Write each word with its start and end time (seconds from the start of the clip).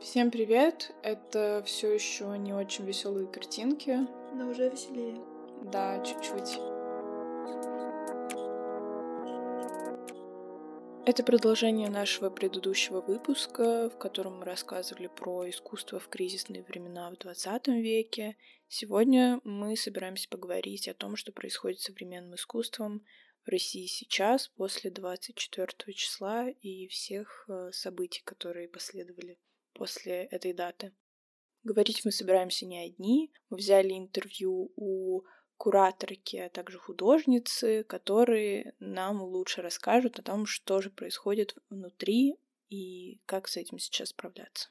Всем 0.00 0.30
привет! 0.30 0.94
Это 1.02 1.62
все 1.66 1.92
еще 1.92 2.24
не 2.38 2.54
очень 2.54 2.86
веселые 2.86 3.26
картинки. 3.26 3.98
Но 4.32 4.48
уже 4.48 4.70
веселее. 4.70 5.20
Да, 5.70 6.02
чуть-чуть. 6.02 6.58
Это 11.04 11.22
продолжение 11.22 11.90
нашего 11.90 12.30
предыдущего 12.30 13.02
выпуска, 13.02 13.90
в 13.90 13.98
котором 13.98 14.38
мы 14.38 14.46
рассказывали 14.46 15.08
про 15.08 15.50
искусство 15.50 15.98
в 15.98 16.08
кризисные 16.08 16.62
времена 16.62 17.10
в 17.10 17.18
20 17.18 17.68
веке. 17.68 18.38
Сегодня 18.68 19.42
мы 19.44 19.76
собираемся 19.76 20.30
поговорить 20.30 20.88
о 20.88 20.94
том, 20.94 21.14
что 21.14 21.30
происходит 21.30 21.80
с 21.80 21.84
современным 21.84 22.36
искусством 22.36 23.04
в 23.44 23.50
России 23.50 23.84
сейчас, 23.84 24.48
после 24.48 24.90
24 24.90 25.92
числа 25.92 26.48
и 26.48 26.88
всех 26.88 27.44
э, 27.48 27.70
событий, 27.72 28.22
которые 28.24 28.66
последовали 28.66 29.36
после 29.80 30.24
этой 30.24 30.52
даты. 30.52 30.92
Говорить 31.62 32.04
мы 32.04 32.12
собираемся 32.12 32.66
не 32.66 32.84
одни. 32.84 33.32
Мы 33.48 33.56
взяли 33.56 33.94
интервью 33.94 34.74
у 34.76 35.22
кураторки, 35.56 36.36
а 36.36 36.50
также 36.50 36.78
художницы, 36.78 37.82
которые 37.84 38.74
нам 38.78 39.22
лучше 39.22 39.62
расскажут 39.62 40.18
о 40.18 40.22
том, 40.22 40.44
что 40.44 40.82
же 40.82 40.90
происходит 40.90 41.56
внутри 41.70 42.36
и 42.68 43.22
как 43.24 43.48
с 43.48 43.56
этим 43.56 43.78
сейчас 43.78 44.10
справляться. 44.10 44.68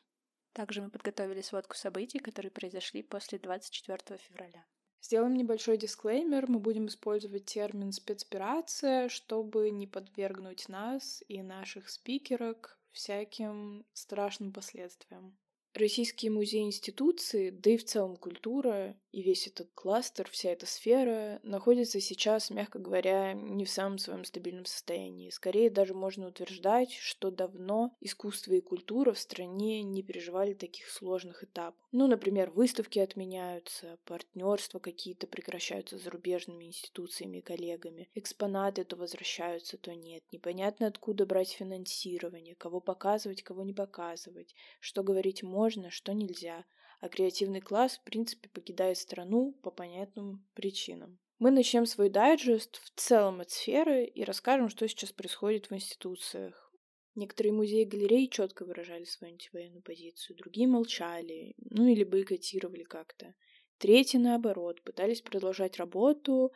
Также 0.54 0.84
мы 0.84 0.92
подготовили 0.92 1.42
сводку 1.42 1.76
событий, 1.76 2.20
которые 2.20 2.52
произошли 2.52 3.02
после 3.02 3.40
24 3.40 4.20
февраля. 4.20 4.64
Сделаем 5.02 5.34
небольшой 5.34 5.78
дисклеймер. 5.78 6.48
Мы 6.48 6.60
будем 6.60 6.86
использовать 6.86 7.46
термин 7.46 7.92
спецоперация, 7.94 9.10
чтобы 9.10 9.72
не 9.72 9.88
подвергнуть 9.88 10.70
нас 10.70 11.24
и 11.28 11.42
наших 11.42 11.90
спикерок 11.90 12.79
всяким 12.92 13.86
страшным 13.94 14.54
последствиям. 14.54 15.38
Российские 15.74 16.32
музеи-институции, 16.32 17.52
да 17.52 17.72
и 17.72 17.78
в 17.78 17.86
целом 17.86 18.18
культура 18.18 18.96
и 19.12 19.22
весь 19.22 19.48
этот 19.48 19.70
кластер, 19.74 20.30
вся 20.30 20.52
эта 20.52 20.66
сфера 20.66 21.40
находится 21.44 22.00
сейчас, 22.00 22.50
мягко 22.50 22.80
говоря, 22.80 23.34
не 23.34 23.66
в 23.66 23.70
самом 23.70 23.98
своем 23.98 24.24
стабильном 24.24 24.66
состоянии. 24.66 25.30
Скорее 25.30 25.70
даже 25.70 25.94
можно 25.94 26.28
утверждать, 26.28 26.94
что 26.94 27.32
давно 27.32 27.92
искусство 28.02 28.54
и 28.54 28.62
культура 28.62 29.14
в 29.14 29.20
стране 29.20 29.82
не 29.82 30.04
переживали 30.04 30.54
таких 30.54 30.90
сложных 30.90 31.44
этапов. 31.44 31.80
Ну, 31.92 32.08
например, 32.08 32.52
выставки 32.52 33.00
отменяются, 33.00 33.98
партнерства 34.06 34.80
какие-то 34.80 35.26
прекращаются 35.26 35.98
с 35.98 36.04
зарубежными 36.04 36.66
институциями 36.66 37.38
и 37.38 37.42
коллегами, 37.42 38.10
экспонаты 38.14 38.84
то 38.84 38.96
возвращаются, 38.96 39.78
то 39.78 39.96
нет, 39.96 40.24
непонятно 40.32 40.88
откуда 40.88 41.26
брать 41.26 41.52
финансирование, 41.52 42.56
кого 42.56 42.80
показывать, 42.80 43.42
кого 43.42 43.64
не 43.64 43.74
показывать, 43.74 44.54
что 44.80 45.04
говорить 45.04 45.42
можно, 45.42 45.59
что 45.92 46.14
нельзя— 46.14 46.66
а 47.00 47.08
креативный 47.08 47.62
класс, 47.62 47.98
в 47.98 48.04
принципе, 48.04 48.50
покидает 48.50 48.98
страну 48.98 49.54
по 49.64 49.72
понятным 49.72 50.46
причинам. 50.54 51.20
Мы 51.40 51.52
начнем 51.52 51.86
свой 51.86 52.10
дайджест 52.10 52.82
в 52.84 53.00
целом 53.00 53.40
от 53.40 53.52
сферы 53.52 54.04
и 54.04 54.24
расскажем, 54.24 54.68
что 54.70 54.88
сейчас 54.88 55.14
происходит 55.14 55.70
в 55.70 55.74
институциях. 55.74 56.74
Некоторые 57.16 57.54
музеи 57.54 57.84
и 57.84 57.86
галереи 57.86 58.26
четко 58.28 58.66
выражали 58.66 59.06
свою 59.06 59.34
антивоенную 59.34 59.82
позицию, 59.82 60.38
другие 60.38 60.68
молчали, 60.68 61.56
ну 61.58 61.88
или 61.88 62.04
бойкотировали 62.04 62.84
как-то. 62.84 63.34
Третьи, 63.78 64.18
наоборот, 64.18 64.84
пытались 64.84 65.22
продолжать 65.22 65.78
работу, 65.78 66.52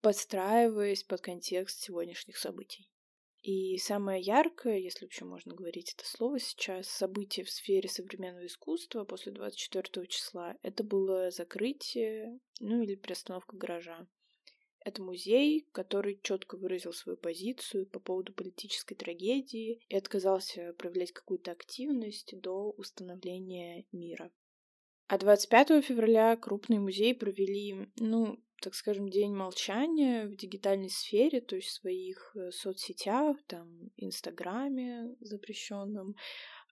подстраиваясь 0.00 1.02
под 1.02 1.20
контекст 1.20 1.80
сегодняшних 1.80 2.38
событий. 2.38 2.88
И 3.42 3.78
самое 3.78 4.20
яркое, 4.20 4.76
если 4.76 5.06
вообще 5.06 5.24
можно 5.24 5.54
говорить 5.54 5.94
это 5.96 6.06
слово 6.06 6.38
сейчас, 6.38 6.88
событие 6.88 7.44
в 7.44 7.50
сфере 7.50 7.88
современного 7.88 8.46
искусства 8.46 9.04
после 9.04 9.32
24 9.32 10.06
числа, 10.08 10.56
это 10.62 10.84
было 10.84 11.30
закрытие, 11.30 12.38
ну 12.60 12.82
или 12.82 12.96
приостановка 12.96 13.56
гаража. 13.56 14.06
Это 14.82 15.02
музей, 15.02 15.66
который 15.72 16.20
четко 16.22 16.56
выразил 16.56 16.92
свою 16.92 17.16
позицию 17.16 17.86
по 17.86 17.98
поводу 17.98 18.32
политической 18.32 18.94
трагедии 18.94 19.80
и 19.88 19.96
отказался 19.96 20.74
проявлять 20.74 21.12
какую-то 21.12 21.52
активность 21.52 22.38
до 22.40 22.70
установления 22.72 23.86
мира. 23.92 24.30
А 25.06 25.18
25 25.18 25.84
февраля 25.84 26.36
крупный 26.36 26.78
музей 26.78 27.14
провели, 27.14 27.88
ну, 27.96 28.38
так 28.60 28.74
скажем, 28.74 29.08
день 29.08 29.34
молчания 29.34 30.26
в 30.26 30.36
дигитальной 30.36 30.90
сфере, 30.90 31.40
то 31.40 31.56
есть 31.56 31.68
в 31.68 31.80
своих 31.80 32.32
э, 32.36 32.50
соцсетях, 32.50 33.36
там, 33.46 33.90
Инстаграме 33.96 35.14
запрещенном, 35.20 36.16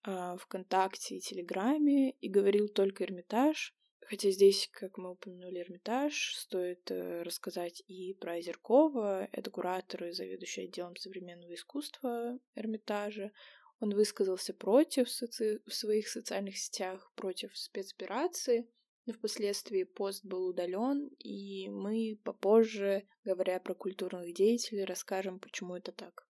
а, 0.05 0.37
ВКонтакте 0.37 1.17
и 1.17 1.21
Телеграме, 1.21 2.11
и 2.11 2.29
говорил 2.29 2.69
только 2.69 3.05
Эрмитаж. 3.05 3.75
Хотя 4.01 4.31
здесь, 4.31 4.71
как 4.73 4.97
мы 4.97 5.11
упомянули, 5.11 5.61
Эрмитаж, 5.61 6.35
стоит 6.35 6.91
э, 6.91 7.23
рассказать 7.23 7.83
и 7.89 8.15
про 8.15 8.37
Озеркова, 8.37 9.29
это 9.33 9.51
куратор 9.51 10.05
и 10.05 10.13
заведующий 10.13 10.63
отделом 10.63 10.97
современного 10.97 11.55
искусства 11.55 12.39
Эрмитажа. 12.55 13.33
Он 13.81 13.95
высказался 13.95 14.55
против 14.55 15.09
в 15.09 15.73
своих 15.73 16.09
социальных 16.09 16.57
сетях, 16.57 17.13
против 17.17 17.57
спецоперации, 17.57 18.67
впоследствии 19.13 19.85
пост 19.85 20.25
был 20.25 20.47
удален, 20.47 21.09
и 21.19 21.69
мы 21.69 22.19
попозже, 22.25 23.07
говоря 23.25 23.61
про 23.61 23.75
культурных 23.75 24.35
деятелей, 24.35 24.85
расскажем, 24.85 25.39
почему 25.39 25.77
это 25.77 25.93
так. 25.93 26.27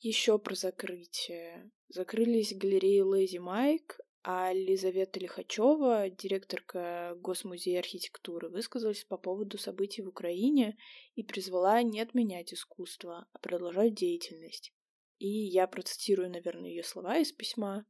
Еще 0.00 0.38
про 0.38 0.54
закрытие. 0.54 1.70
Закрылись 1.88 2.54
галереи 2.54 3.00
Лэзи 3.00 3.38
Майк, 3.38 3.98
а 4.22 4.52
Елизавета 4.52 5.20
Лихачева, 5.20 6.08
директорка 6.08 7.14
Госмузея 7.20 7.80
архитектуры, 7.80 8.48
высказалась 8.48 9.04
по 9.04 9.18
поводу 9.18 9.58
событий 9.58 10.02
в 10.02 10.08
Украине 10.08 10.78
и 11.14 11.22
призвала 11.22 11.82
не 11.82 12.00
отменять 12.00 12.54
искусство, 12.54 13.28
а 13.32 13.38
продолжать 13.38 13.94
деятельность. 13.94 14.72
И 15.18 15.28
я 15.28 15.66
процитирую, 15.66 16.30
наверное, 16.30 16.70
ее 16.70 16.82
слова 16.82 17.18
из 17.18 17.32
письма. 17.32 17.86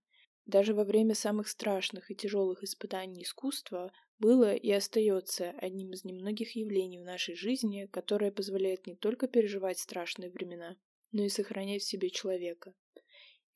Даже 0.46 0.74
во 0.74 0.84
время 0.84 1.14
самых 1.14 1.48
страшных 1.48 2.10
и 2.10 2.14
тяжелых 2.14 2.62
испытаний 2.62 3.22
искусства 3.22 3.92
было 4.18 4.54
и 4.54 4.70
остается 4.70 5.50
одним 5.52 5.92
из 5.92 6.04
немногих 6.04 6.54
явлений 6.54 6.98
в 6.98 7.04
нашей 7.04 7.34
жизни, 7.34 7.88
которое 7.90 8.30
позволяет 8.30 8.86
не 8.86 8.94
только 8.94 9.26
переживать 9.26 9.78
страшные 9.78 10.30
времена, 10.30 10.76
но 11.12 11.24
и 11.24 11.30
сохранять 11.30 11.82
в 11.82 11.86
себе 11.86 12.10
человека. 12.10 12.74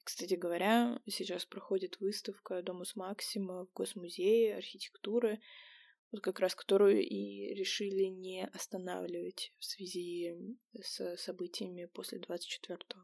Кстати 0.02 0.34
говоря, 0.34 1.00
сейчас 1.06 1.44
проходит 1.44 2.00
выставка 2.00 2.62
Домус 2.62 2.96
Максима 2.96 3.66
в 3.66 3.72
Госмузее 3.74 4.56
архитектуры, 4.56 5.40
вот 6.10 6.22
как 6.22 6.40
раз 6.40 6.54
которую 6.54 7.06
и 7.06 7.52
решили 7.54 8.04
не 8.04 8.46
останавливать 8.46 9.52
в 9.58 9.64
связи 9.66 10.56
с 10.80 11.16
событиями 11.18 11.84
после 11.84 12.18
24-го. 12.18 13.00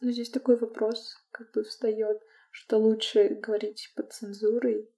Ну, 0.00 0.10
здесь 0.10 0.30
такой 0.30 0.58
вопрос 0.58 1.24
как 1.30 1.52
бы 1.52 1.62
встает— 1.62 2.20
что 2.54 2.78
лучше 2.78 3.30
говорить 3.30 3.92
под 3.96 4.12
цензурой 4.12 4.88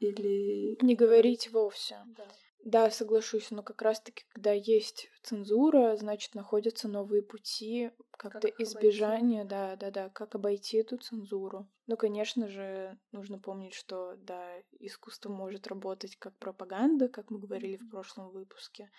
или... 0.00 0.76
Не 0.84 0.94
говорить 0.94 1.50
вовсе. 1.50 1.96
Да. 2.14 2.28
Да, 2.62 2.90
соглашусь, 2.90 3.50
но 3.50 3.62
как 3.62 3.80
раз-таки, 3.80 4.24
когда 4.34 4.52
есть 4.52 5.08
цензура, 5.22 5.96
значит, 5.96 6.34
находятся 6.34 6.88
новые 6.88 7.22
пути 7.22 7.90
как-то 8.10 8.50
как 8.50 8.60
избежания, 8.60 9.42
обойти? 9.42 9.48
да, 9.48 9.76
да, 9.76 9.90
да, 9.90 10.08
как 10.10 10.34
обойти 10.34 10.76
эту 10.76 10.98
цензуру. 10.98 11.66
Ну, 11.86 11.96
конечно 11.96 12.48
же, 12.48 12.98
нужно 13.12 13.38
помнить, 13.38 13.72
что, 13.72 14.16
да, 14.16 14.60
искусство 14.78 15.30
может 15.30 15.68
работать 15.68 16.16
как 16.16 16.36
пропаганда, 16.38 17.08
как 17.08 17.30
мы 17.30 17.38
говорили 17.38 17.76
в 17.76 17.88
прошлом 17.88 18.30
выпуске, 18.30 18.90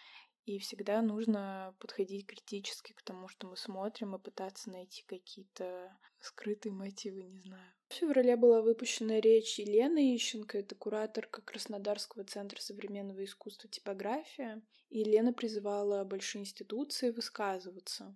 и 0.45 0.57
всегда 0.57 1.01
нужно 1.01 1.75
подходить 1.79 2.25
критически 2.25 2.93
к 2.93 3.03
тому, 3.03 3.27
что 3.27 3.45
мы 3.47 3.57
смотрим, 3.57 4.15
и 4.15 4.19
пытаться 4.19 4.71
найти 4.71 5.03
какие-то 5.05 5.95
скрытые 6.19 6.71
мотивы, 6.71 7.23
не 7.23 7.41
знаю. 7.41 7.76
В 7.89 7.93
феврале 7.93 8.35
была 8.35 8.61
выпущена 8.61 9.21
речь 9.21 9.59
Елены 9.59 10.15
Ищенко, 10.15 10.59
это 10.59 10.75
кураторка 10.75 11.41
Краснодарского 11.41 12.25
центра 12.25 12.59
современного 12.59 13.23
искусства 13.23 13.69
«Типография». 13.69 14.61
И 14.89 14.99
Елена 14.99 15.31
призывала 15.31 16.03
большие 16.03 16.41
институции 16.41 17.11
высказываться 17.11 18.15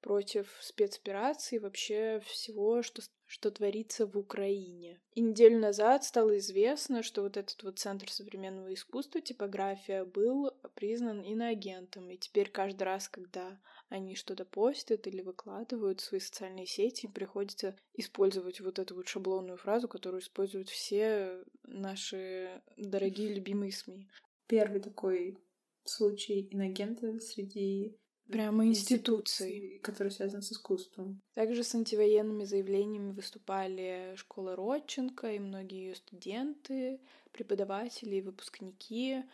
против 0.00 0.58
спецопераций, 0.60 1.60
вообще 1.60 2.20
всего, 2.26 2.82
что, 2.82 3.02
что 3.24 3.50
творится 3.52 4.06
в 4.06 4.18
Украине. 4.18 5.00
И 5.14 5.20
неделю 5.20 5.58
назад 5.58 6.04
стало 6.04 6.38
известно, 6.38 7.04
что 7.04 7.22
вот 7.22 7.36
этот 7.36 7.62
вот 7.62 7.78
Центр 7.78 8.10
современного 8.10 8.74
искусства, 8.74 9.20
типография, 9.20 10.04
был 10.04 10.50
признан 10.74 11.20
иноагентом. 11.20 12.10
И 12.10 12.18
теперь 12.18 12.50
каждый 12.50 12.82
раз, 12.82 13.08
когда 13.08 13.60
они 13.92 14.14
что-то 14.14 14.44
постят 14.44 15.06
или 15.06 15.20
выкладывают 15.20 16.00
в 16.00 16.04
свои 16.04 16.20
социальные 16.20 16.66
сети, 16.66 17.06
им 17.06 17.12
приходится 17.12 17.76
использовать 17.94 18.60
вот 18.60 18.78
эту 18.78 18.94
вот 18.94 19.06
шаблонную 19.06 19.58
фразу, 19.58 19.86
которую 19.86 20.22
используют 20.22 20.70
все 20.70 21.44
наши 21.64 22.62
дорогие 22.76 23.34
любимые 23.34 23.70
СМИ. 23.70 24.08
Первый 24.46 24.80
такой 24.80 25.38
случай 25.84 26.48
инагента 26.50 27.20
среди 27.20 27.96
Прямо 28.30 28.64
институций. 28.64 29.80
Которые 29.82 30.10
связаны 30.10 30.42
с 30.42 30.52
искусством. 30.52 31.20
Также 31.34 31.64
с 31.64 31.74
антивоенными 31.74 32.44
заявлениями 32.44 33.12
выступали 33.12 34.14
школа 34.16 34.56
Родченко 34.56 35.32
и 35.32 35.38
многие 35.38 35.88
ее 35.88 35.94
студенты, 35.96 37.00
преподаватели 37.32 38.16
и 38.16 38.22
выпускники. 38.22 39.24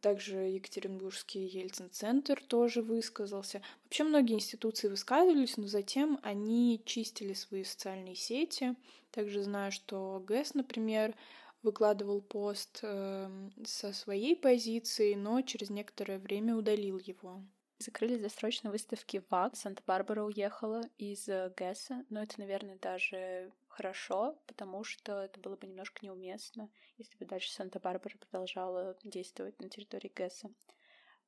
Также 0.00 0.36
Екатеринбургский 0.36 1.46
Ельцин-центр 1.46 2.42
тоже 2.42 2.80
высказался. 2.80 3.60
Вообще 3.84 4.04
многие 4.04 4.34
институции 4.34 4.88
высказывались, 4.88 5.58
но 5.58 5.66
затем 5.66 6.18
они 6.22 6.80
чистили 6.86 7.34
свои 7.34 7.64
социальные 7.64 8.14
сети. 8.14 8.76
Также 9.10 9.42
знаю, 9.42 9.72
что 9.72 10.22
ГЭС, 10.26 10.54
например, 10.54 11.14
выкладывал 11.62 12.22
пост 12.22 12.80
э, 12.82 13.28
со 13.64 13.92
своей 13.92 14.34
позиции, 14.34 15.14
но 15.14 15.42
через 15.42 15.68
некоторое 15.68 16.18
время 16.18 16.56
удалил 16.56 16.98
его. 16.98 17.42
Закрылись 17.78 18.20
досрочно 18.20 18.70
выставки 18.70 19.22
ВАК. 19.28 19.54
Санта-Барбара 19.56 20.24
уехала 20.24 20.82
из 20.96 21.28
э, 21.28 21.52
ГЭСа, 21.54 22.04
но 22.08 22.22
это, 22.22 22.38
наверное, 22.38 22.78
даже 22.80 23.52
хорошо, 23.70 24.38
потому 24.46 24.84
что 24.84 25.22
это 25.22 25.40
было 25.40 25.56
бы 25.56 25.66
немножко 25.66 26.04
неуместно, 26.04 26.70
если 26.98 27.16
бы 27.16 27.24
дальше 27.24 27.50
Санта-Барбара 27.52 28.18
продолжала 28.18 28.98
действовать 29.04 29.58
на 29.60 29.68
территории 29.68 30.12
ГЭСа. 30.14 30.50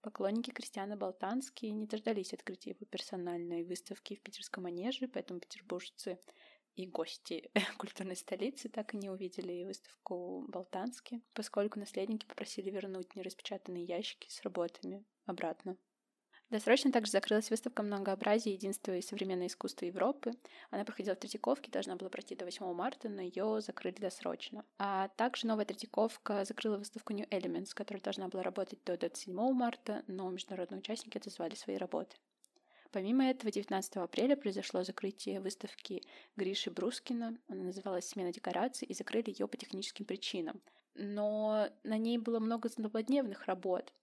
Поклонники 0.03 0.51
Кристиана 0.51 0.97
Болтански 0.97 1.67
не 1.67 1.87
дождались 1.87 2.35
открытия 2.35 2.71
его 2.71 2.85
персональной 2.87 3.63
выставки 3.63 4.17
в 4.17 4.23
питерском 4.23 4.65
манеже, 4.65 5.07
поэтому 5.07 5.39
петербуржцы 5.41 6.19
и 6.75 6.87
гости 6.87 7.51
культурной 7.79 8.17
столицы 8.17 8.69
так 8.69 8.95
и 8.95 8.97
не 8.97 9.11
увидели 9.11 9.65
выставку 9.65 10.45
Болтански, 10.49 11.23
поскольку 11.35 11.79
наследники 11.79 12.27
попросили 12.27 12.71
вернуть 12.71 13.15
нераспечатанные 13.15 13.85
ящики 13.85 14.29
с 14.29 14.43
работами 14.43 15.05
обратно. 15.25 15.77
Досрочно 16.53 16.93
также 16.93 17.13
закрылась 17.13 17.49
выставка 17.49 17.83
«Многообразие. 17.83 18.53
Единство 18.53 18.95
и 18.95 19.01
современное 19.01 19.47
искусство 19.47 19.87
Европы». 19.87 20.33
Она 20.71 20.85
проходила 20.85 21.15
в 21.15 21.19
Третьяковке, 21.19 21.71
должна 21.71 21.97
была 21.97 22.11
пройти 22.11 22.35
до 22.35 22.45
8 22.45 22.75
марта, 22.75 23.09
но 23.09 23.23
ее 23.23 23.63
закрыли 23.63 23.95
досрочно. 23.95 24.63
А 24.79 25.09
также 25.17 25.47
новая 25.47 25.65
Третьяковка 25.65 26.45
закрыла 26.45 26.77
выставку 26.77 27.15
New 27.15 27.27
Elements, 27.31 27.71
которая 27.73 28.03
должна 28.03 28.29
была 28.29 28.43
работать 28.43 28.85
до 28.85 28.99
27 28.99 29.35
марта, 29.55 30.05
но 30.09 30.29
международные 30.29 30.81
участники 30.81 31.17
отозвали 31.17 31.55
свои 31.55 31.79
работы. 31.79 32.19
Помимо 32.91 33.25
этого, 33.25 33.51
19 33.51 33.97
апреля 33.97 34.37
произошло 34.37 34.85
закрытие 34.85 35.41
выставки 35.41 36.03
Гриши 36.37 36.71
Брускина. 36.71 37.39
Она 37.49 37.65
называлась 37.65 38.09
«Смена 38.09 38.31
декораций» 38.31 38.87
и 38.87 38.93
закрыли 38.93 39.31
ее 39.31 39.49
по 39.49 39.57
техническим 39.57 40.05
причинам. 40.05 40.61
Но 40.95 41.71
на 41.83 41.97
ней 41.97 42.19
было 42.19 42.41
много 42.41 42.69
злободневных 42.69 43.47
работ, 43.47 43.95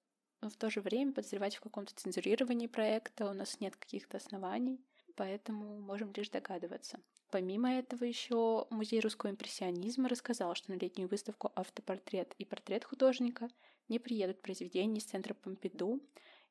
но 0.41 0.49
в 0.49 0.55
то 0.55 0.69
же 0.69 0.81
время 0.81 1.13
подозревать 1.13 1.55
в 1.55 1.61
каком-то 1.61 1.93
цензурировании 1.95 2.67
проекта 2.67 3.29
у 3.29 3.33
нас 3.33 3.59
нет 3.59 3.75
каких-то 3.75 4.17
оснований, 4.17 4.79
поэтому 5.15 5.79
можем 5.79 6.13
лишь 6.15 6.29
догадываться. 6.29 6.99
Помимо 7.31 7.71
этого 7.71 8.05
еще 8.05 8.65
Музей 8.69 9.01
русского 9.01 9.29
импрессионизма 9.29 10.09
рассказал, 10.09 10.55
что 10.55 10.71
на 10.71 10.77
летнюю 10.77 11.09
выставку 11.09 11.51
«Автопортрет» 11.55 12.33
и 12.37 12.45
«Портрет 12.45 12.85
художника» 12.85 13.49
не 13.87 13.99
приедут 13.99 14.41
произведения 14.41 14.97
из 14.97 15.05
центра 15.05 15.33
Помпиду 15.33 16.01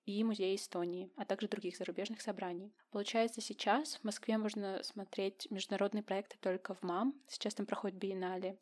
и 0.07 0.23
Музея 0.25 0.55
Эстонии, 0.55 1.11
а 1.17 1.25
также 1.25 1.49
других 1.49 1.77
зарубежных 1.77 2.21
собраний. 2.21 2.73
Получается, 2.91 3.41
сейчас 3.41 3.97
в 3.97 4.05
Москве 4.05 4.39
можно 4.39 4.83
смотреть 4.83 5.49
международные 5.51 6.03
проекты 6.03 6.37
только 6.41 6.75
в 6.75 6.83
МАМ, 6.83 7.15
сейчас 7.27 7.55
там 7.55 7.67
проходит 7.67 7.99
биеннале, 7.99 8.59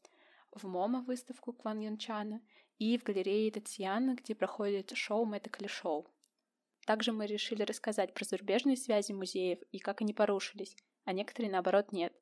в 0.52 0.66
МОМА 0.66 1.02
выставку 1.02 1.52
Кван 1.52 1.80
Янчана 1.80 2.40
и 2.78 2.98
в 2.98 3.04
галерее 3.04 3.50
Татьяна, 3.50 4.14
где 4.14 4.34
проходит 4.34 4.96
шоу 4.96 5.24
Мэттекли 5.24 5.66
Шоу. 5.66 6.06
Также 6.86 7.12
мы 7.12 7.26
решили 7.26 7.62
рассказать 7.62 8.14
про 8.14 8.24
зарубежные 8.24 8.76
связи 8.76 9.12
музеев 9.12 9.58
и 9.72 9.78
как 9.78 10.02
они 10.02 10.12
порушились, 10.12 10.76
а 11.04 11.12
некоторые, 11.12 11.50
наоборот, 11.50 11.90
нет. 11.92 12.12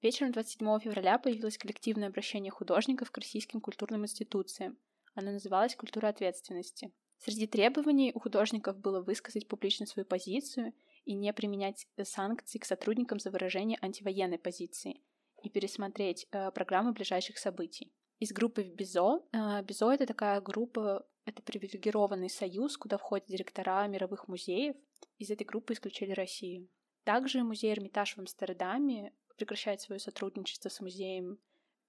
Вечером 0.00 0.32
27 0.32 0.80
февраля 0.80 1.18
появилось 1.18 1.58
коллективное 1.58 2.08
обращение 2.08 2.52
художников 2.52 3.10
к 3.10 3.18
российским 3.18 3.60
культурным 3.60 4.04
институциям. 4.04 4.78
Оно 5.14 5.32
называлось 5.32 5.74
«Культура 5.74 6.08
ответственности». 6.08 6.92
Среди 7.18 7.48
требований 7.48 8.12
у 8.14 8.20
художников 8.20 8.78
было 8.78 9.00
высказать 9.00 9.48
публично 9.48 9.86
свою 9.86 10.06
позицию 10.06 10.72
и 11.04 11.14
не 11.14 11.32
применять 11.32 11.88
санкции 12.04 12.60
к 12.60 12.64
сотрудникам 12.64 13.18
за 13.18 13.32
выражение 13.32 13.76
антивоенной 13.82 14.38
позиции 14.38 15.02
и 15.42 15.50
пересмотреть 15.50 16.28
э, 16.30 16.52
программы 16.52 16.92
ближайших 16.92 17.38
событий 17.38 17.92
из 18.18 18.32
группы 18.32 18.62
в 18.62 18.74
БИЗО. 18.74 19.22
А, 19.32 19.62
БИЗО— 19.62 19.92
это 19.94 20.06
такая 20.06 20.40
группа, 20.40 21.06
это 21.24 21.42
привилегированный 21.42 22.30
союз, 22.30 22.76
куда 22.76 22.98
входят 22.98 23.26
директора 23.26 23.86
мировых 23.86 24.28
музеев. 24.28 24.76
Из 25.18 25.30
этой 25.30 25.44
группы 25.44 25.72
исключили 25.72 26.12
Россию. 26.12 26.68
Также 27.04 27.42
музей 27.42 27.72
Эрмитаж 27.72 28.16
в 28.16 28.18
Амстердаме 28.18 29.14
прекращает 29.36 29.80
свое 29.80 30.00
сотрудничество 30.00 30.68
с 30.68 30.80
музеем 30.80 31.38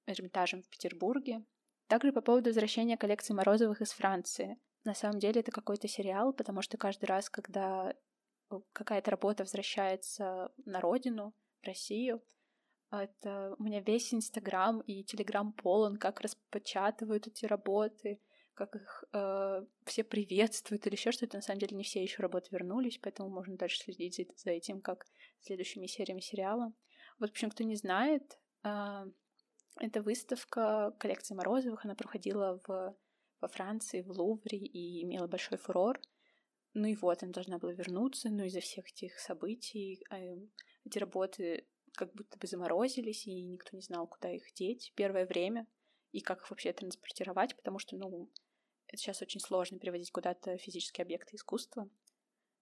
Эрмитажем 0.06 0.62
в 0.62 0.70
Петербурге. 0.70 1.44
Также 1.88 2.14
по 2.14 2.22
поводу 2.22 2.50
возвращения 2.50 2.98
коллекции 2.98 3.34
Морозовых 3.34 3.81
из 3.81 3.92
Франции. 3.92 4.60
На 4.84 4.94
самом 4.94 5.20
деле 5.20 5.42
это 5.42 5.52
какой-то 5.52 5.88
сериал, 5.88 6.34
потому 6.34 6.62
что 6.62 6.78
каждый 6.78 7.06
раз, 7.06 7.30
когда 7.30 7.96
какая-то 8.74 9.12
работа 9.12 9.44
возвращается 9.44 10.52
на 10.66 10.80
родину, 10.80 11.34
в 11.62 11.66
Россию, 11.66 12.24
это 12.92 13.56
у 13.58 13.64
меня 13.64 13.82
весь 13.82 14.14
Инстаграм 14.14 14.82
и 14.82 15.04
Телеграм 15.04 15.54
полон, 15.54 15.98
как 15.98 16.22
распечатывают 16.22 17.28
эти 17.28 17.46
работы, 17.46 18.20
как 18.56 18.76
их 18.76 19.04
э, 19.14 19.66
все 19.86 20.04
приветствуют 20.04 20.86
или 20.86 20.96
еще 20.96 21.12
что-то. 21.12 21.38
На 21.38 21.42
самом 21.42 21.60
деле 21.60 21.78
не 21.78 21.84
все 21.84 22.02
еще 22.02 22.22
работы 22.22 22.48
вернулись, 22.52 23.00
поэтому 23.02 23.30
можно 23.30 23.56
дальше 23.58 23.80
следить 23.80 24.16
за, 24.16 24.26
за 24.36 24.52
этим, 24.52 24.82
как 24.82 25.06
следующими 25.42 25.88
сериями 25.88 26.20
сериала. 26.20 26.74
Вот, 27.20 27.30
в 27.30 27.32
общем, 27.32 27.52
кто 27.52 27.64
не 27.64 27.76
знает, 27.76 28.38
э, 28.64 29.06
эта 29.80 30.02
выставка 30.02 30.94
коллекции 31.00 31.36
Морозовых, 31.36 31.86
она 31.86 31.96
проходила 31.96 32.60
в, 32.68 32.98
во 33.40 33.48
Франции, 33.48 34.02
в 34.02 34.12
Лувре 34.12 34.58
и 34.58 35.04
имела 35.04 35.28
большой 35.28 35.58
фурор. 35.58 36.02
Ну 36.74 36.88
и 36.88 36.96
вот, 36.96 37.24
она 37.24 37.32
должна 37.32 37.60
была 37.60 37.72
вернуться, 37.72 38.30
но 38.30 38.44
из-за 38.44 38.60
всех 38.60 38.88
этих 38.90 39.20
событий 39.20 40.04
э, 40.12 40.36
эти 40.86 40.98
работы 40.98 41.66
как 42.00 42.13
будто 42.13 42.38
бы 42.38 42.48
заморозились, 42.48 43.28
и 43.28 43.42
никто 43.42 43.75
не 43.75 43.81
знал, 43.81 44.07
куда 44.07 44.31
их 44.31 44.54
деть 44.54 44.94
первое 44.96 45.25
время, 45.25 45.68
и 46.13 46.22
как 46.22 46.42
их 46.42 46.50
вообще 46.50 46.72
транспортировать, 46.72 47.57
потому 47.57 47.78
что, 47.78 47.98
ну, 47.98 48.30
это 48.88 48.98
сейчас 48.98 49.22
очень 49.22 49.42
сложно 49.42 49.80
переводить 49.80 50.10
куда-то 50.10 50.57
физические 50.57 51.04
объекты 51.04 51.36
искусства. 51.36 51.90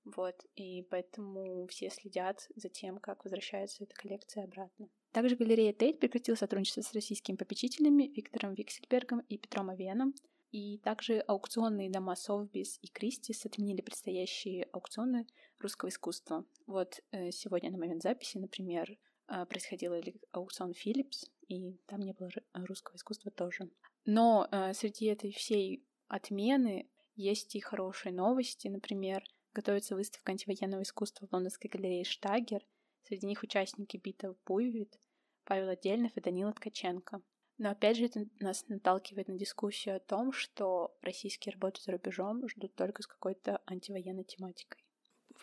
Вот, 0.06 0.44
и 0.56 0.82
поэтому 0.90 1.68
все 1.68 1.92
следят 1.92 2.48
за 2.56 2.70
тем, 2.70 2.98
как 2.98 3.26
возвращается 3.26 3.84
эта 3.84 3.94
коллекция 3.94 4.46
обратно. 4.46 4.90
Также 5.12 5.36
галерея 5.36 5.72
Тейт 5.72 6.00
прекратила 6.00 6.36
сотрудничество 6.36 6.82
с 6.82 6.94
российскими 6.94 7.36
попечителями 7.36 8.08
Виктором 8.08 8.56
Виксельбергом 8.56 9.20
и 9.20 9.38
Петром 9.38 9.70
Авеном, 9.70 10.16
и 10.52 10.80
также 10.80 11.20
аукционные 11.20 11.92
дома 11.92 12.16
Совбис 12.16 12.80
и 12.82 12.88
Кристис 12.88 13.46
отменили 13.46 13.82
предстоящие 13.82 14.64
аукционы 14.72 15.28
русского 15.60 15.90
искусства. 15.90 16.44
Вот 16.66 17.02
э, 17.12 17.32
сегодня 17.32 17.70
на 17.70 17.78
момент 17.78 18.02
записи, 18.02 18.38
например, 18.38 18.98
происходил 19.28 19.94
аукцион 20.32 20.72
Philips, 20.72 21.30
и 21.48 21.78
там 21.86 22.02
не 22.02 22.14
было 22.14 22.30
русского 22.54 22.96
искусства 22.96 23.32
тоже. 23.32 23.70
Но 24.06 24.48
э, 24.52 24.74
среди 24.74 25.06
этой 25.06 25.32
всей 25.32 25.86
отмены 26.08 26.90
есть 27.16 27.56
и 27.56 27.60
хорошие 27.60 28.14
новости. 28.14 28.68
Например, 28.68 29.24
готовится 29.54 29.96
выставка 29.96 30.32
антивоенного 30.32 30.84
искусства 30.84 31.28
в 31.28 31.34
лондонской 31.34 31.70
галерее 31.70 32.04
Штагер. 32.04 32.66
Среди 33.04 33.28
них 33.28 33.44
участники 33.44 33.98
бита 33.98 34.36
Буйвит, 34.46 35.00
Павел 35.44 35.70
Отдельнов 35.70 36.16
и 36.16 36.22
Данила 36.22 36.54
Ткаченко. 36.54 37.22
Но 37.58 37.72
опять 37.72 37.98
же 37.98 38.06
это 38.06 38.26
нас 38.40 38.68
наталкивает 38.68 39.30
на 39.30 39.38
дискуссию 39.38 39.96
о 39.96 40.00
том, 40.00 40.32
что 40.32 40.96
российские 41.02 41.54
работы 41.54 41.82
за 41.82 41.92
рубежом 41.92 42.48
ждут 42.48 42.76
только 42.76 43.02
с 43.02 43.08
какой-то 43.08 43.62
антивоенной 43.66 44.26
тематикой 44.26 44.87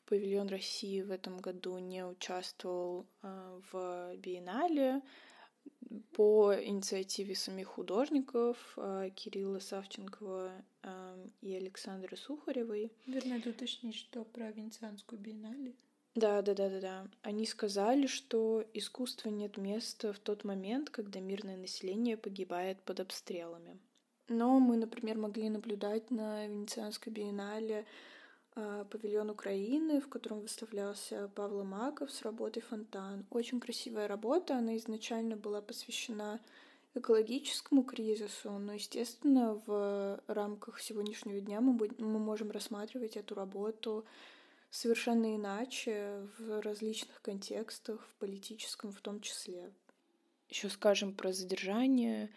павильон 0.02 0.48
России 0.48 1.02
в 1.02 1.10
этом 1.10 1.38
году 1.38 1.78
не 1.78 2.04
участвовал 2.04 3.06
а, 3.22 3.60
в 3.72 4.16
биеннале 4.16 5.02
по 6.12 6.54
инициативе 6.54 7.34
самих 7.34 7.68
художников 7.68 8.74
а, 8.76 9.10
Кирилла 9.10 9.58
Савченкова 9.58 10.52
а, 10.82 11.16
и 11.40 11.54
Александры 11.54 12.16
Сухаревой. 12.16 12.92
Верно, 13.06 13.34
это 13.34 13.50
уточнить, 13.50 13.96
что 13.96 14.24
про 14.24 14.50
Венецианскую 14.50 15.20
биеннале. 15.20 15.74
Да, 16.14 16.42
да, 16.42 16.54
да, 16.54 16.68
да, 16.68 16.80
да. 16.80 17.08
Они 17.22 17.44
сказали, 17.44 18.06
что 18.06 18.64
искусству 18.72 19.30
нет 19.30 19.56
места 19.56 20.12
в 20.12 20.18
тот 20.20 20.44
момент, 20.44 20.90
когда 20.90 21.18
мирное 21.18 21.56
население 21.56 22.16
погибает 22.16 22.80
под 22.82 23.00
обстрелами. 23.00 23.78
Но 24.28 24.58
мы, 24.60 24.76
например, 24.76 25.18
могли 25.18 25.50
наблюдать 25.50 26.10
на 26.10 26.46
Венецианской 26.46 27.12
биеннале 27.12 27.84
павильон 28.54 29.30
Украины, 29.30 30.00
в 30.00 30.08
котором 30.08 30.40
выставлялся 30.40 31.28
Павло 31.34 31.64
Маков 31.64 32.10
с 32.10 32.22
работой 32.22 32.62
«Фонтан». 32.62 33.26
Очень 33.30 33.60
красивая 33.60 34.06
работа, 34.06 34.56
она 34.56 34.76
изначально 34.76 35.36
была 35.36 35.60
посвящена 35.60 36.40
экологическому 36.94 37.82
кризису, 37.82 38.52
но, 38.52 38.74
естественно, 38.74 39.60
в 39.66 40.20
рамках 40.28 40.80
сегодняшнего 40.80 41.40
дня 41.40 41.60
мы, 41.60 41.72
будем, 41.72 42.08
мы 42.08 42.18
можем 42.20 42.50
рассматривать 42.50 43.16
эту 43.16 43.34
работу 43.34 44.04
совершенно 44.70 45.34
иначе 45.34 46.26
в 46.38 46.60
различных 46.60 47.20
контекстах, 47.22 48.00
в 48.00 48.14
политическом 48.20 48.92
в 48.92 49.00
том 49.00 49.20
числе. 49.20 49.72
Еще 50.48 50.68
скажем 50.68 51.14
про 51.14 51.32
задержание. 51.32 52.30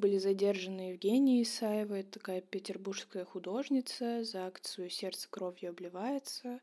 Были 0.00 0.16
задержаны 0.16 0.92
Евгения 0.92 1.42
Исаева, 1.42 2.02
такая 2.04 2.40
петербургская 2.40 3.26
художница, 3.26 4.24
за 4.24 4.46
акцию 4.46 4.88
«Сердце 4.88 5.28
кровью 5.28 5.68
обливается». 5.68 6.60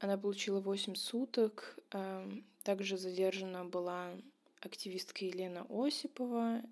Она 0.00 0.18
получила 0.18 0.58
8 0.58 0.96
суток. 0.96 1.78
Эм, 1.92 2.44
также 2.64 2.96
задержана 2.96 3.64
была 3.64 4.10
активистка 4.60 5.24
Елена 5.24 5.64
Осипова. 5.68 6.62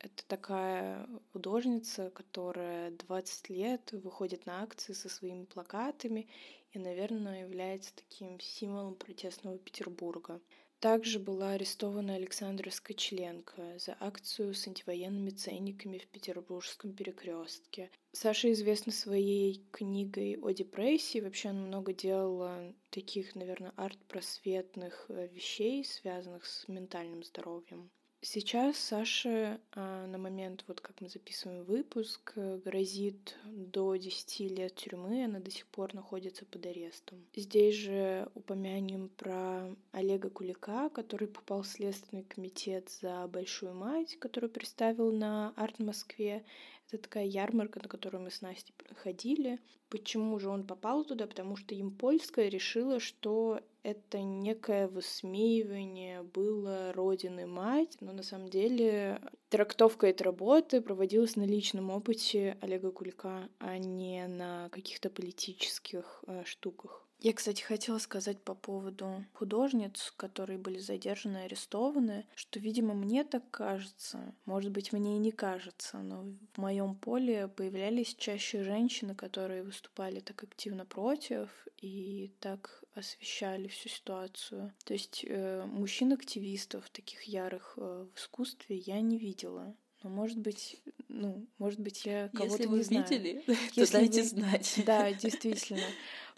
Это 0.00 0.26
такая 0.26 1.08
художница, 1.32 2.10
которая 2.10 2.90
20 2.90 3.48
лет 3.50 3.92
выходит 3.92 4.46
на 4.46 4.60
акции 4.60 4.92
со 4.92 5.08
своими 5.08 5.44
плакатами 5.44 6.26
и, 6.72 6.80
наверное, 6.80 7.42
является 7.42 7.94
таким 7.94 8.40
символом 8.40 8.96
протестного 8.96 9.56
Петербурга. 9.58 10.40
Также 10.84 11.18
была 11.18 11.52
арестована 11.52 12.14
Александра 12.14 12.68
Скочеленко 12.68 13.78
за 13.78 13.96
акцию 14.00 14.52
с 14.52 14.68
антивоенными 14.68 15.30
ценниками 15.30 15.96
в 15.96 16.06
Петербургском 16.08 16.92
перекрестке. 16.92 17.90
Саша 18.12 18.52
известна 18.52 18.92
своей 18.92 19.64
книгой 19.72 20.36
о 20.42 20.50
депрессии. 20.50 21.20
Вообще 21.20 21.48
она 21.48 21.60
много 21.62 21.94
делала 21.94 22.74
таких, 22.90 23.34
наверное, 23.34 23.72
арт-просветных 23.76 25.06
э, 25.08 25.26
вещей, 25.28 25.86
связанных 25.86 26.44
с 26.44 26.68
ментальным 26.68 27.24
здоровьем. 27.24 27.90
Сейчас 28.26 28.78
Саше 28.78 29.60
а, 29.72 30.06
на 30.06 30.16
момент, 30.16 30.64
вот 30.66 30.80
как 30.80 31.02
мы 31.02 31.10
записываем 31.10 31.62
выпуск, 31.64 32.32
э, 32.36 32.58
грозит 32.64 33.36
до 33.44 33.96
10 33.96 34.48
лет 34.48 34.74
тюрьмы, 34.74 35.26
она 35.26 35.40
до 35.40 35.50
сих 35.50 35.66
пор 35.66 35.92
находится 35.92 36.46
под 36.46 36.64
арестом. 36.64 37.22
Здесь 37.36 37.74
же 37.74 38.26
упомянем 38.34 39.10
про 39.18 39.76
Олега 39.92 40.30
Кулика, 40.30 40.88
который 40.88 41.28
попал 41.28 41.62
в 41.62 41.66
Следственный 41.66 42.22
комитет 42.22 42.88
за 43.02 43.28
«Большую 43.28 43.74
мать», 43.74 44.16
которую 44.18 44.50
представил 44.50 45.12
на 45.12 45.52
Арт 45.56 45.78
Москве. 45.78 46.44
Это 46.90 47.04
такая 47.04 47.24
ярмарка, 47.24 47.80
на 47.80 47.88
которую 47.88 48.22
мы 48.22 48.30
с 48.30 48.40
Настей 48.40 48.74
ходили. 49.02 49.58
Почему 49.88 50.38
же 50.38 50.48
он 50.48 50.66
попал 50.66 51.04
туда? 51.04 51.26
Потому 51.26 51.56
что 51.56 51.78
Импольская 51.78 52.48
решила, 52.48 53.00
что 53.00 53.60
это 53.82 54.20
некое 54.20 54.88
высмеивание 54.88 56.22
было 56.22 56.92
Родины 56.92 57.46
Мать, 57.46 57.96
но 58.00 58.12
на 58.12 58.22
самом 58.22 58.48
деле 58.48 59.20
трактовка 59.50 60.06
этой 60.06 60.22
работы 60.22 60.80
проводилась 60.80 61.36
на 61.36 61.44
личном 61.44 61.90
опыте 61.90 62.56
Олега 62.60 62.90
Кулика, 62.90 63.48
а 63.58 63.78
не 63.78 64.26
на 64.26 64.68
каких-то 64.70 65.10
политических 65.10 66.24
э, 66.26 66.44
штуках. 66.44 67.06
Я, 67.24 67.32
кстати, 67.32 67.62
хотела 67.62 67.96
сказать 67.96 68.38
по 68.42 68.54
поводу 68.54 69.24
художниц, 69.32 70.12
которые 70.18 70.58
были 70.58 70.76
задержаны 70.76 71.38
и 71.38 71.44
арестованы, 71.46 72.26
что, 72.34 72.60
видимо, 72.60 72.92
мне 72.92 73.24
так 73.24 73.50
кажется, 73.50 74.34
может 74.44 74.70
быть, 74.72 74.92
мне 74.92 75.16
и 75.16 75.18
не 75.18 75.32
кажется, 75.32 76.00
но 76.00 76.26
в 76.52 76.58
моем 76.58 76.94
поле 76.94 77.48
появлялись 77.48 78.14
чаще 78.14 78.62
женщины, 78.62 79.14
которые 79.14 79.62
выступали 79.62 80.20
так 80.20 80.42
активно 80.42 80.84
против 80.84 81.48
и 81.80 82.30
так 82.40 82.84
освещали 82.94 83.68
всю 83.68 83.88
ситуацию. 83.88 84.74
То 84.84 84.92
есть 84.92 85.24
э, 85.26 85.64
мужчин-активистов, 85.64 86.90
таких 86.90 87.22
ярых 87.22 87.72
э, 87.78 88.06
в 88.14 88.18
искусстве, 88.18 88.76
я 88.76 89.00
не 89.00 89.16
видела. 89.16 89.74
Но, 90.02 90.10
может 90.10 90.36
быть, 90.38 90.82
ну, 91.08 91.46
может 91.56 91.80
быть, 91.80 92.04
я 92.04 92.28
кого-то 92.34 92.68
не 92.68 92.82
знаю. 92.82 93.06
Если 93.08 93.16
вы 93.16 93.22
видели, 93.22 93.44
то 93.74 93.92
дайте 93.92 94.22
знать. 94.22 94.82
Да, 94.84 95.10
действительно. 95.10 95.86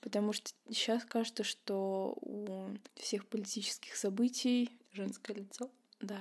Потому 0.01 0.33
что 0.33 0.51
сейчас 0.71 1.05
кажется, 1.05 1.45
что 1.45 2.17
у 2.21 2.69
всех 2.95 3.27
политических 3.27 3.97
событий 3.97 4.71
женское 4.93 5.35
лицо. 5.35 5.71
Да. 6.01 6.21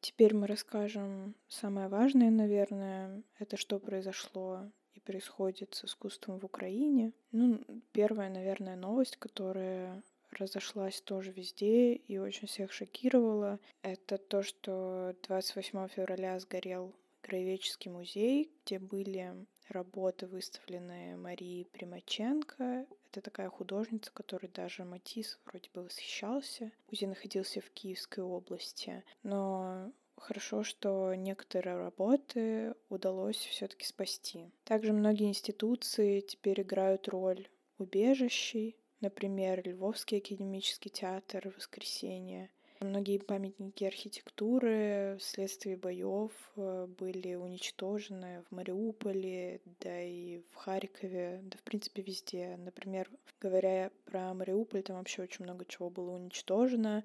Теперь 0.00 0.34
мы 0.34 0.46
расскажем 0.46 1.34
самое 1.48 1.88
важное, 1.88 2.30
наверное, 2.30 3.22
это 3.38 3.56
что 3.56 3.78
произошло 3.78 4.70
и 4.92 5.00
происходит 5.00 5.74
с 5.74 5.86
искусством 5.86 6.38
в 6.38 6.44
Украине. 6.44 7.12
Ну, 7.32 7.60
первая, 7.92 8.28
наверное, 8.28 8.76
новость, 8.76 9.16
которая 9.16 10.02
разошлась 10.30 11.00
тоже 11.00 11.32
везде 11.32 11.94
и 11.94 12.18
очень 12.18 12.48
всех 12.48 12.72
шокировала, 12.72 13.58
это 13.82 14.18
то, 14.18 14.42
что 14.42 15.14
28 15.22 15.88
февраля 15.88 16.38
сгорел 16.38 16.92
Краеведческий 17.22 17.90
музей, 17.90 18.50
где 18.64 18.78
были 18.78 19.34
работы, 19.68 20.26
выставленные 20.26 21.16
Марии 21.16 21.64
Примаченко. 21.72 22.86
Это 23.10 23.20
такая 23.20 23.48
художница, 23.48 24.10
которой 24.12 24.48
даже 24.48 24.84
Матис 24.84 25.38
вроде 25.46 25.70
бы 25.72 25.82
восхищался. 25.82 26.72
Музей 26.90 27.06
находился 27.06 27.60
в 27.60 27.70
Киевской 27.70 28.20
области. 28.20 29.02
Но 29.22 29.92
хорошо, 30.16 30.64
что 30.64 31.14
некоторые 31.14 31.76
работы 31.76 32.74
удалось 32.88 33.36
все-таки 33.36 33.84
спасти. 33.84 34.50
Также 34.64 34.92
многие 34.92 35.28
институции 35.28 36.20
теперь 36.20 36.62
играют 36.62 37.08
роль 37.08 37.48
убежищей. 37.78 38.76
Например, 39.00 39.60
Львовский 39.66 40.18
академический 40.18 40.90
театр 40.90 41.52
«Воскресенье», 41.56 42.50
Многие 42.84 43.16
памятники 43.16 43.84
архитектуры 43.84 45.16
вследствие 45.18 45.74
боев 45.74 46.32
э, 46.56 46.86
были 46.98 47.34
уничтожены 47.34 48.42
в 48.42 48.54
Мариуполе, 48.54 49.62
да 49.80 50.02
и 50.02 50.42
в 50.50 50.56
Харькове, 50.56 51.40
да 51.44 51.56
в 51.56 51.62
принципе 51.62 52.02
везде. 52.02 52.58
Например, 52.58 53.10
говоря 53.40 53.90
про 54.04 54.34
Мариуполь, 54.34 54.82
там 54.82 54.98
вообще 54.98 55.22
очень 55.22 55.46
много 55.46 55.64
чего 55.64 55.88
было 55.88 56.10
уничтожено. 56.10 57.04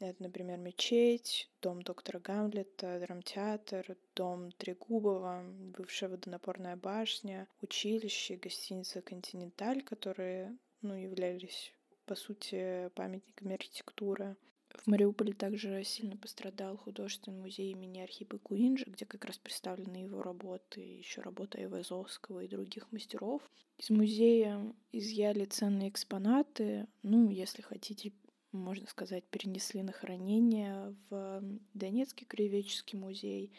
Это, 0.00 0.20
например, 0.20 0.58
мечеть, 0.58 1.48
дом 1.62 1.82
доктора 1.82 2.18
Гамлета, 2.18 2.98
драмтеатр, 2.98 3.96
дом 4.16 4.50
Трегубова, 4.50 5.44
бывшая 5.78 6.08
водонапорная 6.08 6.74
башня, 6.74 7.46
училище, 7.62 8.34
гостиница 8.34 9.02
«Континенталь», 9.02 9.82
которые 9.82 10.58
ну, 10.82 10.94
являлись, 10.94 11.72
по 12.06 12.16
сути, 12.16 12.90
памятниками 12.96 13.54
архитектуры. 13.54 14.36
В 14.76 14.86
Мариуполе 14.86 15.32
также 15.32 15.82
сильно 15.84 16.16
пострадал 16.16 16.76
художественный 16.76 17.38
музей 17.38 17.72
имени 17.72 18.00
Архипа 18.00 18.38
Куинджи, 18.38 18.84
где 18.86 19.04
как 19.04 19.24
раз 19.24 19.38
представлены 19.38 19.96
его 19.96 20.22
работы, 20.22 20.80
еще 20.80 21.22
работа 21.22 21.58
Айвазовского 21.58 22.40
и 22.44 22.48
других 22.48 22.90
мастеров. 22.92 23.42
Из 23.78 23.90
музея 23.90 24.74
изъяли 24.92 25.44
ценные 25.44 25.88
экспонаты, 25.88 26.86
ну, 27.02 27.30
если 27.30 27.62
хотите, 27.62 28.12
можно 28.52 28.86
сказать, 28.86 29.24
перенесли 29.24 29.82
на 29.82 29.92
хранение 29.92 30.94
в 31.10 31.42
Донецкий 31.74 32.26
краеведческий 32.26 32.98
музей. 32.98 33.52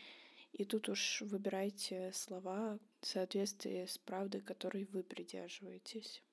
И 0.54 0.66
тут 0.66 0.90
уж 0.90 1.22
выбирайте 1.22 2.12
слова 2.14 2.80
в 3.02 3.06
соответствии 3.06 3.86
с 3.86 3.98
правдой, 3.98 4.42
которой 4.42 4.86
вы 4.86 5.04
придерживаетесь 5.04 6.24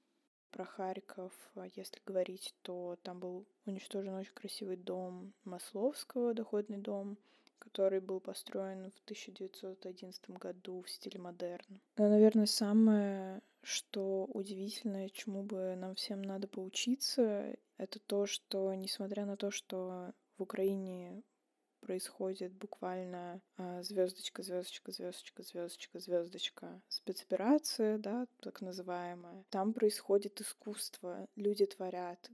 про 0.55 0.65
Харьков, 0.65 1.33
а 1.57 1.67
если 1.75 2.01
говорить, 2.07 2.55
то 2.63 2.97
там 3.03 3.19
был 3.19 3.45
уничтожен 3.67 4.15
очень 4.15 4.33
красивый 4.35 4.77
дом 4.77 5.33
Масловского, 5.43 6.33
доходный 6.33 6.79
дом, 6.79 7.19
который 7.59 8.01
был 8.01 8.21
построен 8.21 8.93
в 8.93 9.01
1911 9.05 10.31
году 10.31 10.83
в 10.83 10.89
стиле 10.89 11.21
модерн. 11.21 11.81
Но, 11.97 12.09
наверное, 12.09 12.47
самое, 12.47 13.43
что 13.63 14.27
удивительное, 14.27 15.09
чему 15.09 15.43
бы 15.43 15.75
нам 15.77 15.97
всем 15.97 16.23
надо 16.23 16.47
поучиться, 16.47 17.57
это 17.77 17.99
то, 17.99 18.27
что, 18.27 18.73
несмотря 18.75 19.27
на 19.27 19.37
то, 19.37 19.51
что 19.51 20.13
в 20.39 20.43
Украине 20.43 21.25
происходит 21.85 22.53
буквально 22.53 23.41
а, 23.59 23.83
звездочка, 23.83 24.43
звездочка, 24.43 24.93
звездочка, 24.93 25.43
звездочка, 25.43 26.01
звездочка, 26.01 26.81
спецоперация, 26.89 27.99
да, 27.99 28.27
так 28.41 28.63
называемая. 28.63 29.45
Там 29.51 29.73
происходит 29.73 30.41
искусство, 30.41 31.27
люди 31.37 31.67
творят. 31.67 32.31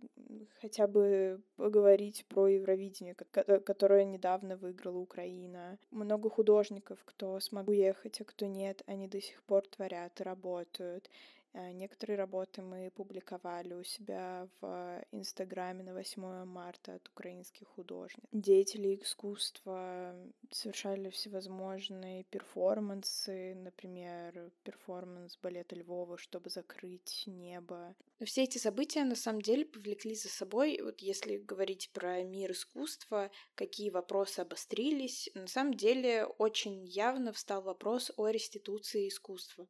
Хотя 0.61 0.87
бы 0.87 1.41
поговорить 1.57 2.25
про 2.29 2.47
Евровидение, 2.49 3.15
которое 3.15 4.05
недавно 4.05 4.57
выиграла 4.57 4.99
Украина. 4.99 5.79
Много 5.91 6.31
художников, 6.31 7.01
кто 7.05 7.41
смог 7.41 7.69
уехать, 7.69 8.21
а 8.21 8.25
кто 8.25 8.47
нет, 8.47 8.83
они 8.87 9.09
до 9.09 9.21
сих 9.21 9.43
пор 9.43 9.67
творят 9.67 10.21
и 10.21 10.25
работают. 10.25 11.11
Э, 11.53 11.73
некоторые 11.73 12.17
работы 12.17 12.63
мы 12.63 12.91
публиковали 12.91 13.75
у 13.75 13.83
себя 13.83 14.49
в 14.61 15.05
Инстаграме 15.11 15.83
на 15.83 15.95
8 15.95 16.45
марта 16.45 16.95
от 16.95 17.09
украинских 17.09 17.67
художников. 17.69 18.29
Деятели 18.33 19.01
искусства 19.03 20.15
совершали 20.51 21.11
всевозможные 21.11 22.25
перформансы, 22.25 23.55
например, 23.55 24.53
перформанс 24.63 25.37
балета 25.43 25.75
Львова, 25.75 26.19
чтобы 26.19 26.51
закрыть 26.51 27.25
небо. 27.27 27.97
Все 28.25 28.45
эти 28.45 28.59
события 28.59 29.05
на 29.05 29.17
самом 29.17 29.43
деле 29.43 29.65
повлекли 29.65 30.15
за 30.15 30.29
собой, 30.29 30.81
вот 30.83 31.01
если 31.01 31.39
говорить 31.39 31.91
про 31.93 32.23
мир 32.23 32.53
искусства, 32.53 33.31
какие 33.55 33.91
вопросы 33.91 34.41
обострились, 34.41 35.31
на 35.35 35.47
самом 35.49 35.75
деле 35.75 36.27
очень 36.27 36.85
явно 36.85 37.33
встал 37.33 37.63
вопрос 37.63 38.13
о 38.17 38.29
реституции 38.29 39.09
искусства. 39.09 39.67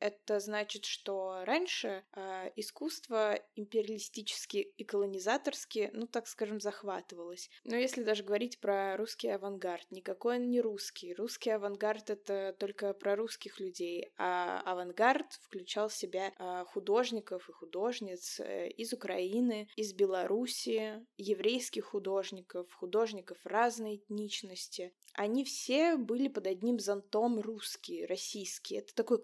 Это 0.00 0.38
значит, 0.38 0.84
что 0.84 1.42
раньше 1.44 2.04
э, 2.14 2.50
искусство 2.56 3.38
империалистически 3.56 4.58
и 4.58 4.84
колонизаторски, 4.84 5.90
ну 5.92 6.06
так 6.06 6.28
скажем, 6.28 6.60
захватывалось. 6.60 7.50
Но 7.64 7.76
если 7.76 8.04
даже 8.04 8.22
говорить 8.22 8.60
про 8.60 8.96
русский 8.96 9.28
авангард, 9.28 9.90
никакой 9.90 10.36
он 10.36 10.50
не 10.50 10.60
русский. 10.60 11.14
Русский 11.14 11.50
авангард— 11.50 12.10
это 12.10 12.54
только 12.58 12.94
про 12.94 13.16
русских 13.16 13.58
людей, 13.58 14.12
а 14.16 14.60
авангард 14.60 15.32
включал 15.42 15.88
в 15.88 15.94
себя 15.94 16.32
э, 16.38 16.64
художников 16.66 17.48
и 17.48 17.52
художниц 17.52 18.38
э, 18.40 18.68
из 18.68 18.92
Украины, 18.92 19.68
из 19.74 19.92
Белоруссии, 19.94 21.04
еврейских 21.16 21.86
художников, 21.86 22.72
художников 22.74 23.38
разной 23.44 23.96
этничности. 23.96 24.92
Они 25.14 25.44
все 25.44 25.96
были 25.96 26.28
под 26.28 26.46
одним 26.46 26.78
зонтом 26.78 27.40
русские, 27.40 28.06
российские. 28.06 28.80
Это 28.80 28.94
такой 28.94 29.20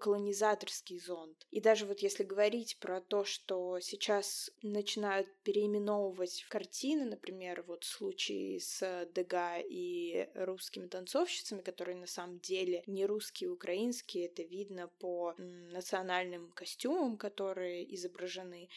колонизаторский 0.65 0.99
зонт. 0.99 1.47
И 1.51 1.61
даже 1.61 1.85
вот 1.85 1.99
если 1.99 2.23
говорить 2.23 2.77
про 2.79 3.01
то, 3.01 3.23
что 3.23 3.79
сейчас 3.79 4.51
начинают 4.61 5.27
переименовывать 5.43 6.45
картины, 6.49 7.05
например, 7.05 7.63
вот 7.67 7.83
случай 7.83 8.59
с 8.59 9.07
Дега 9.13 9.57
и 9.59 10.27
русскими 10.35 10.87
танцовщицами, 10.87 11.61
которые 11.61 11.97
на 11.97 12.07
самом 12.07 12.39
деле 12.39 12.83
не 12.87 13.05
русские, 13.05 13.49
украинские, 13.51 14.25
это 14.25 14.43
видно 14.43 14.89
по 14.99 15.33
национальным 15.37 16.51
костюмам, 16.51 17.17
которые 17.17 17.83
изображены, 17.95 18.69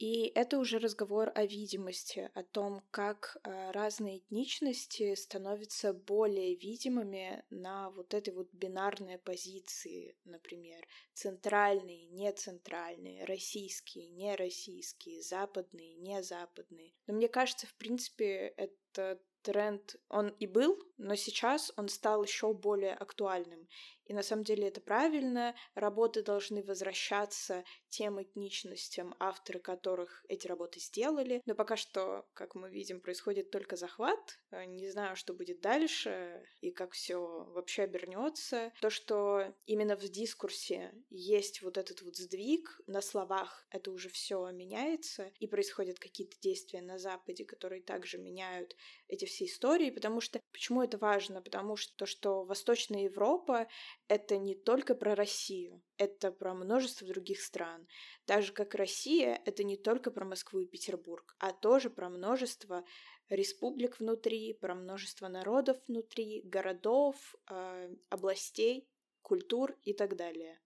и 0.00 0.32
это 0.34 0.58
уже 0.58 0.78
разговор 0.78 1.30
о 1.34 1.44
видимости, 1.44 2.30
о 2.32 2.42
том, 2.42 2.82
как 2.90 3.36
э, 3.44 3.70
разные 3.72 4.16
этничности 4.20 5.14
становятся 5.14 5.92
более 5.92 6.54
видимыми 6.54 7.44
на 7.50 7.90
вот 7.90 8.14
этой 8.14 8.32
вот 8.32 8.48
бинарной 8.54 9.18
позиции, 9.18 10.16
например, 10.24 10.86
центральные, 11.12 12.06
нецентральные, 12.06 13.26
российские, 13.26 14.08
нероссийские, 14.08 15.20
западные, 15.20 15.96
незападные. 15.96 16.94
Но 17.06 17.12
мне 17.12 17.28
кажется, 17.28 17.66
в 17.66 17.74
принципе, 17.74 18.54
это 18.56 19.20
тренд, 19.42 19.96
он 20.08 20.28
и 20.28 20.46
был, 20.46 20.82
но 21.00 21.14
сейчас 21.14 21.72
он 21.76 21.88
стал 21.88 22.22
еще 22.24 22.52
более 22.52 22.94
актуальным. 22.94 23.66
И 24.10 24.12
на 24.12 24.24
самом 24.24 24.42
деле 24.42 24.66
это 24.66 24.80
правильно. 24.80 25.54
Работы 25.76 26.24
должны 26.24 26.64
возвращаться 26.64 27.62
тем 27.90 28.20
этничностям, 28.20 29.14
авторы 29.20 29.60
которых 29.60 30.24
эти 30.28 30.48
работы 30.48 30.80
сделали. 30.80 31.40
Но 31.46 31.54
пока 31.54 31.76
что, 31.76 32.26
как 32.34 32.56
мы 32.56 32.70
видим, 32.70 33.00
происходит 33.00 33.52
только 33.52 33.76
захват. 33.76 34.40
Э, 34.50 34.64
не 34.64 34.90
знаю, 34.90 35.14
что 35.14 35.32
будет 35.32 35.60
дальше 35.60 36.44
и 36.60 36.72
как 36.72 36.90
все 36.90 37.20
вообще 37.20 37.82
обернется. 37.82 38.72
То, 38.80 38.90
что 38.90 39.54
именно 39.66 39.96
в 39.96 40.02
дискурсе 40.08 40.92
есть 41.08 41.62
вот 41.62 41.78
этот 41.78 42.02
вот 42.02 42.16
сдвиг 42.16 42.80
на 42.88 43.02
словах, 43.02 43.64
это 43.70 43.92
уже 43.92 44.08
все 44.08 44.50
меняется, 44.50 45.30
и 45.38 45.46
происходят 45.46 46.00
какие-то 46.00 46.36
действия 46.40 46.82
на 46.82 46.98
Западе, 46.98 47.44
которые 47.44 47.80
также 47.80 48.18
меняют 48.18 48.74
эти 49.06 49.24
все 49.24 49.44
истории, 49.44 49.90
потому 49.90 50.20
что 50.20 50.40
почему 50.50 50.82
это 50.82 50.89
важно? 50.98 51.42
Потому 51.42 51.76
что 51.76 51.94
то, 51.96 52.06
что 52.06 52.44
Восточная 52.44 53.04
Европа 53.04 53.68
это 54.08 54.38
не 54.38 54.54
только 54.54 54.94
про 54.94 55.14
Россию, 55.14 55.82
это 55.96 56.32
про 56.32 56.54
множество 56.54 57.06
других 57.06 57.40
стран. 57.40 57.86
Так 58.24 58.42
же, 58.42 58.52
как 58.52 58.74
Россия, 58.74 59.40
это 59.44 59.64
не 59.64 59.76
только 59.76 60.10
про 60.10 60.24
Москву 60.24 60.60
и 60.60 60.66
Петербург, 60.66 61.36
а 61.38 61.52
тоже 61.52 61.90
про 61.90 62.08
множество 62.08 62.84
республик 63.28 64.00
внутри, 64.00 64.52
про 64.54 64.74
множество 64.74 65.28
народов 65.28 65.78
внутри, 65.86 66.42
городов, 66.44 67.34
э, 67.48 67.94
областей, 68.08 68.88
культур 69.22 69.76
и 69.84 69.92
так 69.92 70.16
далее. 70.16 70.60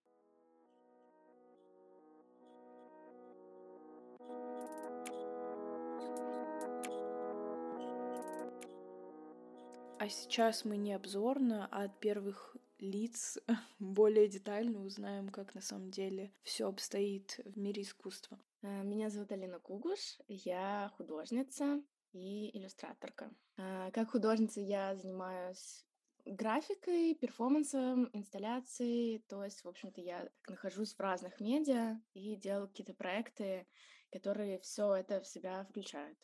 А 10.04 10.08
сейчас 10.10 10.66
мы 10.66 10.76
не 10.76 10.92
обзорно, 10.92 11.66
а 11.70 11.84
от 11.84 11.98
первых 11.98 12.58
лиц 12.78 13.38
более 13.78 14.28
детально 14.28 14.84
узнаем, 14.84 15.30
как 15.30 15.54
на 15.54 15.62
самом 15.62 15.90
деле 15.90 16.30
все 16.42 16.68
обстоит 16.68 17.40
в 17.46 17.58
мире 17.58 17.80
искусства. 17.80 18.38
Э, 18.60 18.82
меня 18.82 19.08
зовут 19.08 19.32
Алина 19.32 19.58
Кугуш, 19.60 20.18
я 20.28 20.92
художница 20.98 21.82
и 22.12 22.54
иллюстраторка. 22.54 23.30
Э, 23.56 23.90
как 23.94 24.10
художница 24.10 24.60
я 24.60 24.94
занимаюсь 24.94 25.86
графикой, 26.26 27.14
перформансом, 27.14 28.10
инсталляцией. 28.12 29.24
То 29.26 29.42
есть, 29.42 29.64
в 29.64 29.68
общем-то, 29.68 30.02
я 30.02 30.28
нахожусь 30.46 30.92
в 30.92 31.00
разных 31.00 31.40
медиа 31.40 31.98
и 32.12 32.36
делаю 32.36 32.68
какие-то 32.68 32.92
проекты, 32.92 33.66
которые 34.12 34.58
все 34.58 34.96
это 34.96 35.22
в 35.22 35.26
себя 35.26 35.64
включают. 35.64 36.18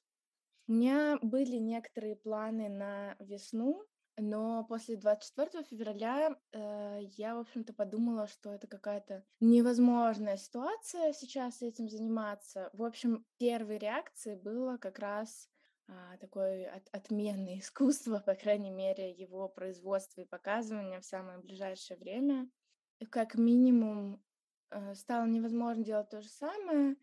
У 0.70 0.72
меня 0.72 1.18
были 1.20 1.56
некоторые 1.56 2.14
планы 2.14 2.68
на 2.68 3.16
весну, 3.18 3.84
но 4.16 4.62
после 4.68 4.96
24 4.96 5.64
февраля 5.64 6.36
э, 6.52 7.00
я, 7.16 7.34
в 7.34 7.40
общем-то, 7.40 7.72
подумала, 7.72 8.28
что 8.28 8.54
это 8.54 8.68
какая-то 8.68 9.24
невозможная 9.40 10.36
ситуация 10.36 11.12
сейчас 11.12 11.60
этим 11.60 11.88
заниматься. 11.88 12.70
В 12.72 12.84
общем, 12.84 13.26
первой 13.36 13.78
реакцией 13.78 14.36
было 14.36 14.76
как 14.76 15.00
раз 15.00 15.50
а, 15.88 16.16
такое 16.18 16.72
от, 16.72 16.88
отменное 16.92 17.58
искусство, 17.58 18.22
по 18.24 18.36
крайней 18.36 18.70
мере, 18.70 19.10
его 19.10 19.48
производство 19.48 20.20
и 20.20 20.24
показывание 20.24 21.00
в 21.00 21.04
самое 21.04 21.40
ближайшее 21.40 21.98
время. 21.98 22.48
Как 23.10 23.34
минимум, 23.34 24.22
э, 24.70 24.94
стало 24.94 25.26
невозможно 25.26 25.82
делать 25.82 26.10
то 26.10 26.22
же 26.22 26.28
самое. 26.28 26.94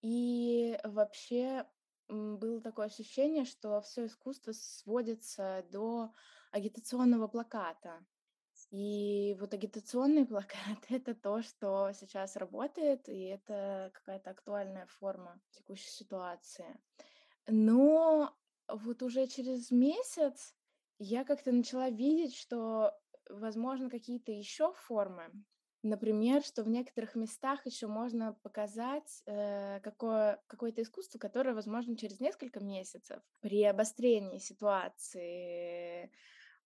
И 0.00 0.78
вообще 0.84 1.66
было 2.10 2.60
такое 2.60 2.86
ощущение, 2.86 3.44
что 3.44 3.80
все 3.80 4.06
искусство 4.06 4.52
сводится 4.52 5.64
до 5.70 6.12
агитационного 6.50 7.28
плаката. 7.28 8.04
И 8.70 9.36
вот 9.40 9.54
агитационный 9.54 10.26
плакат— 10.26 10.78
это 10.88 11.14
то, 11.14 11.42
что 11.42 11.92
сейчас 11.92 12.36
работает, 12.36 13.08
и 13.08 13.22
это 13.22 13.90
какая-то 13.94 14.30
актуальная 14.30 14.86
форма 14.86 15.40
текущей 15.50 15.90
ситуации. 15.90 16.80
Но 17.46 18.36
вот 18.68 19.02
уже 19.02 19.26
через 19.26 19.70
месяц 19.70 20.54
я 20.98 21.24
как-то 21.24 21.52
начала 21.52 21.90
видеть, 21.90 22.36
что, 22.36 22.92
возможно, 23.28 23.88
какие-то 23.90 24.32
еще 24.32 24.72
формы 24.74 25.32
Например, 25.82 26.42
что 26.42 26.62
в 26.62 26.68
некоторых 26.68 27.14
местах 27.14 27.64
еще 27.64 27.86
можно 27.86 28.34
показать 28.42 29.22
э, 29.24 29.80
какое, 29.80 30.42
какое-то 30.46 30.82
искусство, 30.82 31.18
которое, 31.18 31.54
возможно, 31.54 31.96
через 31.96 32.20
несколько 32.20 32.60
месяцев 32.60 33.22
при 33.40 33.64
обострении 33.64 34.38
ситуации, 34.38 36.12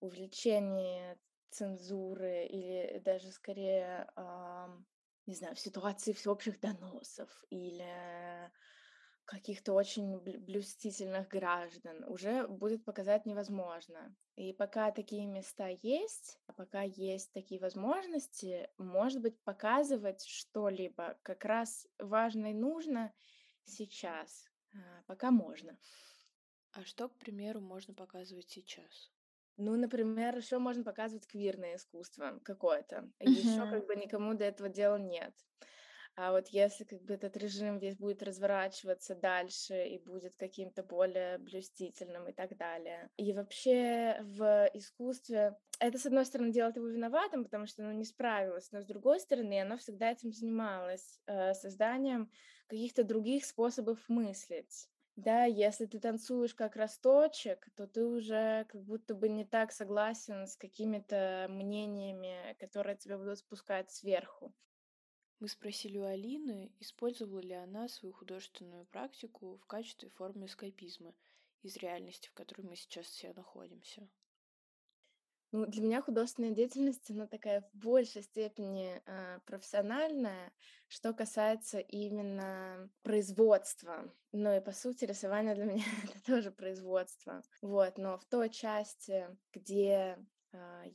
увеличении 0.01 1.17
цензуры 1.51 2.47
или 2.47 2.99
даже 3.05 3.31
скорее, 3.31 4.11
э, 4.17 4.67
не 5.27 5.37
знаю, 5.37 5.55
в 5.55 5.61
ситуации 5.61 6.13
всеобщих 6.13 6.59
доносов 6.59 7.31
или 7.51 8.51
каких-то 9.25 9.73
очень 9.73 10.19
блюстительных 10.19 11.29
граждан 11.29 12.05
уже 12.05 12.47
будет 12.47 12.85
показать 12.85 13.27
невозможно. 13.27 14.15
И 14.37 14.53
пока 14.53 14.91
такие 14.91 15.27
места 15.27 15.69
есть, 15.83 16.39
а 16.47 16.53
пока 16.53 16.83
есть 16.83 17.33
такие 17.33 17.61
возможности, 17.61 18.69
может 18.79 19.23
быть, 19.23 19.41
показывать 19.43 20.25
что-либо 20.25 21.19
как 21.23 21.45
раз 21.45 21.87
важно 21.99 22.51
и 22.51 22.55
нужно 22.55 23.13
сейчас, 23.65 24.51
а, 24.75 25.03
пока 25.07 25.31
можно. 25.31 25.79
А 26.73 26.85
что, 26.85 27.09
к 27.09 27.17
примеру, 27.17 27.61
можно 27.61 27.95
показывать 27.95 28.51
сейчас? 28.51 29.13
Ну, 29.57 29.77
например, 29.77 30.37
еще 30.37 30.59
можно 30.59 30.83
показывать 30.83 31.27
квирное 31.29 31.77
искусство 31.77 32.41
какое-то. 32.45 33.09
Еще 33.21 33.71
как 33.71 33.87
бы 33.87 33.95
никому 33.95 34.35
до 34.35 34.45
этого 34.45 34.69
дела 34.69 34.97
нет. 34.99 35.33
А 36.17 36.31
вот 36.31 36.49
если 36.49 36.85
как 36.85 37.03
бы 37.03 37.15
этот 37.15 37.37
режим 37.37 37.79
весь 37.79 37.97
будет 37.97 38.23
разворачиваться 38.23 39.17
дальше 39.17 39.87
и 39.89 39.99
будет 39.99 40.37
каким-то 40.37 40.85
более 40.85 41.39
блюстительным 41.39 42.29
и 42.29 42.33
так 42.33 42.57
далее. 42.57 43.11
И 43.17 43.33
вообще 43.33 44.19
в 44.23 44.71
искусстве 44.75 45.57
это, 45.81 45.99
с 45.99 46.07
одной 46.07 46.25
стороны, 46.25 46.53
делает 46.53 46.77
его 46.77 46.87
виноватым, 46.89 47.45
потому 47.45 47.67
что 47.67 47.83
оно 47.83 47.93
не 47.93 48.05
справилось, 48.05 48.71
но 48.71 48.81
с 48.81 48.87
другой 48.87 49.19
стороны, 49.19 49.61
оно 49.61 49.77
всегда 49.77 50.13
этим 50.13 50.33
занималось, 50.33 51.21
э, 51.27 51.53
созданием 51.55 52.31
каких-то 52.69 53.03
других 53.03 53.45
способов 53.45 54.09
мыслить. 54.09 54.89
Да, 55.17 55.45
если 55.45 55.87
ты 55.87 56.01
танцуешь 56.01 56.55
как 56.55 56.77
росточек, 56.77 57.69
то 57.77 57.87
ты 57.87 58.05
уже 58.05 58.65
как 58.69 58.83
будто 58.85 59.15
бы 59.15 59.29
не 59.29 59.45
так 59.45 59.71
согласен 59.73 60.47
с 60.47 60.57
какими-то 60.57 61.47
мнениями, 61.51 62.55
которые 62.59 62.97
тебе 62.97 63.17
будут 63.17 63.39
спускать 63.39 63.91
сверху. 63.91 64.55
Мы 65.41 65.49
спросили 65.49 65.99
у 65.99 66.05
Алины, 66.05 66.73
использовала 66.81 67.41
ли 67.41 67.55
она 67.55 67.89
свою 67.89 68.13
художественную 68.15 68.87
практику 68.87 69.59
в 69.59 69.67
качестве 69.67 70.11
формы 70.11 70.47
эскапизма 70.47 71.15
из 71.63 71.77
реальности, 71.77 72.29
в 72.29 72.35
которой 72.35 72.63
мы 72.63 72.77
сейчас 72.77 73.07
все 73.07 73.33
находимся. 73.33 74.09
Ну, 75.55 75.67
для 75.67 75.83
меня 75.83 76.03
художественная 76.03 76.51
деятельность, 76.51 77.09
она 77.13 77.29
такая 77.29 77.61
в 77.61 77.79
большей 77.79 78.23
степени 78.23 79.01
э, 79.07 79.39
профессиональная, 79.47 80.53
что 80.89 81.15
касается 81.15 81.79
именно 81.79 82.91
производства. 83.03 84.13
Ну 84.33 84.57
и, 84.57 84.61
по 84.61 84.73
сути, 84.73 85.05
рисование 85.05 85.55
для 85.55 85.67
меня— 85.67 85.85
это 86.05 86.25
тоже 86.25 86.51
производство. 86.51 87.41
Вот, 87.63 87.99
но 87.99 88.19
в 88.19 88.25
той 88.25 88.51
части, 88.51 89.29
где 89.53 90.19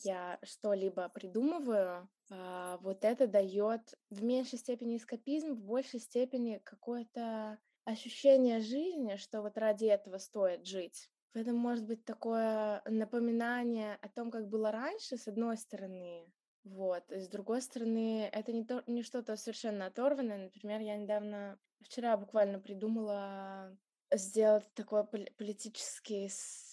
я 0.04 0.40
что-либо 0.44 1.10
придумываю, 1.10 2.10
э, 2.32 2.78
вот 2.82 3.04
это 3.04 3.28
дает 3.28 3.96
в 4.10 4.24
меньшей 4.24 4.60
степени 4.60 4.98
эскапизм, 4.98 5.54
в 5.54 5.64
большей 5.64 6.00
степени 6.00 6.62
какое-то 6.64 7.60
ощущение 7.86 8.60
жизни, 8.60 9.16
что 9.16 9.42
вот 9.42 9.58
ради 9.58 9.86
этого 9.86 10.18
стоит 10.18 10.66
жить. 10.66 11.10
В 11.34 11.38
этом 11.38 11.56
может 11.56 11.86
быть 11.86 12.06
такое 12.06 12.82
напоминание 12.86 13.96
о 14.02 14.10
том, 14.10 14.32
как 14.32 14.48
было 14.48 14.72
раньше, 14.72 15.18
с 15.18 15.28
одной 15.28 15.58
стороны, 15.58 16.32
вот. 16.64 17.12
И 17.12 17.20
с 17.20 17.28
другой 17.28 17.62
стороны, 17.62 18.30
это 18.32 18.52
не, 18.52 18.64
то, 18.64 18.84
не 18.88 19.04
что-то 19.04 19.36
совершенно 19.38 19.88
оторванное. 19.88 20.46
Например, 20.46 20.82
я 20.82 20.98
недавно, 20.98 21.58
вчера 21.82 22.18
буквально 22.18 22.60
придумала 22.60 23.78
сделать 24.12 24.72
такую 24.74 25.06
политически 25.06 26.30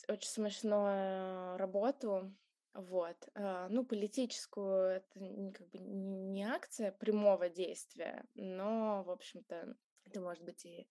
очень 0.09 0.29
смешную 0.29 1.57
работу. 1.57 2.35
Вот. 2.77 3.17
А, 3.35 3.69
ну, 3.71 3.85
политическую, 3.85 4.97
это 4.97 5.19
как 5.55 5.69
бы 5.71 5.79
не 5.79 6.45
акция 6.45 6.93
прямого 6.93 7.49
действия, 7.49 8.25
но, 8.35 9.03
в 9.05 9.11
общем-то, 9.11 9.75
это 10.05 10.21
может 10.21 10.45
быть 10.45 10.65
и 10.67 10.87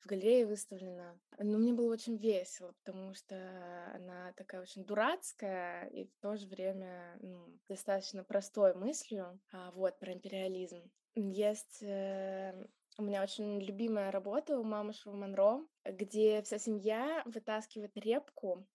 в 0.00 0.06
галерее 0.06 0.46
выставлена. 0.46 1.18
Но 1.38 1.58
мне 1.58 1.72
было 1.72 1.92
очень 1.92 2.16
весело, 2.16 2.72
потому 2.84 3.14
что 3.14 3.36
она 3.94 4.32
такая 4.36 4.60
очень 4.60 4.84
дурацкая 4.84 5.86
и 5.86 6.04
в 6.04 6.16
то 6.20 6.36
же 6.36 6.46
время 6.48 7.16
ну, 7.20 7.58
достаточно 7.68 8.24
простой 8.24 8.74
мыслью 8.74 9.40
а, 9.52 9.70
вот, 9.70 9.98
про 9.98 10.12
империализм. 10.12 10.82
Есть 11.14 11.82
э, 11.82 12.52
у 12.98 13.02
меня 13.02 13.22
очень 13.22 13.60
любимая 13.60 14.10
работа 14.10 14.58
у 14.58 14.64
мамы 14.64 14.92
Шоу 14.92 15.14
Монро, 15.14 15.64
где 15.84 16.42
вся 16.42 16.58
семья 16.58 17.22
вытаскивает 17.26 17.96
репку, 17.96 18.66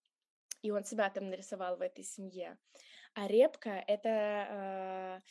и 0.61 0.71
он 0.71 0.83
себя 0.83 1.09
там 1.09 1.29
нарисовал 1.29 1.77
в 1.77 1.81
этой 1.81 2.03
семье. 2.03 2.57
А 3.13 3.27
репка— 3.27 3.83
это 3.87 4.09
э, 4.09 5.21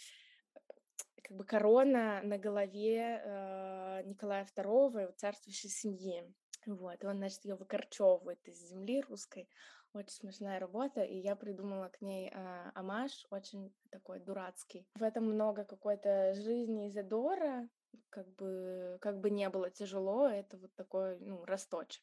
как 1.22 1.36
бы 1.36 1.44
корона 1.44 2.20
на 2.22 2.38
голове 2.38 3.20
э, 3.24 4.02
Николая 4.04 4.44
II, 4.44 5.12
царствующей 5.16 5.70
семьи. 5.70 6.24
Вот, 6.66 7.02
и 7.02 7.06
он, 7.06 7.18
значит, 7.18 7.44
ее 7.44 7.54
выкорчевывает 7.54 8.46
из 8.48 8.58
земли 8.68 9.00
русской. 9.02 9.48
Очень 9.92 10.16
смешная 10.16 10.58
работа, 10.58 11.02
и 11.02 11.16
я 11.16 11.36
придумала 11.36 11.88
к 11.88 12.00
ней 12.00 12.30
э, 12.30 12.70
амаш, 12.74 13.26
очень 13.30 13.72
такой 13.90 14.18
дурацкий. 14.18 14.86
В 14.94 15.02
этом 15.02 15.24
много 15.24 15.64
какой-то 15.64 16.34
жизни 16.34 16.88
Изидора, 16.88 17.68
как 18.10 18.28
бы, 18.34 18.98
как 19.00 19.20
бы 19.20 19.30
не 19.30 19.48
было 19.48 19.70
тяжело, 19.70 20.28
это 20.28 20.58
вот 20.58 20.74
такой, 20.74 21.18
ну, 21.20 21.44
росточек. 21.44 22.02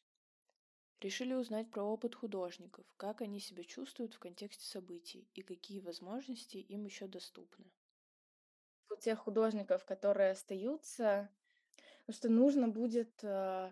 Решили 1.04 1.34
узнать 1.34 1.70
про 1.70 1.82
опыт 1.82 2.14
художников, 2.14 2.86
как 2.96 3.20
они 3.20 3.38
себя 3.38 3.62
чувствуют 3.62 4.14
в 4.14 4.18
контексте 4.18 4.64
событий 4.64 5.28
и 5.34 5.42
какие 5.42 5.80
возможности 5.80 6.56
им 6.56 6.86
еще 6.86 7.06
доступны. 7.06 7.70
У 8.88 8.96
тех 8.96 9.18
художников, 9.18 9.84
которые 9.84 10.30
остаются, 10.30 11.28
что 12.08 12.30
нужно 12.30 12.68
будет 12.68 13.22
э, 13.22 13.70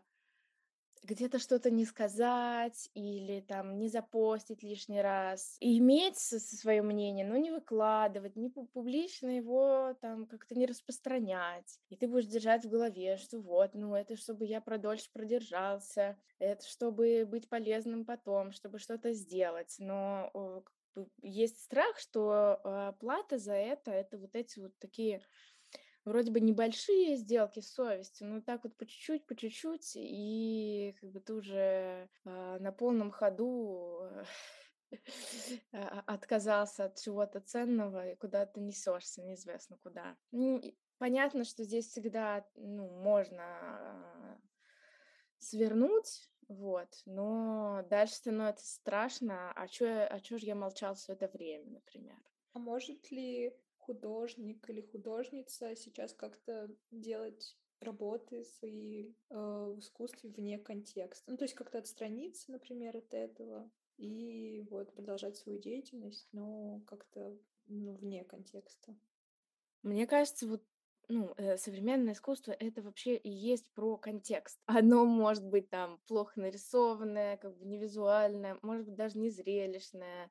где-то 1.02 1.38
что-то 1.38 1.70
не 1.70 1.84
сказать 1.84 2.90
или 2.94 3.40
там 3.40 3.78
не 3.78 3.88
запостить 3.88 4.62
лишний 4.62 5.00
раз, 5.00 5.56
и 5.60 5.78
иметь 5.78 6.18
свое 6.18 6.82
мнение, 6.82 7.26
но 7.26 7.36
не 7.36 7.50
выкладывать, 7.50 8.36
не 8.36 8.48
публично 8.48 9.28
его 9.28 9.96
там 10.00 10.26
как-то 10.26 10.54
не 10.54 10.66
распространять. 10.66 11.80
И 11.88 11.96
ты 11.96 12.06
будешь 12.06 12.26
держать 12.26 12.64
в 12.64 12.70
голове, 12.70 13.16
что 13.16 13.40
вот, 13.40 13.74
ну 13.74 13.94
это 13.94 14.16
чтобы 14.16 14.44
я 14.44 14.60
продольше 14.60 15.10
продержался, 15.12 16.18
это 16.38 16.66
чтобы 16.66 17.26
быть 17.26 17.48
полезным 17.48 18.04
потом, 18.04 18.52
чтобы 18.52 18.78
что-то 18.78 19.12
сделать. 19.12 19.76
Но 19.78 20.62
есть 21.22 21.62
страх, 21.62 21.98
что 21.98 22.60
э, 22.62 22.92
плата 23.00 23.38
за 23.38 23.54
это 23.54 23.90
это 23.90 24.18
вот 24.18 24.34
эти 24.34 24.58
вот 24.58 24.78
такие 24.78 25.22
вроде 26.04 26.30
бы 26.30 26.40
небольшие 26.40 27.16
сделки 27.16 27.60
с 27.60 27.72
совестью, 27.72 28.28
но 28.28 28.40
так 28.40 28.64
вот 28.64 28.76
по 28.76 28.86
чуть-чуть, 28.86 29.26
по 29.26 29.34
чуть-чуть, 29.34 29.92
и 29.96 30.94
как 31.00 31.10
бы 31.10 31.20
ты 31.20 31.34
уже 31.34 32.08
э, 32.24 32.58
на 32.60 32.72
полном 32.72 33.10
ходу 33.10 34.00
э, 34.02 34.24
отказался 36.06 36.86
от 36.86 37.00
чего-то 37.00 37.40
ценного 37.40 38.10
и 38.10 38.16
куда-то 38.16 38.60
несешься, 38.60 39.22
неизвестно 39.22 39.78
куда. 39.78 40.16
Понятно, 40.98 41.44
что 41.44 41.64
здесь 41.64 41.88
всегда 41.88 42.46
ну, 42.54 42.88
можно 42.88 44.40
свернуть, 45.38 46.30
вот, 46.48 46.88
но 47.06 47.84
дальше 47.90 48.14
становится 48.14 48.66
страшно, 48.66 49.52
а 49.52 49.66
чё, 49.68 50.06
а 50.08 50.20
чё 50.20 50.38
же 50.38 50.46
я 50.46 50.54
молчал 50.54 50.94
все 50.94 51.14
это 51.14 51.28
время, 51.28 51.70
например. 51.70 52.18
А 52.52 52.58
может 52.58 53.10
ли 53.10 53.52
художник 53.82 54.68
или 54.68 54.80
художница 54.80 55.74
сейчас 55.76 56.14
как-то 56.14 56.70
делать 56.90 57.56
работы 57.80 58.44
свои 58.44 59.12
э, 59.30 59.34
в 59.74 59.78
искусстве 59.78 60.30
вне 60.30 60.58
контекста? 60.58 61.30
Ну, 61.30 61.36
то 61.36 61.44
есть 61.44 61.54
как-то 61.54 61.78
отстраниться, 61.78 62.50
например, 62.50 62.96
от 62.96 63.12
этого 63.12 63.70
и 63.98 64.66
вот 64.70 64.92
продолжать 64.94 65.36
свою 65.36 65.58
деятельность, 65.58 66.28
но 66.32 66.82
как-то 66.86 67.36
ну, 67.66 67.94
вне 67.94 68.24
контекста. 68.24 68.96
Мне 69.82 70.06
кажется, 70.06 70.46
вот 70.46 70.62
ну, 71.08 71.34
э, 71.36 71.56
современное 71.56 72.14
искусство 72.14 72.52
это 72.52 72.82
вообще 72.82 73.16
и 73.16 73.30
есть 73.30 73.70
про 73.74 73.96
контекст. 73.96 74.58
Оно 74.66 75.04
может 75.04 75.44
быть 75.44 75.68
там 75.68 76.00
плохо 76.06 76.40
нарисованное, 76.40 77.36
как 77.36 77.56
бы 77.56 77.64
невизуальное, 77.66 78.58
может 78.62 78.86
быть 78.86 78.94
даже 78.94 79.18
не 79.18 79.30
зрелищное, 79.30 80.30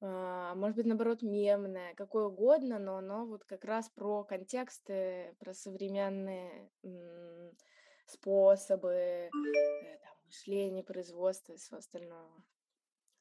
может 0.00 0.76
быть 0.76 0.86
наоборот 0.86 1.22
мемное, 1.22 1.94
какое 1.94 2.26
угодно, 2.26 2.78
но 2.78 2.98
оно 2.98 3.26
вот 3.26 3.44
как 3.44 3.64
раз 3.64 3.88
про 3.88 4.24
контексты, 4.24 5.34
про 5.40 5.54
современные 5.54 6.70
способы 8.06 8.90
э, 8.92 9.30
там, 9.30 10.12
мышления, 10.26 10.82
производства 10.82 11.52
и 11.52 11.56
всего 11.56 11.78
остального. 11.78 12.44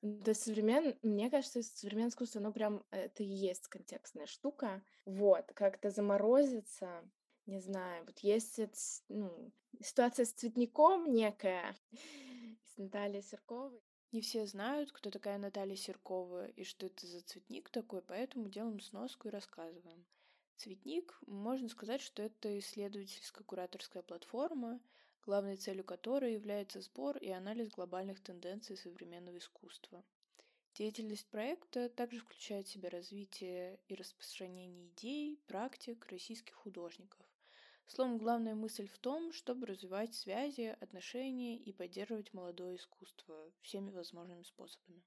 То 0.01 0.29
есть 0.29 0.43
современ... 0.43 0.97
мне 1.01 1.29
кажется, 1.29 1.63
современное 1.63 2.09
искусство, 2.09 2.39
оно 2.39 2.51
прям, 2.51 2.83
это 2.91 3.23
и 3.23 3.27
есть 3.27 3.67
контекстная 3.67 4.27
штука. 4.27 4.83
Вот, 5.05 5.51
как-то 5.53 5.89
заморозиться, 5.89 7.03
не 7.45 7.59
знаю, 7.59 8.05
вот 8.05 8.19
есть 8.19 8.59
ну, 9.09 9.51
ситуация 9.81 10.25
с 10.25 10.31
цветником 10.31 11.11
некая, 11.11 11.75
с 11.91 12.77
Натальей 12.77 13.23
Серковой. 13.23 13.81
Не 14.13 14.21
все 14.21 14.45
знают, 14.45 14.93
кто 14.93 15.11
такая 15.11 15.37
Наталья 15.37 15.75
Серкова 15.75 16.47
и 16.47 16.63
что 16.63 16.85
это 16.85 17.05
за 17.05 17.21
цветник 17.21 17.69
такой, 17.69 18.01
поэтому 18.01 18.47
делаем 18.47 18.79
сноску 18.79 19.27
и 19.27 19.31
рассказываем. 19.31 20.05
Цветник, 20.55 21.19
можно 21.27 21.67
сказать, 21.67 22.01
что 22.01 22.23
это 22.23 22.57
исследовательско-кураторская 22.57 24.01
платформа, 24.03 24.79
главной 25.25 25.57
целью 25.57 25.83
которой 25.83 26.33
является 26.33 26.79
сбор 26.79 27.17
и 27.17 27.29
анализ 27.29 27.69
глобальных 27.69 28.21
тенденций 28.21 28.77
современного 28.77 29.37
искусства. 29.37 30.05
Деятельность 30.73 31.27
проекта 31.27 31.89
также 31.89 32.21
включает 32.21 32.67
в 32.67 32.71
себя 32.71 32.89
развитие 32.89 33.77
и 33.89 33.95
распространение 33.95 34.87
идей, 34.87 35.37
практик 35.47 36.07
российских 36.07 36.55
художников. 36.55 37.26
Словом, 37.87 38.17
главная 38.17 38.53
мысль 38.53 38.87
в 38.89 38.97
том, 38.99 39.31
чтобы 39.31 39.65
развивать 39.65 40.13
связи, 40.13 40.75
отношения 40.81 41.57
и 41.57 41.71
поддерживать 41.71 42.33
молодое 42.33 42.75
искусство 42.75 43.49
всеми 43.61 43.91
возможными 43.91 44.43
способами. 44.43 45.01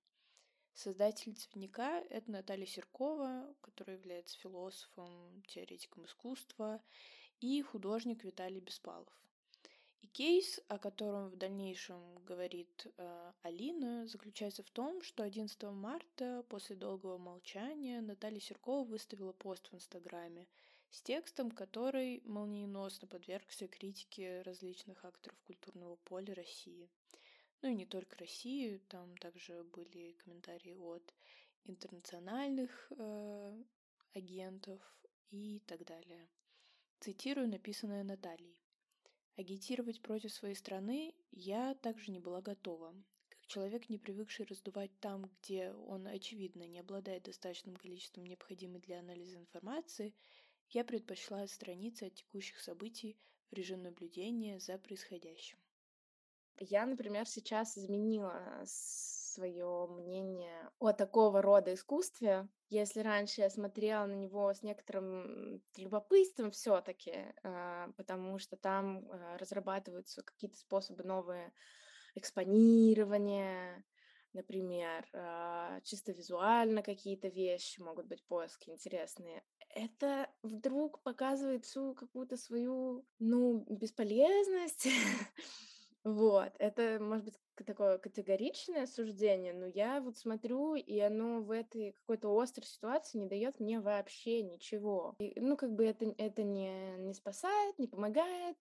Создатель 0.72 1.34
цветника— 1.34 2.02
это 2.10 2.30
Наталья 2.30 2.64
Серкова, 2.64 3.54
которая 3.60 3.98
является 3.98 4.38
философом, 4.38 5.42
теоретиком 5.46 6.06
искусства, 6.06 6.80
и 7.40 7.60
художник 7.60 8.24
Виталий 8.24 8.60
Беспалов. 8.60 9.12
И 10.00 10.06
кейс, 10.06 10.58
о 10.68 10.78
котором 10.78 11.28
в 11.28 11.36
дальнейшем 11.36 12.00
говорит 12.24 12.86
э, 12.96 13.32
Алина, 13.42 14.06
заключается 14.06 14.62
в 14.62 14.70
том, 14.70 15.02
что 15.02 15.22
11 15.22 15.62
марта 15.64 16.46
после 16.48 16.76
долгого 16.76 17.18
молчания 17.18 18.00
Наталья 18.00 18.40
Серкова 18.40 18.84
выставила 18.84 19.32
пост 19.32 19.70
в 19.70 19.74
Инстаграме 19.74 20.48
с 20.90 21.02
текстом, 21.02 21.50
который 21.50 22.22
молниеносно 22.24 23.06
подвергся 23.06 23.68
критике 23.68 24.42
различных 24.42 25.04
акторов 25.04 25.38
культурного 25.46 25.96
поля 25.96 26.34
России. 26.34 26.90
Ну 27.62 27.70
и 27.70 27.74
не 27.74 27.86
только 27.86 28.18
России, 28.18 28.78
там 28.88 29.16
также 29.18 29.62
были 29.64 30.12
комментарии 30.24 30.74
от 30.74 31.14
интернациональных 31.64 32.90
э, 32.90 33.62
агентов 34.14 34.80
и 35.30 35.60
так 35.66 35.84
далее. 35.84 36.28
Цитирую 37.00 37.48
написанное 37.48 38.02
Натальей. 38.02 38.58
Агитировать 39.36 40.02
против 40.02 40.32
своей 40.32 40.54
страны 40.54 41.14
я 41.30 41.74
также 41.74 42.10
не 42.10 42.18
была 42.18 42.42
готова. 42.42 42.94
Как 43.28 43.46
человек, 43.46 43.88
не 43.88 43.96
привыкший 43.96 44.44
раздувать 44.44 44.90
там, 45.00 45.30
где 45.42 45.72
он, 45.72 46.06
очевидно, 46.06 46.66
не 46.66 46.80
обладает 46.80 47.22
достаточным 47.22 47.76
количеством 47.76 48.24
необходимой 48.24 48.80
для 48.80 48.98
анализа 48.98 49.38
информации, 49.38 50.14
я 50.70 50.84
предпочла 50.84 51.42
отстраниться 51.42 52.06
от 52.06 52.14
текущих 52.14 52.60
событий 52.60 53.18
в 53.50 53.54
режим 53.54 53.82
наблюдения 53.82 54.58
за 54.60 54.78
происходящим. 54.78 55.58
Я, 56.58 56.84
например, 56.86 57.26
сейчас 57.26 57.78
изменила 57.78 58.62
свое 58.66 59.86
мнение 59.88 60.70
о 60.78 60.92
такого 60.92 61.40
рода 61.40 61.72
искусстве. 61.72 62.48
Если 62.68 63.00
раньше 63.00 63.40
я 63.40 63.50
смотрела 63.50 64.04
на 64.06 64.14
него 64.14 64.52
с 64.52 64.62
некоторым 64.62 65.62
любопытством 65.76 66.50
все-таки, 66.50 67.34
а, 67.42 67.90
потому 67.96 68.38
что 68.38 68.56
там 68.56 69.08
а, 69.10 69.38
разрабатываются 69.38 70.22
какие-то 70.22 70.58
способы 70.58 71.02
новые 71.02 71.52
экспонирования, 72.14 73.84
например, 74.34 75.08
а, 75.14 75.80
чисто 75.80 76.12
визуально 76.12 76.82
какие-то 76.82 77.28
вещи, 77.28 77.80
могут 77.80 78.06
быть 78.06 78.24
поиски 78.26 78.70
интересные. 78.70 79.42
Это 79.74 80.28
вдруг 80.42 81.00
показывает 81.00 81.64
всю 81.64 81.94
какую-то 81.94 82.36
свою, 82.36 83.04
ну, 83.18 83.64
бесполезность. 83.68 84.88
Вот, 86.02 86.54
это, 86.58 86.96
может 86.98 87.26
быть, 87.26 87.38
такое 87.66 87.98
категоричное 87.98 88.86
суждение, 88.86 89.52
но 89.52 89.66
я 89.66 90.00
вот 90.00 90.16
смотрю, 90.16 90.74
и 90.74 90.98
оно 90.98 91.42
в 91.42 91.50
этой 91.50 91.92
какой-то 91.92 92.34
острой 92.40 92.66
ситуации 92.66 93.18
не 93.18 93.26
дает 93.26 93.60
мне 93.60 93.80
вообще 93.80 94.42
ничего. 94.42 95.14
И, 95.18 95.38
ну, 95.38 95.58
как 95.58 95.74
бы 95.74 95.84
это, 95.84 96.14
это 96.16 96.42
не, 96.42 96.96
не 96.96 97.12
спасает, 97.12 97.78
не 97.78 97.86
помогает, 97.86 98.56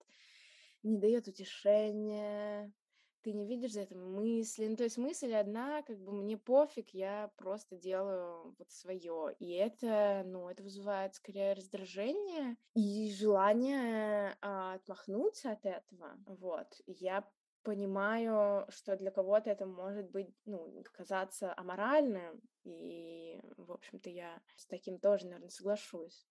не 0.83 0.97
дает 0.97 1.29
утешения, 1.29 2.73
ты 3.21 3.33
не 3.33 3.45
видишь 3.45 3.73
за 3.73 3.81
этим 3.81 4.13
мысли. 4.13 4.67
Ну, 4.67 4.75
то 4.75 4.83
есть 4.83 4.97
мысль 4.97 5.33
одна, 5.33 5.81
как 5.83 5.99
бы 5.99 6.11
мне 6.11 6.37
пофиг, 6.37 6.89
я 6.89 7.31
просто 7.37 7.77
делаю 7.77 8.55
вот 8.57 8.71
свое. 8.71 9.35
И 9.39 9.51
это, 9.51 10.23
ну, 10.25 10.49
это 10.49 10.63
вызывает 10.63 11.15
скорее 11.15 11.53
раздражение 11.53 12.57
и 12.75 13.11
желание 13.11 14.37
а, 14.41 14.75
отмахнуться 14.75 15.51
от 15.51 15.65
этого. 15.65 16.17
Вот. 16.25 16.81
Я 16.85 17.27
понимаю, 17.63 18.65
что 18.69 18.95
для 18.95 19.11
кого-то 19.11 19.49
это 19.49 19.65
может 19.65 20.09
быть, 20.09 20.33
ну, 20.45 20.83
казаться 20.91 21.53
аморальным, 21.57 22.41
и, 22.63 23.39
в 23.57 23.71
общем-то, 23.71 24.09
я 24.09 24.41
с 24.55 24.65
таким 24.65 24.99
тоже, 24.99 25.25
наверное, 25.25 25.49
соглашусь. 25.49 26.27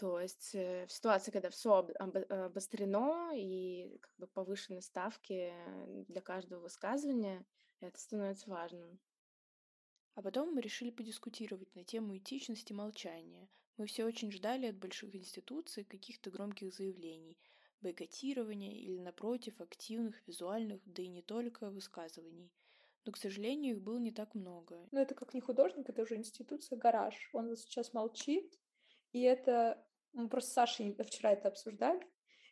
То 0.00 0.18
есть 0.18 0.54
э, 0.54 0.86
в 0.86 0.92
ситуации, 0.92 1.30
когда 1.30 1.50
все 1.50 1.86
обострено 2.30 3.32
и 3.34 3.98
как 4.00 4.14
бы 4.16 4.26
повышены 4.28 4.80
ставки 4.80 5.52
для 6.08 6.22
каждого 6.22 6.60
высказывания, 6.60 7.44
это 7.80 8.00
становится 8.00 8.48
важным. 8.48 8.98
А 10.14 10.22
потом 10.22 10.54
мы 10.54 10.62
решили 10.62 10.90
подискутировать 10.90 11.74
на 11.74 11.84
тему 11.84 12.16
этичности 12.16 12.72
молчания. 12.72 13.50
Мы 13.76 13.84
все 13.84 14.06
очень 14.06 14.32
ждали 14.32 14.68
от 14.68 14.78
больших 14.78 15.14
институций 15.14 15.84
каких-то 15.84 16.30
громких 16.30 16.72
заявлений, 16.72 17.38
бойкотирования 17.82 18.72
или, 18.72 18.98
напротив, 18.98 19.60
активных, 19.60 20.26
визуальных, 20.26 20.80
да 20.86 21.02
и 21.02 21.08
не 21.08 21.20
только 21.20 21.68
высказываний. 21.68 22.50
Но, 23.04 23.12
к 23.12 23.18
сожалению, 23.18 23.76
их 23.76 23.82
было 23.82 23.98
не 23.98 24.12
так 24.12 24.34
много. 24.34 24.88
Ну, 24.92 24.98
это 24.98 25.14
как 25.14 25.34
не 25.34 25.42
художник, 25.42 25.90
это 25.90 26.00
уже 26.00 26.16
институция, 26.16 26.78
гараж. 26.78 27.28
Он 27.34 27.48
вот 27.48 27.58
сейчас 27.58 27.92
молчит, 27.92 28.58
и 29.12 29.20
это 29.20 29.86
мы 30.12 30.28
просто 30.28 30.50
с 30.50 30.54
Сашей 30.54 30.96
вчера 31.04 31.32
это 31.32 31.48
обсуждали, 31.48 32.00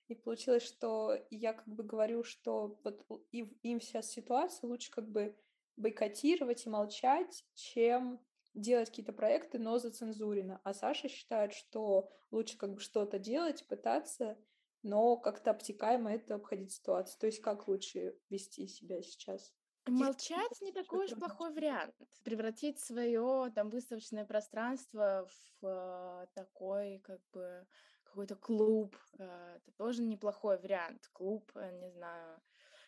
и 0.09 0.15
получилось, 0.15 0.63
что 0.63 1.19
я 1.31 1.53
как 1.53 1.69
бы 1.69 1.83
говорю, 1.85 2.25
что 2.25 2.79
вот 2.83 3.05
им 3.31 3.81
сейчас 3.81 4.11
ситуация 4.11 4.69
лучше 4.69 4.91
как 4.91 5.09
бы 5.09 5.37
бойкотировать 5.77 6.67
и 6.67 6.71
молчать, 6.71 7.45
чем 7.55 8.21
делать 8.55 8.89
какие-то 8.89 9.13
проекты, 9.13 9.59
но 9.59 9.79
зацензурено. 9.79 10.61
А 10.65 10.75
Саша 10.75 11.09
считает, 11.09 11.53
что 11.53 12.11
лучше 12.31 12.57
как 12.57 12.75
бы 12.75 12.81
что-то 12.81 13.19
делать, 13.19 13.67
пытаться, 13.69 14.39
но 14.83 15.17
как-то 15.17 15.51
обтекаемо 15.51 16.13
это 16.15 16.37
обходить 16.37 16.73
ситуацию. 16.73 17.19
То 17.21 17.27
есть 17.27 17.41
как 17.41 17.69
лучше 17.69 18.19
вести 18.31 18.67
себя 18.67 19.03
сейчас? 19.03 19.53
Молчать 19.91 20.61
не 20.61 20.73
такой 20.73 21.07
уж 21.07 21.13
плохой 21.13 21.53
вариант. 21.53 21.95
Превратить 22.25 22.79
свое 22.81 23.51
там 23.55 23.71
выставочное 23.71 24.25
пространство 24.25 25.29
в 25.61 25.67
э, 25.67 26.27
такой 26.35 26.99
как 27.01 27.21
бы 27.33 27.67
какой-то 28.05 28.37
клуб, 28.37 28.97
э, 29.19 29.57
это 29.57 29.73
тоже 29.77 30.03
неплохой 30.03 30.59
вариант. 30.59 31.09
Клуб, 31.13 31.51
э, 31.55 31.71
не 31.81 31.91
знаю, 31.91 32.41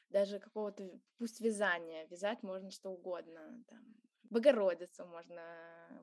даже 0.09 0.39
какого-то, 0.39 1.01
пусть 1.19 1.41
вязания, 1.41 2.07
вязать 2.07 2.43
можно 2.43 2.71
что 2.71 2.91
угодно, 2.91 3.63
там, 3.69 3.79
Богородицу 4.25 5.07
можно 5.07 5.43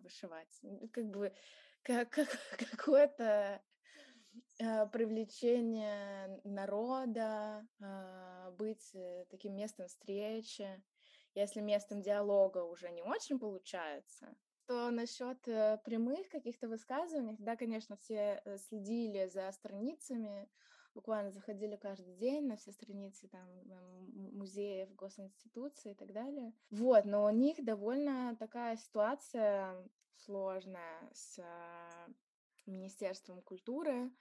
вышивать. 0.01 0.61
Как 0.91 1.05
бы 1.09 1.33
как, 1.81 2.09
как, 2.09 2.27
какое-то 2.71 3.61
привлечение 4.57 6.41
народа, 6.43 7.67
быть 8.67 8.91
э, 8.93 9.25
таким 9.29 9.55
местом 9.55 9.87
встречи. 9.87 10.83
Если 11.33 11.61
местом 11.61 12.01
диалога 12.01 12.63
уже 12.63 12.89
не 12.89 13.03
очень 13.03 13.39
получается, 13.39 14.35
то 14.65 14.89
насчет 14.89 15.39
прямых 15.83 16.27
каких-то 16.29 16.67
высказываний, 16.67 17.35
да, 17.39 17.55
конечно, 17.55 17.95
все 17.95 18.41
следили 18.67 19.27
за 19.27 19.51
страницами, 19.51 20.49
буквально 20.93 21.31
заходили 21.31 21.75
каждый 21.75 22.15
день 22.15 22.47
на 22.47 22.57
все 22.57 22.71
страницы 22.71 23.27
там 23.27 23.47
музеев, 24.33 24.93
госинституций 24.95 25.91
и 25.91 25.95
так 25.95 26.11
далее. 26.11 26.53
Вот, 26.71 27.05
но 27.05 27.25
у 27.25 27.29
них 27.29 27.63
довольно 27.63 28.35
такая 28.37 28.75
ситуация 28.75 29.87
сложная 30.15 31.09
с 31.13 31.39
Министерством 32.65 33.41
культуры, 33.43 34.11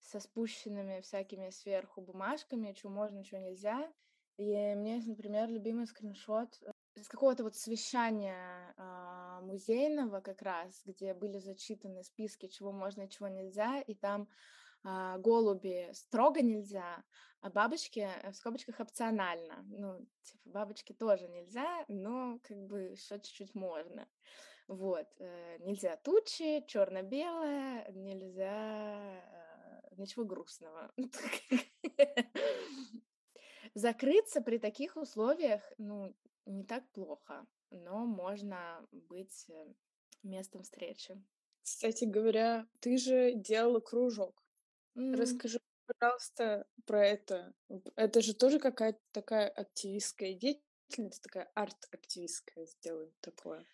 со 0.00 0.20
спущенными 0.20 1.00
всякими 1.00 1.50
сверху 1.50 2.00
бумажками, 2.00 2.74
что 2.76 2.88
можно, 2.88 3.24
что 3.24 3.38
нельзя. 3.38 3.92
И 4.36 4.74
мне, 4.74 5.02
например, 5.06 5.48
любимый 5.48 5.86
скриншот 5.86 6.60
из 6.94 7.08
какого-то 7.08 7.44
вот 7.44 7.54
совещания 7.54 8.74
э, 8.76 9.40
музейного 9.42 10.20
как 10.20 10.42
раз, 10.42 10.82
где 10.84 11.14
были 11.14 11.38
зачитаны 11.38 12.02
списки, 12.02 12.48
чего 12.48 12.72
можно 12.72 13.08
чего 13.08 13.28
нельзя, 13.28 13.80
и 13.80 13.94
там 13.94 14.28
э, 14.84 15.18
голуби 15.18 15.90
строго 15.92 16.42
нельзя, 16.42 17.04
а 17.40 17.50
бабочки 17.50 18.08
в 18.24 18.34
скобочках 18.34 18.80
опционально. 18.80 19.64
Ну, 19.68 20.06
типа 20.22 20.50
бабочки 20.50 20.92
тоже 20.92 21.28
нельзя, 21.28 21.84
но 21.88 22.38
как 22.42 22.58
бы 22.66 22.80
еще 22.80 23.20
чуть-чуть 23.20 23.54
можно. 23.54 24.08
Вот. 24.68 25.06
Э, 25.18 25.58
нельзя 25.60 25.96
тучи, 25.96 26.64
черно-белое, 26.66 27.90
нельзя 27.92 29.20
э, 29.22 29.45
ничего 29.98 30.24
грустного. 30.24 30.92
Закрыться 33.74 34.40
при 34.40 34.58
таких 34.58 34.96
условиях, 34.96 35.62
ну, 35.78 36.14
не 36.46 36.64
так 36.64 36.88
плохо, 36.92 37.46
но 37.70 38.06
можно 38.06 38.86
быть 38.90 39.46
э, 39.48 39.74
местом 40.22 40.62
встречи. 40.62 41.22
Кстати 41.62 42.04
говоря, 42.04 42.66
ты 42.80 42.96
же 42.96 43.32
делала 43.34 43.80
кружок. 43.80 44.42
Mm. 44.96 45.16
Расскажи, 45.16 45.60
пожалуйста, 45.86 46.66
про 46.84 47.04
это. 47.04 47.52
Это 47.96 48.22
же 48.22 48.34
тоже 48.34 48.58
какая-то 48.58 49.00
такая 49.12 49.48
активистская 49.48 50.34
деятельность, 50.34 51.22
такая 51.22 51.50
арт-активистская, 51.54 52.66
сделаем 52.66 53.12
такое. 53.20 53.66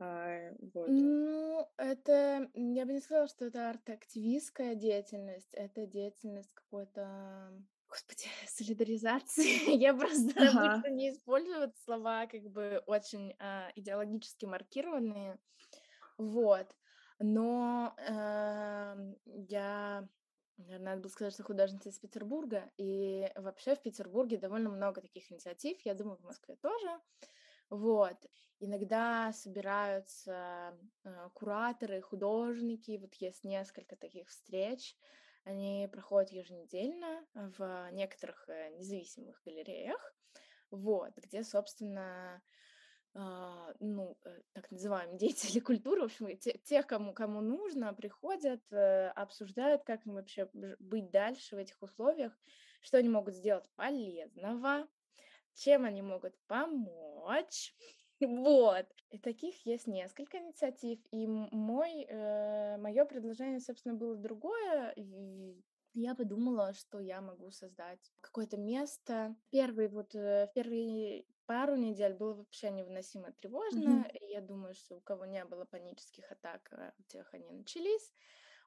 А, 0.00 0.52
вот. 0.74 0.88
Ну, 0.88 1.68
это, 1.76 2.48
я 2.54 2.86
бы 2.86 2.92
не 2.94 3.00
сказала, 3.00 3.28
что 3.28 3.44
это 3.44 3.68
арт-активистская 3.68 4.74
деятельность, 4.74 5.52
это 5.52 5.86
деятельность 5.86 6.50
какой-то, 6.54 7.52
господи, 7.86 8.24
солидаризации. 8.48 9.76
я 9.76 9.92
просто 9.92 10.32
ага. 10.36 10.72
обычно 10.72 10.88
не 10.90 11.10
использую 11.10 11.72
слова 11.84 12.26
как 12.26 12.42
бы 12.50 12.82
очень 12.86 13.36
э, 13.38 13.70
идеологически 13.76 14.46
маркированные, 14.46 15.38
вот. 16.16 16.66
Но 17.18 17.94
э, 17.98 19.14
я 19.26 20.08
надо 20.56 21.02
было 21.02 21.10
сказать, 21.10 21.34
что 21.34 21.42
художница 21.42 21.90
из 21.90 21.98
Петербурга, 21.98 22.70
и 22.78 23.30
вообще 23.36 23.74
в 23.76 23.82
Петербурге 23.82 24.38
довольно 24.38 24.70
много 24.70 25.02
таких 25.02 25.30
инициатив, 25.30 25.78
я 25.84 25.94
думаю, 25.94 26.16
в 26.16 26.24
Москве 26.24 26.56
тоже. 26.56 27.00
Вот. 27.70 28.16
Иногда 28.58 29.32
собираются 29.32 30.76
э, 31.04 31.28
кураторы, 31.32 32.02
художники, 32.02 32.98
вот 33.00 33.14
есть 33.14 33.42
несколько 33.44 33.96
таких 33.96 34.28
встреч, 34.28 34.96
они 35.44 35.88
проходят 35.90 36.30
еженедельно 36.30 37.24
в 37.32 37.90
некоторых 37.92 38.46
э, 38.48 38.70
независимых 38.76 39.40
галереях, 39.46 40.14
вот, 40.70 41.12
где, 41.16 41.42
собственно, 41.42 42.42
Uh, 43.12 43.74
ну, 43.80 44.16
э, 44.24 44.40
так 44.52 44.70
называемые 44.70 45.18
деятели 45.18 45.58
культуры, 45.58 46.02
в 46.02 46.04
общем, 46.04 46.38
те, 46.38 46.52
тех, 46.58 46.86
кому, 46.86 47.12
кому 47.12 47.40
нужно, 47.40 47.92
приходят, 47.92 48.62
uh, 48.70 49.08
обсуждают, 49.08 49.82
как 49.82 50.06
им 50.06 50.14
вообще 50.14 50.48
быть 50.78 51.10
дальше 51.10 51.56
в 51.56 51.58
этих 51.58 51.82
условиях, 51.82 52.32
что 52.80 52.98
они 52.98 53.08
могут 53.08 53.34
сделать 53.34 53.68
полезного, 53.74 54.86
чем 55.54 55.84
они 55.84 56.02
могут 56.02 56.34
помочь. 56.46 57.74
Вот. 58.20 58.86
И 59.08 59.18
таких 59.18 59.64
есть 59.64 59.86
несколько 59.86 60.36
инициатив. 60.36 60.98
И 61.10 61.26
мой, 61.26 62.04
э, 62.06 62.76
мое 62.76 63.06
предложение, 63.06 63.60
собственно, 63.60 63.94
было 63.94 64.14
другое. 64.14 64.92
И 64.94 65.58
я 65.94 66.14
подумала, 66.14 66.74
что 66.74 67.00
я 67.00 67.22
могу 67.22 67.50
создать 67.50 68.12
какое-то 68.20 68.58
место. 68.58 69.34
Первый 69.48 69.88
вот, 69.88 70.14
э, 70.14 70.50
первые 70.54 71.24
пару 71.46 71.76
недель 71.76 72.14
было 72.14 72.34
вообще 72.34 72.70
невыносимо 72.70 73.32
тревожно. 73.32 74.04
Mm-hmm. 74.04 74.18
И 74.18 74.32
я 74.32 74.40
думаю, 74.40 74.74
что 74.74 74.96
у 74.96 75.00
кого 75.00 75.24
не 75.24 75.44
было 75.44 75.64
панических 75.64 76.30
атак, 76.30 76.68
э, 76.72 76.92
у 76.98 77.02
тех 77.04 77.32
они 77.34 77.50
начались. 77.50 78.12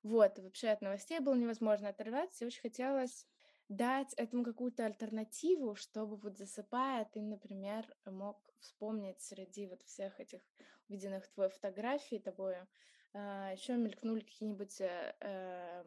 Вот, 0.03 0.37
вообще 0.37 0.69
от 0.69 0.81
новостей 0.81 1.19
было 1.19 1.35
невозможно 1.35 1.87
оторваться, 1.87 2.43
и 2.43 2.47
очень 2.47 2.61
хотелось 2.61 3.25
дать 3.69 4.13
этому 4.15 4.43
какую-то 4.43 4.85
альтернативу, 4.85 5.75
чтобы 5.75 6.17
вот 6.17 6.37
засыпая 6.37 7.05
ты, 7.05 7.21
например, 7.21 7.85
мог 8.05 8.37
вспомнить 8.59 9.21
среди 9.21 9.67
вот 9.67 9.81
всех 9.83 10.19
этих 10.19 10.41
увиденных 10.89 11.27
твоей 11.29 11.49
фотографий 11.49 12.19
тобой, 12.19 12.53
э, 12.53 12.65
а, 13.13 13.51
еще 13.51 13.75
мелькнули 13.75 14.21
какие-нибудь 14.21 14.81
э, 14.81 15.15
э, 15.21 15.83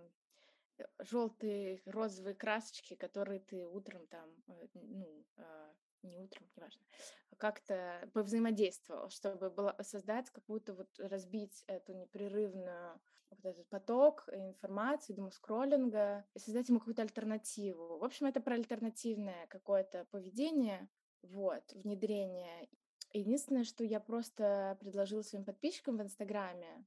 желтые, 0.98 1.80
розовые 1.86 2.34
красочки, 2.34 2.94
которые 2.94 3.40
ты 3.40 3.66
утром 3.66 4.06
там, 4.06 4.28
э, 4.48 4.66
ну, 4.74 5.24
э, 5.36 5.72
не 6.02 6.16
утром, 6.16 6.46
неважно, 6.56 6.82
а 7.30 7.36
как-то 7.36 8.08
повзаимодействовал, 8.12 9.10
чтобы 9.10 9.50
было, 9.50 9.76
создать 9.82 10.30
какую-то 10.30 10.74
вот, 10.74 10.88
разбить 10.98 11.64
эту 11.66 11.94
непрерывную 11.94 13.00
вот 13.30 13.44
этот 13.44 13.68
поток 13.68 14.28
информации, 14.32 15.12
думаю, 15.12 15.32
скроллинга, 15.32 16.24
и 16.34 16.38
создать 16.38 16.68
ему 16.68 16.78
какую-то 16.78 17.02
альтернативу. 17.02 17.98
В 17.98 18.04
общем, 18.04 18.26
это 18.26 18.40
про 18.40 18.54
альтернативное 18.54 19.46
какое-то 19.48 20.04
поведение, 20.10 20.88
вот, 21.22 21.72
внедрение. 21.72 22.68
Единственное, 23.12 23.64
что 23.64 23.84
я 23.84 24.00
просто 24.00 24.76
предложила 24.80 25.22
своим 25.22 25.44
подписчикам 25.44 25.96
в 25.96 26.02
Инстаграме, 26.02 26.84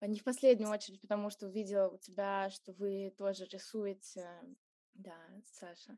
не 0.00 0.18
в 0.18 0.24
последнюю 0.24 0.70
очередь, 0.70 1.00
потому 1.00 1.30
что 1.30 1.46
увидела 1.46 1.88
у 1.88 1.96
тебя, 1.96 2.50
что 2.50 2.72
вы 2.72 3.14
тоже 3.16 3.46
рисуете, 3.46 4.28
да, 4.94 5.16
Саша, 5.46 5.96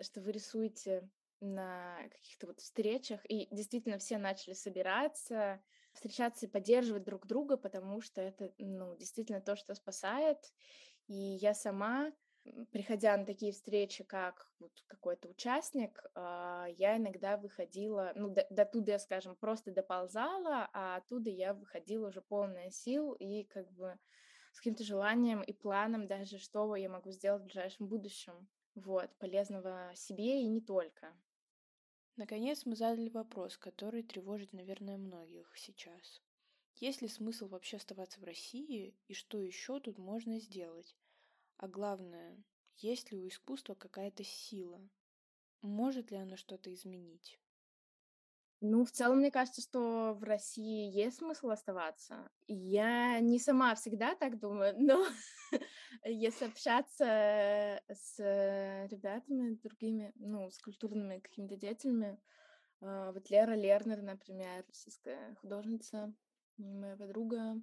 что 0.00 0.20
вы 0.22 0.32
рисуете 0.32 1.10
на 1.40 1.98
каких-то 2.10 2.46
вот 2.46 2.60
встречах, 2.60 3.20
и 3.28 3.46
действительно 3.54 3.98
все 3.98 4.16
начали 4.16 4.54
собираться, 4.54 5.62
встречаться 5.96 6.46
и 6.46 6.48
поддерживать 6.48 7.04
друг 7.04 7.26
друга, 7.26 7.56
потому 7.56 8.00
что 8.00 8.20
это, 8.20 8.52
ну, 8.58 8.96
действительно 8.96 9.40
то, 9.40 9.56
что 9.56 9.74
спасает. 9.74 10.38
И 11.08 11.14
я 11.14 11.54
сама, 11.54 12.12
приходя 12.70 13.16
на 13.16 13.26
такие 13.26 13.52
встречи, 13.52 14.04
как 14.04 14.50
вот 14.58 14.72
какой-то 14.86 15.28
участник, 15.28 16.00
а, 16.14 16.66
я 16.76 16.96
иногда 16.96 17.36
выходила, 17.36 18.12
ну, 18.14 18.28
до, 18.30 18.46
до 18.50 18.64
туда, 18.64 18.98
скажем, 18.98 19.36
просто 19.36 19.72
доползала, 19.72 20.68
а 20.72 20.96
оттуда 20.96 21.30
я 21.30 21.54
выходила 21.54 22.08
уже 22.08 22.22
полная 22.22 22.70
сил 22.70 23.12
и 23.14 23.44
как 23.44 23.70
бы 23.72 23.98
с 24.52 24.58
каким-то 24.58 24.84
желанием 24.84 25.42
и 25.42 25.52
планом 25.52 26.06
даже, 26.06 26.38
что 26.38 26.76
я 26.76 26.88
могу 26.88 27.10
сделать 27.10 27.42
в 27.42 27.46
ближайшем 27.46 27.88
будущем, 27.88 28.48
вот, 28.74 29.10
полезного 29.18 29.92
себе 29.94 30.42
и 30.42 30.46
не 30.46 30.60
только. 30.60 31.14
Наконец 32.16 32.64
мы 32.64 32.76
задали 32.76 33.10
вопрос, 33.10 33.58
который 33.58 34.02
тревожит, 34.02 34.54
наверное, 34.54 34.96
многих 34.96 35.52
сейчас. 35.56 36.22
Есть 36.76 37.02
ли 37.02 37.08
смысл 37.08 37.46
вообще 37.46 37.76
оставаться 37.76 38.20
в 38.20 38.24
России 38.24 38.94
и 39.06 39.14
что 39.14 39.38
еще 39.38 39.80
тут 39.80 39.98
можно 39.98 40.40
сделать? 40.40 40.96
А 41.58 41.68
главное, 41.68 42.42
есть 42.76 43.12
ли 43.12 43.18
у 43.18 43.28
искусства 43.28 43.74
какая-то 43.74 44.24
сила? 44.24 44.80
Может 45.60 46.10
ли 46.10 46.16
оно 46.16 46.36
что-то 46.36 46.72
изменить? 46.72 47.38
Ну, 48.68 48.84
в 48.84 48.90
целом, 48.90 49.18
мне 49.18 49.30
кажется, 49.30 49.62
что 49.62 50.14
в 50.18 50.24
России 50.24 50.90
есть 50.90 51.18
смысл 51.18 51.50
оставаться. 51.50 52.28
Я 52.48 53.20
не 53.20 53.38
сама 53.38 53.74
всегда 53.76 54.16
так 54.16 54.40
думаю, 54.40 54.74
но 54.78 55.06
если 56.04 56.46
общаться 56.46 57.80
с 57.88 58.18
ребятами 58.90 59.54
другими, 59.62 60.12
ну, 60.16 60.50
с 60.50 60.58
культурными 60.58 61.20
какими-то 61.20 61.56
деятелями, 61.56 62.18
а, 62.80 63.12
вот 63.12 63.30
Лера 63.30 63.54
Лернер, 63.54 64.02
например, 64.02 64.64
российская 64.66 65.36
художница, 65.40 66.12
моя 66.56 66.96
подруга, 66.96 67.62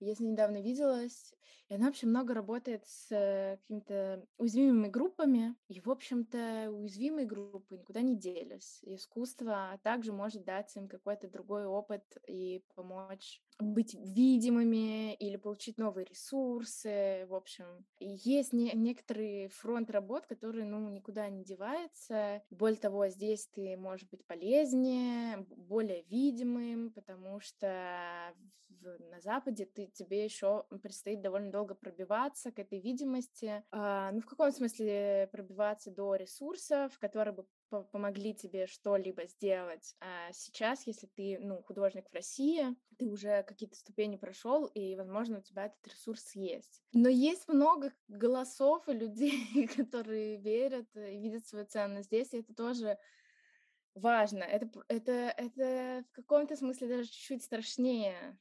я 0.00 0.14
с 0.14 0.20
ней 0.20 0.32
недавно 0.32 0.60
виделась, 0.60 1.34
и 1.70 1.74
она 1.74 1.86
вообще 1.86 2.06
много 2.06 2.34
работает 2.34 2.84
с 2.84 3.12
э, 3.12 3.58
какими-то 3.58 4.26
уязвимыми 4.38 4.88
группами. 4.88 5.54
И, 5.68 5.80
в 5.80 5.88
общем-то, 5.88 6.68
уязвимые 6.72 7.26
группы 7.26 7.76
никуда 7.76 8.00
не 8.00 8.16
делись. 8.16 8.80
Искусство 8.82 9.78
также 9.84 10.12
может 10.12 10.44
дать 10.44 10.74
им 10.76 10.88
какой-то 10.88 11.28
другой 11.28 11.66
опыт 11.66 12.02
и 12.26 12.64
помочь 12.74 13.40
быть 13.60 13.94
видимыми 13.94 15.14
или 15.14 15.36
получить 15.36 15.78
новые 15.78 16.06
ресурсы, 16.06 17.26
в 17.28 17.34
общем. 17.34 17.86
И 18.00 18.16
есть 18.24 18.52
не, 18.52 18.72
некоторый 18.72 19.48
фронт 19.48 19.90
работ, 19.90 20.26
который, 20.26 20.64
ну, 20.64 20.88
никуда 20.88 21.28
не 21.28 21.44
девается. 21.44 22.42
Более 22.50 22.80
того, 22.80 23.06
здесь 23.08 23.46
ты 23.54 23.76
можешь 23.76 24.08
быть 24.08 24.26
полезнее, 24.26 25.46
более 25.50 26.02
видимым, 26.04 26.90
потому 26.90 27.38
что 27.40 28.34
в, 28.80 28.98
на 29.10 29.20
Западе 29.20 29.66
ты, 29.66 29.86
тебе 29.86 30.24
еще 30.24 30.64
предстоит 30.82 31.20
довольно 31.20 31.50
долго 31.50 31.74
пробиваться 31.74 32.50
к 32.50 32.58
этой 32.58 32.80
видимости. 32.80 33.62
А, 33.70 34.12
ну, 34.12 34.20
в 34.20 34.26
каком 34.26 34.50
смысле 34.52 35.28
пробиваться 35.32 35.90
до 35.90 36.14
ресурсов, 36.14 36.98
которые 36.98 37.34
бы 37.34 37.46
помогли 37.92 38.34
тебе 38.34 38.66
что-либо 38.66 39.26
сделать. 39.26 39.94
А 40.00 40.32
сейчас, 40.32 40.86
если 40.86 41.06
ты, 41.06 41.38
ну, 41.40 41.62
художник 41.62 42.08
в 42.10 42.14
России, 42.14 42.74
ты 42.98 43.08
уже 43.08 43.44
какие-то 43.44 43.76
ступени 43.76 44.16
прошел, 44.16 44.66
и, 44.66 44.96
возможно, 44.96 45.38
у 45.38 45.42
тебя 45.42 45.66
этот 45.66 45.86
ресурс 45.86 46.34
есть. 46.34 46.82
Но 46.92 47.08
есть 47.08 47.48
много 47.48 47.92
голосов 48.08 48.88
и 48.88 48.92
людей, 48.92 49.68
которые 49.76 50.36
верят 50.38 50.88
и 50.96 51.18
видят 51.18 51.46
свою 51.46 51.66
ценность 51.66 52.08
здесь, 52.08 52.32
и 52.32 52.40
это 52.40 52.54
тоже 52.54 52.98
важно. 53.94 54.42
Это, 54.42 54.68
это, 54.88 55.12
это 55.12 56.04
в 56.08 56.12
каком-то 56.12 56.56
смысле 56.56 56.88
даже 56.88 57.04
чуть-чуть 57.04 57.44
страшнее, 57.44 58.38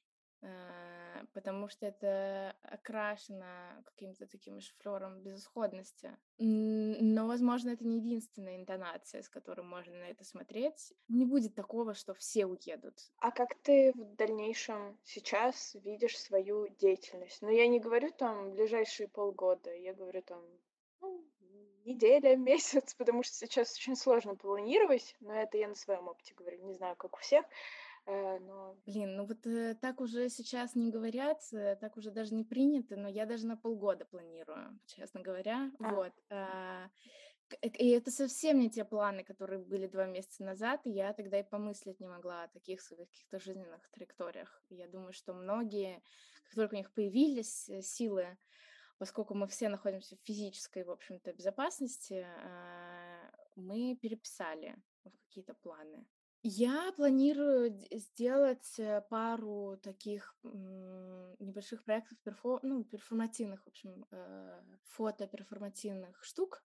потому 1.34 1.68
что 1.68 1.86
это 1.86 2.56
окрашено 2.64 3.84
каким-то 3.86 4.26
таким 4.26 4.60
шифлером 4.62 5.22
безысходности. 5.22 6.18
Но, 6.38 7.28
возможно, 7.28 7.70
это 7.72 7.86
не 7.86 7.98
единственная 7.98 8.56
интонация, 8.56 9.22
с 9.22 9.30
которой 9.30 9.62
можно 9.62 9.94
на 9.94 10.10
это 10.10 10.24
смотреть. 10.24 10.94
Не 11.08 11.26
будет 11.26 11.56
такого, 11.56 11.94
что 11.94 12.14
все 12.14 12.46
уедут. 12.46 12.96
А 13.18 13.32
как 13.32 13.56
ты 13.56 13.92
в 13.94 14.16
дальнейшем 14.16 14.98
сейчас 15.04 15.76
видишь 15.84 16.18
свою 16.18 16.68
деятельность? 16.80 17.42
Ну, 17.42 17.50
я 17.50 17.68
не 17.68 17.80
говорю 17.80 18.12
там 18.12 18.52
ближайшие 18.52 19.08
полгода, 19.08 19.74
я 19.74 19.94
говорю 19.94 20.22
там 20.22 20.42
ну, 21.02 21.26
неделя, 21.86 22.36
месяц, 22.38 22.94
потому 22.96 23.24
что 23.24 23.36
сейчас 23.36 23.76
очень 23.76 23.96
сложно 23.96 24.36
планировать, 24.36 25.16
но 25.20 25.34
это 25.34 25.58
я 25.58 25.68
на 25.68 25.76
своем 25.76 26.08
опыте 26.08 26.34
говорю, 26.36 26.64
не 26.64 26.76
знаю, 26.76 26.96
как 26.96 27.16
у 27.16 27.20
всех. 27.20 27.46
Э, 28.10 28.40
но... 28.40 28.76
Блин, 28.86 29.16
ну 29.16 29.26
вот 29.26 29.46
э, 29.46 29.76
так 29.76 30.02
уже 30.02 30.30
сейчас 30.30 30.76
не 30.76 30.90
говорят, 30.90 31.42
э, 31.54 31.76
так 31.76 31.96
уже 31.96 32.10
даже 32.10 32.34
не 32.34 32.44
принято, 32.44 32.96
но 32.96 33.08
я 33.08 33.26
даже 33.26 33.46
на 33.46 33.56
полгода 33.56 34.06
планирую, 34.06 34.80
честно 34.88 35.22
говоря. 35.22 35.72
А. 35.80 35.94
Вот. 35.94 36.14
А, 36.32 36.90
и 37.62 37.90
это 37.90 38.10
совсем 38.10 38.60
не 38.60 38.70
те 38.70 38.84
планы, 38.84 39.24
которые 39.24 39.60
были 39.60 39.86
два 39.86 40.08
месяца 40.08 40.44
назад, 40.44 40.82
и 40.86 40.90
я 40.90 41.14
тогда 41.14 41.40
и 41.40 41.44
помыслить 41.44 42.00
не 42.00 42.08
могла 42.08 42.44
о 42.44 42.48
таких 42.48 42.82
своих 42.82 43.10
каких-то 43.10 43.40
жизненных 43.40 43.88
траекториях. 43.92 44.64
Я 44.70 44.88
думаю, 44.88 45.14
что 45.14 45.34
многие, 45.34 46.02
как 46.46 46.56
только 46.56 46.74
у 46.74 46.78
них 46.78 46.92
появились 46.92 47.70
силы, 47.82 48.38
поскольку 48.98 49.36
мы 49.36 49.48
все 49.48 49.70
находимся 49.70 50.16
в 50.16 50.26
физической, 50.26 50.84
в 50.84 50.90
общем-то, 50.90 51.32
безопасности, 51.34 52.26
а, 52.44 53.32
мы 53.56 53.96
переписали 54.02 54.76
в 55.06 55.12
какие-то 55.28 55.54
планы. 55.54 56.08
Я 56.42 56.94
планирую 56.96 57.78
сделать 57.92 58.80
э, 58.80 59.02
пару 59.10 59.78
таких 59.84 60.36
небольших 61.40 61.84
проектов, 61.84 62.18
перфо 62.24 62.60
ну, 62.64 62.84
перформативных, 62.84 63.64
в 63.64 63.68
общем, 63.68 64.06
э, 64.12 64.62
фото-перформативных 64.86 66.24
штук, 66.24 66.64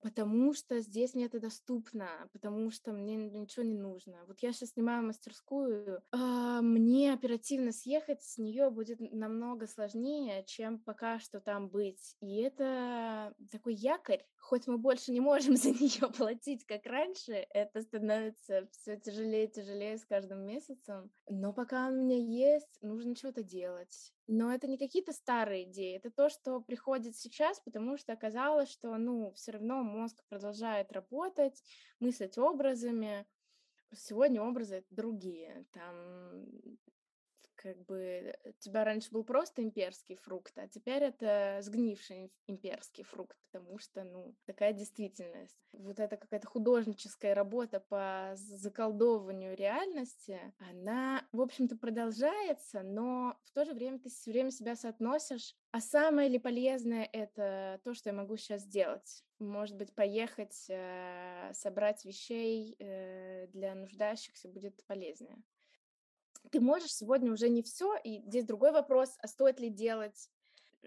Потому 0.00 0.52
что 0.52 0.80
здесь 0.80 1.14
мне 1.14 1.24
это 1.24 1.40
доступно, 1.40 2.06
потому 2.32 2.70
что 2.70 2.92
мне 2.92 3.16
ничего 3.16 3.64
не 3.64 3.74
нужно. 3.74 4.24
Вот 4.26 4.40
я 4.40 4.52
сейчас 4.52 4.70
снимаю 4.70 5.04
мастерскую, 5.04 6.02
а, 6.12 6.60
мне 6.60 7.12
оперативно 7.12 7.72
съехать 7.72 8.22
с 8.22 8.38
нее 8.38 8.70
будет 8.70 9.00
намного 9.00 9.66
сложнее, 9.66 10.44
чем 10.46 10.78
пока 10.78 11.18
что 11.18 11.40
там 11.40 11.68
быть. 11.68 12.14
И 12.20 12.40
это 12.42 13.34
такой 13.50 13.74
якорь. 13.74 14.24
Хоть 14.48 14.68
мы 14.68 14.78
больше 14.78 15.10
не 15.10 15.18
можем 15.18 15.56
за 15.56 15.70
нее 15.70 16.08
платить, 16.08 16.64
как 16.66 16.86
раньше, 16.86 17.32
это 17.50 17.82
становится 17.82 18.68
все 18.70 18.96
тяжелее 18.96 19.46
и 19.46 19.50
тяжелее 19.50 19.98
с 19.98 20.04
каждым 20.04 20.46
месяцем. 20.46 21.10
Но 21.28 21.52
пока 21.52 21.88
у 21.88 21.90
меня 21.90 22.16
есть, 22.16 22.78
нужно 22.80 23.16
что-то 23.16 23.42
делать. 23.42 24.12
Но 24.28 24.54
это 24.54 24.68
не 24.68 24.78
какие-то 24.78 25.12
старые 25.12 25.64
идеи, 25.64 25.96
это 25.96 26.12
то, 26.12 26.28
что 26.28 26.60
приходит 26.60 27.16
сейчас, 27.16 27.58
потому 27.58 27.96
что 27.96 28.12
оказалось, 28.12 28.70
что, 28.70 28.96
ну, 28.96 29.32
все 29.32 29.50
равно 29.50 29.82
мозг 29.82 30.22
продолжает 30.28 30.92
работать, 30.92 31.60
мыслить 31.98 32.38
образами. 32.38 33.26
Сегодня 33.94 34.42
образы 34.42 34.84
другие. 34.90 35.66
Там 35.72 36.46
как 37.66 37.84
бы 37.84 37.98
э, 37.98 38.50
у 38.50 38.52
тебя 38.60 38.84
раньше 38.84 39.10
был 39.10 39.24
просто 39.24 39.62
имперский 39.62 40.14
фрукт, 40.14 40.56
а 40.56 40.68
теперь 40.68 41.02
это 41.02 41.58
сгнивший 41.62 42.30
имперский 42.46 43.02
фрукт, 43.02 43.36
потому 43.50 43.78
что, 43.78 44.04
ну, 44.04 44.36
такая 44.44 44.72
действительность. 44.72 45.58
Вот 45.72 45.98
эта 45.98 46.16
какая-то 46.16 46.46
художническая 46.46 47.34
работа 47.34 47.80
по 47.80 48.32
заколдовыванию 48.34 49.56
реальности, 49.56 50.38
она, 50.58 51.26
в 51.32 51.40
общем-то, 51.40 51.76
продолжается, 51.76 52.82
но 52.82 53.36
в 53.42 53.50
то 53.50 53.64
же 53.64 53.74
время 53.74 53.98
ты 53.98 54.10
все 54.10 54.30
время 54.30 54.52
себя 54.52 54.76
соотносишь, 54.76 55.56
а 55.72 55.80
самое 55.80 56.28
ли 56.28 56.38
полезное 56.38 57.08
это 57.12 57.80
то, 57.82 57.94
что 57.94 58.10
я 58.10 58.14
могу 58.14 58.36
сейчас 58.36 58.62
сделать? 58.62 59.24
Может 59.40 59.76
быть, 59.76 59.92
поехать, 59.92 60.66
э, 60.68 61.50
собрать 61.52 62.04
вещей 62.04 62.76
э, 62.78 63.48
для 63.48 63.74
нуждающихся 63.74 64.48
будет 64.48 64.84
полезнее 64.86 65.42
ты 66.50 66.60
можешь 66.60 66.92
сегодня 66.92 67.32
уже 67.32 67.48
не 67.48 67.62
все, 67.62 67.96
и 68.02 68.20
здесь 68.22 68.44
другой 68.44 68.72
вопрос, 68.72 69.16
а 69.20 69.28
стоит 69.28 69.60
ли 69.60 69.70
делать 69.70 70.30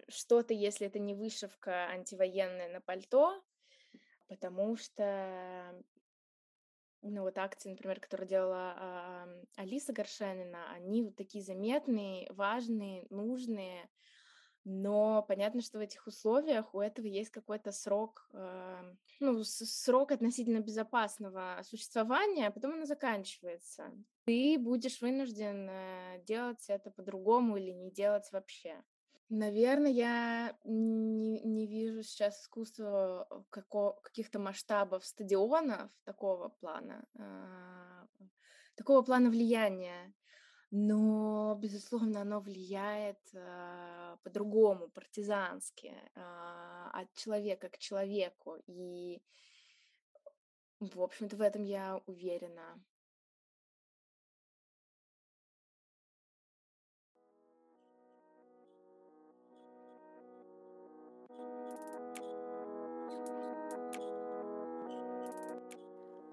что-то, 0.08 0.54
если 0.54 0.88
это 0.88 1.00
не 1.00 1.14
вышивка 1.14 1.88
антивоенная 1.90 2.70
на 2.70 2.82
пальто, 2.82 3.42
потому 4.28 4.78
что 4.78 5.84
ну 7.02 7.22
вот 7.22 7.38
акции, 7.38 7.70
например, 7.70 8.00
которые 8.00 8.28
делала 8.28 8.74
а, 8.76 9.28
Алиса 9.56 9.94
Горшенина, 9.94 10.70
они 10.72 11.04
вот 11.04 11.16
такие 11.16 11.44
заметные, 11.44 12.32
важные, 12.32 13.06
нужные, 13.10 13.90
но 14.66 15.24
понятно, 15.24 15.62
что 15.62 15.78
в 15.78 15.82
этих 15.82 16.06
условиях 16.06 16.74
у 16.76 16.82
этого 16.82 17.06
есть 17.06 17.32
какой-то 17.32 17.72
срок, 17.72 18.30
э, 18.34 18.94
ну, 19.20 19.44
срок 19.44 20.12
относительно 20.12 20.60
безопасного 20.60 21.62
существования, 21.64 22.48
а 22.48 22.52
потом 22.52 22.74
оно 22.74 22.86
заканчивается. 22.86 23.92
Ты 24.30 24.60
будешь 24.60 25.02
вынужден 25.02 25.68
э, 25.68 26.24
делать 26.24 26.64
это 26.68 26.92
по-другому 26.92 27.58
или 27.58 27.72
не 27.72 27.90
делать 27.90 28.32
вообще. 28.32 28.84
Наверное, 29.30 29.90
я 29.90 30.56
не, 30.64 31.42
не 31.42 31.66
вижу 31.66 32.04
сейчас 32.04 32.44
искусства 32.44 33.28
како, 33.50 33.94
каких-то 34.04 34.38
масштабов 34.38 35.04
стадионов 35.04 35.90
такого 36.04 36.50
плана, 36.50 37.04
э, 37.18 38.26
такого 38.76 39.02
плана 39.02 39.32
влияния 39.32 40.14
но, 40.72 41.56
безусловно, 41.60 42.22
оно 42.22 42.40
влияет 42.40 43.18
э, 43.34 44.18
по-другому, 44.24 44.90
партизански, 44.90 45.88
э, 45.88 46.22
от 46.94 47.12
человека 47.16 47.70
к 47.70 47.80
человеку. 47.80 48.58
И, 48.68 49.20
в 50.80 51.02
общем-то, 51.02 51.36
в 51.38 51.42
этом 51.42 51.64
я 51.64 52.00
уверена. 52.06 52.80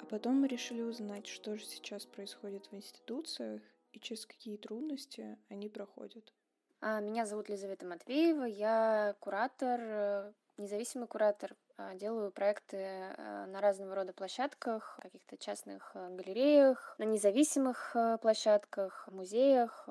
А 0.06 0.08
потом 0.08 0.40
мы 0.40 0.46
решили 0.46 0.82
узнать, 0.82 1.26
что 1.26 1.56
же 1.56 1.64
сейчас 1.64 2.06
происходит 2.06 2.66
в 2.66 2.74
институциях 2.76 3.60
и 3.92 3.98
через 3.98 4.24
какие 4.24 4.56
трудности 4.56 5.36
они 5.48 5.68
проходят. 5.68 6.32
А, 6.80 7.00
меня 7.00 7.26
зовут 7.26 7.48
Лизавета 7.48 7.86
Матвеева, 7.86 8.44
я 8.44 9.16
куратор, 9.18 9.80
э, 9.82 10.32
независимый 10.58 11.08
куратор, 11.08 11.56
а, 11.76 11.96
делаю 11.96 12.30
проекты 12.30 12.76
э, 12.76 13.46
на 13.46 13.60
разного 13.60 13.96
рода 13.96 14.12
площадках, 14.12 14.96
каких-то 15.02 15.36
частных 15.38 15.90
э, 15.94 16.08
галереях, 16.14 16.94
на 16.98 17.04
независимых 17.04 17.96
площадках, 18.22 19.08
музеях. 19.10 19.88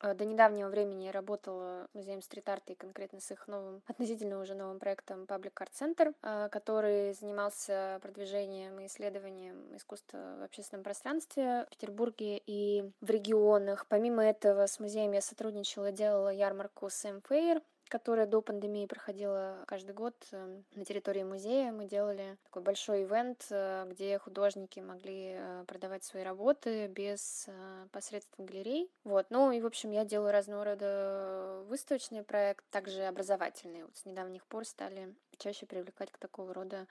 Э, 0.00 0.14
до 0.14 0.24
недавнего 0.24 0.68
времени 0.68 1.04
я 1.04 1.12
работала 1.12 1.88
музеем 1.94 2.22
стрит-арта 2.22 2.72
и 2.72 2.76
конкретно 2.76 3.20
с 3.20 3.30
их 3.30 3.48
новым, 3.48 3.82
относительно 3.86 4.40
уже 4.40 4.54
новым 4.54 4.78
проектом 4.78 5.24
Public 5.24 5.52
Art 5.54 5.72
Center, 5.72 6.48
который 6.50 7.12
занимался 7.14 7.98
продвижением 8.02 8.80
и 8.80 8.86
исследованием 8.86 9.76
искусства 9.76 10.36
в 10.40 10.42
общественном 10.42 10.84
пространстве 10.84 11.66
в 11.66 11.70
Петербурге 11.70 12.40
и 12.46 12.90
в 13.00 13.10
регионах. 13.10 13.86
Помимо 13.88 14.24
этого 14.24 14.66
с 14.66 14.78
музеем 14.80 15.12
я 15.12 15.20
сотрудничала, 15.20 15.92
делала 15.92 16.28
ярмарку 16.28 16.86
Sam 16.86 17.22
Fair, 17.28 17.62
которая 17.88 18.26
до 18.26 18.40
пандемии 18.40 18.86
проходила 18.86 19.64
каждый 19.66 19.94
год 19.94 20.14
эм, 20.32 20.64
на 20.74 20.84
территории 20.84 21.22
музея. 21.22 21.72
Мы 21.72 21.86
делали 21.86 22.36
такой 22.44 22.62
большой 22.62 23.04
ивент, 23.04 23.46
э, 23.50 23.86
где 23.90 24.18
художники 24.18 24.80
могли 24.80 25.34
э, 25.36 25.64
продавать 25.66 26.04
свои 26.04 26.22
работы 26.22 26.88
без 26.88 27.46
э, 27.48 27.86
посредств 27.92 28.34
галерей. 28.38 28.90
Вот. 29.04 29.26
Ну 29.30 29.52
и, 29.52 29.60
в 29.60 29.66
общем, 29.66 29.90
я 29.90 30.04
делаю 30.04 30.32
разного 30.32 30.64
рода 30.64 31.64
выставочный 31.68 32.22
проект, 32.22 32.64
также 32.70 33.04
образовательные. 33.04 33.84
Вот 33.84 33.96
с 33.96 34.04
недавних 34.04 34.46
пор 34.46 34.64
стали 34.64 35.14
чаще 35.38 35.66
привлекать 35.66 36.10
к 36.10 36.18
такого 36.18 36.52
рода 36.52 36.86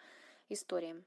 историям. 0.49 1.05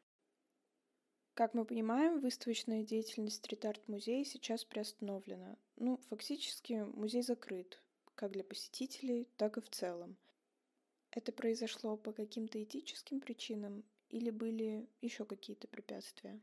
Как 1.34 1.54
мы 1.54 1.64
понимаем, 1.64 2.18
выставочная 2.18 2.82
деятельность 2.82 3.36
стрит-арт-музея 3.36 4.24
сейчас 4.24 4.64
приостановлена. 4.64 5.56
Ну, 5.76 6.00
фактически 6.10 6.84
музей 6.94 7.22
закрыт 7.22 7.80
как 8.18 8.32
для 8.32 8.42
посетителей, 8.42 9.28
так 9.36 9.56
и 9.56 9.60
в 9.60 9.70
целом. 9.70 10.16
Это 11.12 11.32
произошло 11.32 11.96
по 11.96 12.12
каким-то 12.12 12.62
этическим 12.62 13.20
причинам 13.20 13.84
или 14.10 14.30
были 14.30 14.88
еще 15.00 15.24
какие-то 15.24 15.68
препятствия? 15.68 16.40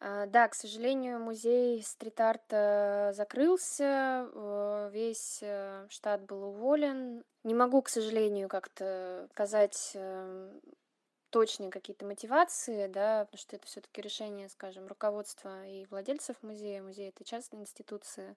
А, 0.00 0.26
да, 0.26 0.48
к 0.48 0.54
сожалению, 0.54 1.20
музей 1.20 1.82
стрит-арта 1.82 3.12
закрылся, 3.14 4.28
э, 4.32 4.90
весь 4.92 5.38
э, 5.42 5.86
штат 5.88 6.22
был 6.26 6.42
уволен. 6.44 7.24
Не 7.44 7.54
могу, 7.54 7.80
к 7.80 7.88
сожалению, 7.88 8.48
как-то 8.48 9.28
сказать 9.30 9.92
э, 9.94 10.60
точные 11.30 11.70
какие-то 11.70 12.04
мотивации, 12.04 12.88
да, 12.88 13.24
потому 13.24 13.38
что 13.38 13.56
это 13.56 13.66
все-таки 13.66 14.02
решение, 14.02 14.48
скажем, 14.48 14.86
руководства 14.88 15.66
и 15.66 15.86
владельцев 15.86 16.36
музея. 16.42 16.82
Музей 16.82 17.08
это 17.08 17.24
частная 17.24 17.60
институция 17.60 18.36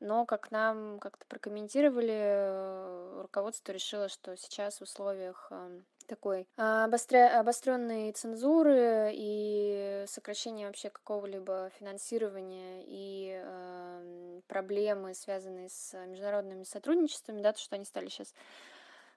но, 0.00 0.26
как 0.26 0.50
нам 0.50 0.98
как-то 1.00 1.24
прокомментировали, 1.26 2.14
э, 2.14 3.20
руководство 3.22 3.72
решило, 3.72 4.08
что 4.08 4.36
сейчас 4.36 4.78
в 4.78 4.82
условиях 4.82 5.48
эм, 5.50 5.84
такой 6.06 6.46
а, 6.56 6.84
обостря... 6.84 7.38
обостренной 7.38 8.12
цензуры 8.12 9.10
и 9.12 10.04
сокращения 10.06 10.66
вообще 10.66 10.90
какого-либо 10.90 11.70
финансирования 11.78 12.82
и 12.86 13.40
э, 13.42 14.40
проблемы, 14.46 15.14
связанные 15.14 15.68
с 15.68 15.94
международными 16.06 16.64
сотрудничествами, 16.64 17.42
да, 17.42 17.52
то, 17.52 17.60
что 17.60 17.76
они 17.76 17.84
стали 17.84 18.08
сейчас 18.08 18.34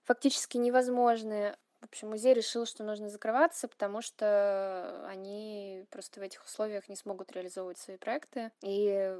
фактически 0.03 0.57
невозможны. 0.57 1.55
В 1.81 1.85
общем, 1.85 2.09
музей 2.09 2.35
решил, 2.35 2.67
что 2.67 2.83
нужно 2.83 3.09
закрываться, 3.09 3.67
потому 3.67 4.01
что 4.01 5.03
они 5.07 5.83
просто 5.89 6.19
в 6.19 6.23
этих 6.23 6.43
условиях 6.45 6.87
не 6.87 6.95
смогут 6.95 7.31
реализовывать 7.31 7.79
свои 7.79 7.97
проекты. 7.97 8.51
И, 8.61 9.17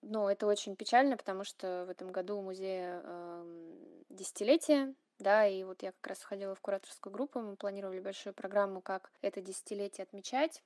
ну, 0.00 0.26
это 0.26 0.46
очень 0.46 0.74
печально, 0.74 1.18
потому 1.18 1.44
что 1.44 1.84
в 1.86 1.90
этом 1.90 2.10
году 2.10 2.38
у 2.38 2.42
музея 2.42 3.02
э, 3.04 3.64
десятилетие, 4.08 4.94
да, 5.18 5.46
и 5.46 5.62
вот 5.64 5.82
я 5.82 5.92
как 5.92 6.06
раз 6.06 6.18
входила 6.20 6.54
в 6.54 6.60
кураторскую 6.60 7.12
группу, 7.12 7.40
мы 7.40 7.56
планировали 7.56 8.00
большую 8.00 8.32
программу, 8.32 8.80
как 8.80 9.10
это 9.20 9.42
десятилетие 9.42 10.04
отмечать. 10.04 10.62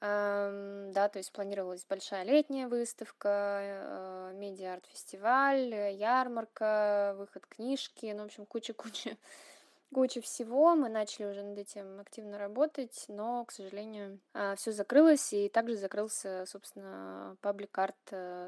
Эм, 0.00 0.90
да, 0.92 1.10
то 1.10 1.18
есть 1.18 1.30
планировалась 1.32 1.84
большая 1.84 2.24
летняя 2.24 2.68
выставка, 2.68 3.60
э, 3.62 4.32
медиа-арт-фестиваль, 4.36 5.74
ярмарка, 5.92 7.14
выход 7.18 7.46
книжки, 7.46 8.10
ну, 8.16 8.22
в 8.22 8.26
общем, 8.26 8.46
куча-куча 8.46 9.18
куча 9.92 10.20
всего. 10.20 10.74
Мы 10.74 10.88
начали 10.88 11.26
уже 11.26 11.42
над 11.42 11.58
этим 11.58 12.00
активно 12.00 12.38
работать, 12.38 13.04
но, 13.08 13.44
к 13.44 13.52
сожалению, 13.52 14.20
а, 14.34 14.54
все 14.56 14.72
закрылось, 14.72 15.32
и 15.32 15.48
также 15.48 15.76
закрылся, 15.76 16.44
собственно, 16.46 17.36
паблик 17.40 17.76
арт 17.78 17.96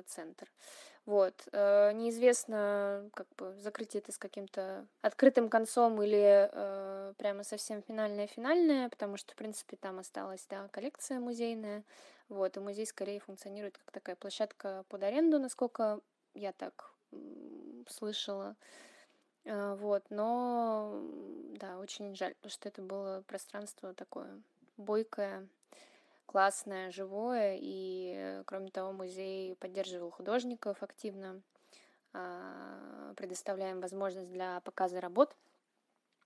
центр. 0.06 0.48
Вот. 1.04 1.34
Э, 1.50 1.92
неизвестно, 1.92 3.10
как 3.14 3.26
бы, 3.36 3.54
закрытие 3.56 4.00
это 4.00 4.12
с 4.12 4.18
каким-то 4.18 4.86
открытым 5.00 5.48
концом 5.48 6.00
или 6.00 6.48
э, 6.52 7.14
прямо 7.18 7.42
совсем 7.42 7.82
финальное-финальное, 7.82 8.88
потому 8.88 9.16
что, 9.16 9.32
в 9.32 9.36
принципе, 9.36 9.76
там 9.76 9.98
осталась, 9.98 10.46
да, 10.48 10.68
коллекция 10.68 11.18
музейная. 11.18 11.82
Вот, 12.28 12.56
и 12.56 12.60
музей 12.60 12.86
скорее 12.86 13.18
функционирует 13.18 13.78
как 13.78 13.90
такая 13.90 14.16
площадка 14.16 14.84
под 14.88 15.02
аренду, 15.02 15.40
насколько 15.40 16.00
я 16.34 16.52
так 16.52 16.92
слышала. 17.88 18.56
А, 19.46 19.74
вот, 19.76 20.04
но 20.10 21.02
да, 21.58 21.78
очень 21.78 22.14
жаль, 22.14 22.34
потому 22.34 22.50
что 22.50 22.68
это 22.68 22.82
было 22.82 23.22
пространство 23.26 23.92
такое 23.94 24.40
бойкое, 24.76 25.48
классное, 26.26 26.90
живое, 26.90 27.58
и, 27.60 28.42
кроме 28.46 28.70
того, 28.70 28.92
музей 28.92 29.56
поддерживал 29.56 30.10
художников 30.10 30.82
активно, 30.82 31.42
а, 32.12 33.14
предоставляем 33.16 33.80
возможность 33.80 34.30
для 34.30 34.60
показа 34.60 35.00
работ, 35.00 35.36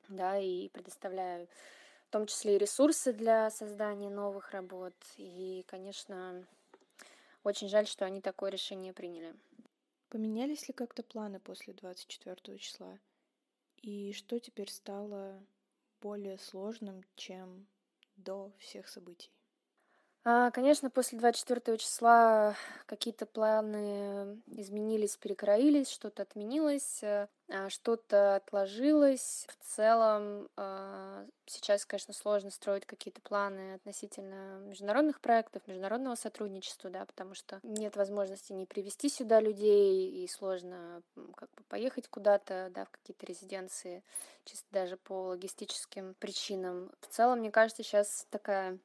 да, 0.08 0.38
и 0.38 0.68
предоставляю 0.68 1.48
в 2.08 2.10
том 2.12 2.26
числе 2.26 2.56
и 2.56 2.58
ресурсы 2.58 3.12
для 3.12 3.50
создания 3.50 4.10
новых 4.10 4.52
работ. 4.52 4.94
И, 5.16 5.64
конечно, 5.66 6.44
очень 7.42 7.68
жаль, 7.68 7.86
что 7.86 8.04
они 8.04 8.20
такое 8.20 8.50
решение 8.50 8.92
приняли. 8.92 9.34
Поменялись 10.08 10.68
ли 10.68 10.74
как-то 10.74 11.02
планы 11.02 11.40
после 11.40 11.74
24 11.74 12.58
числа? 12.58 12.98
И 13.76 14.12
что 14.12 14.38
теперь 14.38 14.70
стало 14.70 15.44
более 16.00 16.38
сложным, 16.38 17.02
чем 17.16 17.66
до 18.16 18.52
всех 18.58 18.88
событий? 18.88 19.35
А, 20.28 20.50
конечно, 20.50 20.90
после 20.90 21.20
24 21.20 21.78
числа 21.78 22.56
какие-то 22.86 23.26
планы 23.26 24.42
изменились, 24.48 25.16
перекроились, 25.16 25.88
что-то 25.88 26.24
отменилось, 26.24 27.00
э, 27.04 27.28
а, 27.48 27.70
что-то 27.70 28.34
отложилось. 28.34 29.46
В 29.48 29.64
целом, 29.64 30.48
а, 30.56 31.24
сейчас, 31.44 31.86
конечно, 31.86 32.12
сложно 32.12 32.50
строить 32.50 32.86
какие-то 32.86 33.20
планы 33.20 33.74
относительно 33.74 34.58
международных 34.66 35.20
проектов, 35.20 35.62
международного 35.68 36.16
сотрудничества, 36.16 36.90
да, 36.90 37.04
потому 37.04 37.34
что 37.34 37.60
нет 37.62 37.94
возможности 37.94 38.52
не 38.52 38.66
привести 38.66 39.08
сюда 39.08 39.38
людей, 39.38 40.24
и 40.24 40.26
сложно 40.26 41.02
как 41.36 41.50
бы 41.54 41.62
поехать 41.68 42.08
куда-то, 42.08 42.72
да, 42.74 42.84
в 42.86 42.90
какие-то 42.90 43.26
резиденции, 43.26 44.02
чисто 44.44 44.66
даже 44.72 44.96
по 44.96 45.28
логистическим 45.28 46.14
причинам. 46.18 46.90
В 47.00 47.06
целом, 47.06 47.38
мне 47.38 47.52
кажется, 47.52 47.84
сейчас 47.84 48.26
такая 48.30 48.80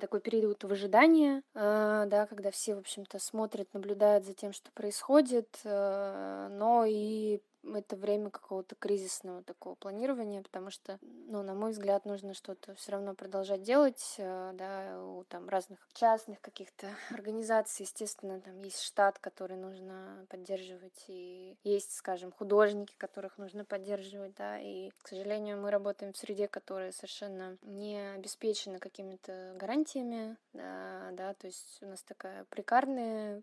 такой 0.00 0.20
период 0.20 0.64
выжидания, 0.64 1.42
э, 1.54 2.04
да, 2.06 2.26
когда 2.26 2.50
все, 2.50 2.74
в 2.74 2.78
общем-то, 2.78 3.18
смотрят, 3.18 3.72
наблюдают 3.74 4.24
за 4.24 4.34
тем, 4.34 4.52
что 4.52 4.70
происходит, 4.72 5.60
э, 5.64 6.48
но 6.50 6.84
и 6.86 7.40
это 7.64 7.96
время 7.96 8.30
какого-то 8.30 8.74
кризисного 8.74 9.42
такого 9.42 9.74
планирования, 9.74 10.42
потому 10.42 10.70
что, 10.70 10.98
ну, 11.02 11.42
на 11.42 11.54
мой 11.54 11.72
взгляд, 11.72 12.04
нужно 12.04 12.34
что-то 12.34 12.74
все 12.74 12.92
равно 12.92 13.14
продолжать 13.14 13.62
делать, 13.62 14.14
э, 14.18 14.52
да, 14.54 15.02
у 15.02 15.24
там 15.24 15.48
разных 15.48 15.78
частных 15.94 16.40
каких-то 16.40 16.88
организаций, 17.10 17.84
естественно, 17.84 18.40
там 18.40 18.62
есть 18.62 18.80
штат, 18.80 19.18
который 19.18 19.56
нужно 19.56 20.26
поддерживать, 20.28 21.04
и 21.08 21.56
есть, 21.64 21.92
скажем, 21.92 22.32
художники, 22.32 22.94
которых 22.96 23.38
нужно 23.38 23.64
поддерживать, 23.64 24.34
да, 24.34 24.58
и, 24.58 24.90
к 25.02 25.08
сожалению, 25.08 25.60
мы 25.60 25.70
работаем 25.70 26.12
в 26.12 26.18
среде, 26.18 26.48
которая 26.48 26.92
совершенно 26.92 27.58
не 27.62 28.14
обеспечена 28.14 28.78
какими-то 28.78 29.54
гарантиями, 29.56 30.36
да, 30.52 31.10
да, 31.12 31.34
то 31.34 31.46
есть 31.46 31.78
у 31.82 31.86
нас 31.86 32.02
такая 32.02 32.44
прикарная 32.44 33.42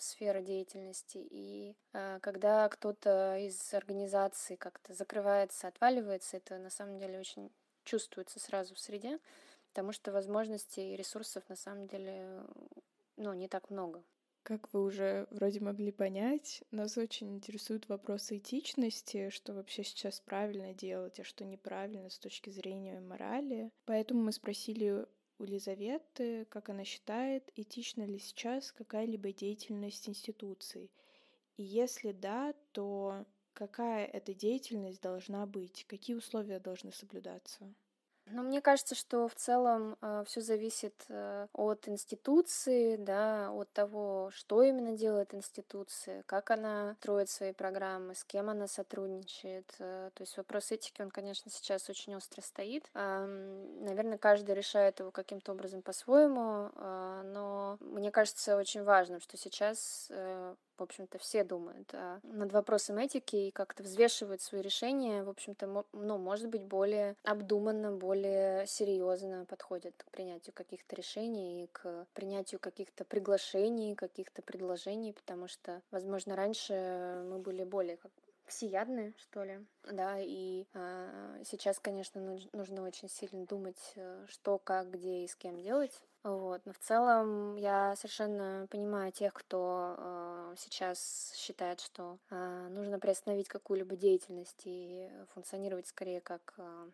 сфера 0.00 0.40
деятельности, 0.40 1.18
и 1.18 1.74
э, 1.92 2.18
когда 2.20 2.68
кто-то 2.68 3.43
из 3.46 3.74
организации 3.74 4.56
как-то 4.56 4.94
закрывается, 4.94 5.68
отваливается, 5.68 6.36
это 6.36 6.58
на 6.58 6.70
самом 6.70 6.98
деле 6.98 7.18
очень 7.18 7.50
чувствуется 7.84 8.40
сразу 8.40 8.74
в 8.74 8.78
среде, 8.78 9.18
потому 9.68 9.92
что 9.92 10.12
возможностей 10.12 10.92
и 10.92 10.96
ресурсов 10.96 11.44
на 11.48 11.56
самом 11.56 11.86
деле 11.86 12.44
ну, 13.16 13.32
не 13.34 13.48
так 13.48 13.70
много. 13.70 14.02
Как 14.44 14.74
вы 14.74 14.82
уже 14.84 15.26
вроде 15.30 15.60
могли 15.60 15.90
понять, 15.90 16.62
нас 16.70 16.98
очень 16.98 17.34
интересуют 17.34 17.88
вопросы 17.88 18.36
этичности, 18.36 19.30
что 19.30 19.54
вообще 19.54 19.84
сейчас 19.84 20.20
правильно 20.20 20.74
делать, 20.74 21.18
а 21.18 21.24
что 21.24 21.46
неправильно 21.46 22.10
с 22.10 22.18
точки 22.18 22.50
зрения 22.50 23.00
морали. 23.00 23.70
Поэтому 23.86 24.22
мы 24.22 24.32
спросили 24.32 25.06
у 25.38 25.44
Лизаветы, 25.44 26.44
как 26.50 26.68
она 26.68 26.84
считает, 26.84 27.50
этична 27.56 28.04
ли 28.04 28.18
сейчас 28.18 28.70
какая-либо 28.72 29.32
деятельность 29.32 30.10
институций. 30.10 30.90
И 31.56 31.62
если 31.62 32.12
да, 32.12 32.54
то 32.72 33.24
какая 33.54 34.04
эта 34.04 34.34
деятельность 34.34 35.00
должна 35.00 35.46
быть, 35.46 35.86
какие 35.88 36.16
условия 36.16 36.60
должны 36.60 36.92
соблюдаться? 36.92 37.72
Но 38.26 38.42
мне 38.42 38.62
кажется, 38.62 38.94
что 38.94 39.28
в 39.28 39.34
целом 39.34 39.92
э, 39.92 39.96
а, 40.00 40.24
все 40.24 40.40
зависит 40.40 40.94
э, 41.08 41.46
от 41.52 41.86
институции, 41.88 42.96
да, 42.96 43.50
от 43.50 43.70
того, 43.72 44.30
что 44.32 44.62
именно 44.62 44.96
делает 44.96 45.34
институция, 45.34 46.22
как 46.22 46.50
она 46.50 46.96
строит 47.00 47.28
свои 47.28 47.52
программы, 47.52 48.14
с 48.14 48.24
кем 48.24 48.48
она 48.48 48.66
сотрудничает. 48.66 49.70
Э, 49.78 50.10
то 50.14 50.22
есть 50.22 50.38
вопрос 50.38 50.72
этики, 50.72 51.02
он, 51.02 51.10
конечно, 51.10 51.50
сейчас 51.50 51.90
очень 51.90 52.14
остро 52.16 52.40
стоит. 52.40 52.88
Э, 52.94 53.26
наверное, 53.80 54.16
каждый 54.16 54.54
решает 54.54 55.00
его 55.00 55.10
каким-то 55.10 55.52
образом 55.52 55.82
по-своему, 55.82 56.70
мне 56.74 57.13
кажется 58.14 58.56
очень 58.56 58.84
важным, 58.84 59.20
что 59.20 59.36
сейчас 59.36 60.06
э, 60.10 60.54
в 60.78 60.82
общем-то, 60.82 61.18
все 61.18 61.44
думают 61.44 61.88
а, 61.94 62.20
над 62.22 62.52
вопросом 62.52 62.98
этики 62.98 63.36
и 63.36 63.50
как-то 63.50 63.82
взвешивают 63.82 64.42
свои 64.42 64.60
решения, 64.60 65.22
в 65.22 65.28
общем-то, 65.28 65.84
ну, 65.92 66.18
может 66.18 66.48
быть, 66.48 66.64
более 66.64 67.16
обдуманно, 67.22 67.92
более 67.92 68.66
серьезно 68.66 69.44
подходят 69.46 69.94
к 69.96 70.10
принятию 70.10 70.52
каких-то 70.52 70.96
решений 70.96 71.64
и 71.64 71.66
к 71.68 72.06
принятию 72.14 72.58
каких-то 72.60 73.04
приглашений, 73.04 73.94
каких-то 73.94 74.42
предложений, 74.42 75.12
потому 75.12 75.46
что, 75.48 75.80
возможно, 75.90 76.34
раньше 76.34 77.24
мы 77.30 77.38
были 77.38 77.64
более 77.64 77.96
как 77.96 78.10
всеядны, 78.46 79.14
что 79.16 79.44
ли, 79.44 79.64
да, 79.90 80.16
и 80.18 80.66
э, 80.74 81.42
сейчас, 81.46 81.78
конечно, 81.78 82.38
нужно 82.52 82.82
очень 82.82 83.08
сильно 83.08 83.46
думать, 83.46 83.92
э, 83.94 84.26
что, 84.28 84.58
как, 84.58 84.90
где 84.90 85.24
и 85.24 85.28
с 85.28 85.34
кем 85.34 85.62
делать, 85.62 85.98
вот. 86.24 86.62
Но 86.64 86.72
в 86.72 86.78
целом 86.78 87.56
я 87.56 87.94
совершенно 87.96 88.66
понимаю 88.70 89.12
тех, 89.12 89.34
кто 89.34 89.94
э, 89.98 90.54
сейчас 90.56 91.32
считает, 91.36 91.80
что 91.80 92.18
э, 92.30 92.68
нужно 92.70 92.98
приостановить 92.98 93.48
какую-либо 93.48 93.94
деятельность 93.94 94.62
и 94.64 95.10
функционировать 95.34 95.86
скорее 95.86 96.22
как 96.22 96.54
э, 96.56 96.90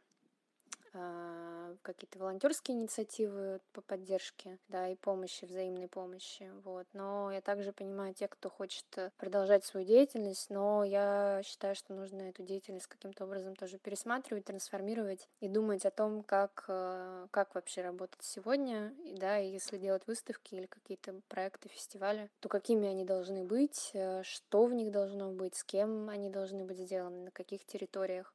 какие-то 1.82 2.18
волонтерские 2.18 2.76
инициативы 2.76 3.60
по 3.72 3.80
поддержке, 3.80 4.58
да, 4.68 4.88
и 4.88 4.96
помощи, 4.96 5.44
взаимной 5.44 5.88
помощи, 5.88 6.50
вот. 6.64 6.86
Но 6.92 7.30
я 7.30 7.40
также 7.40 7.72
понимаю 7.72 8.14
тех, 8.14 8.30
кто 8.30 8.50
хочет 8.50 8.84
э, 8.96 9.10
продолжать 9.18 9.64
свою 9.64 9.86
деятельность, 9.86 10.50
но 10.50 10.84
я 10.84 11.42
считаю, 11.44 11.74
что 11.74 11.94
нужно 11.94 12.22
эту 12.22 12.42
деятельность 12.42 12.86
каким-то 12.86 13.24
образом 13.24 13.56
тоже 13.56 13.78
пересматривать, 13.78 14.44
трансформировать 14.44 15.28
и 15.40 15.48
думать 15.48 15.86
о 15.86 15.90
том, 15.90 16.22
как, 16.22 16.64
э, 16.68 17.26
как 17.30 17.54
вообще 17.54 17.82
работать 17.82 18.22
сегодня, 18.22 18.92
и, 19.04 19.14
да, 19.14 19.38
и 19.38 19.50
если 19.50 19.78
делать 19.78 20.06
выставки 20.06 20.54
или 20.54 20.66
какие-то 20.66 21.14
проекты, 21.28 21.68
фестивали, 21.68 22.30
то 22.40 22.48
какими 22.48 22.88
они 22.88 23.04
должны 23.04 23.44
быть, 23.44 23.90
э, 23.94 24.22
что 24.24 24.66
в 24.66 24.74
них 24.74 24.90
должно 24.90 25.30
быть, 25.30 25.56
с 25.56 25.64
кем 25.64 26.08
они 26.08 26.30
должны 26.30 26.64
быть 26.64 26.78
сделаны, 26.78 27.24
на 27.24 27.30
каких 27.30 27.64
территориях 27.64 28.32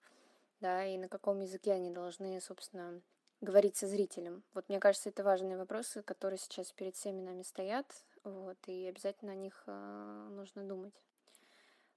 да, 0.59 0.85
и 0.85 0.97
на 0.97 1.07
каком 1.09 1.39
языке 1.39 1.73
они 1.73 1.89
должны, 1.89 2.39
собственно, 2.41 3.01
говорить 3.41 3.77
со 3.77 3.87
зрителем. 3.87 4.43
Вот 4.53 4.67
мне 4.69 4.79
кажется, 4.79 5.09
это 5.09 5.23
важные 5.23 5.57
вопросы, 5.57 6.01
которые 6.03 6.37
сейчас 6.37 6.71
перед 6.71 6.95
всеми 6.95 7.21
нами 7.21 7.43
стоят, 7.43 7.85
вот, 8.23 8.57
и 8.67 8.87
обязательно 8.87 9.33
о 9.33 9.35
них 9.35 9.63
э, 9.67 10.27
нужно 10.31 10.63
думать. 10.63 10.93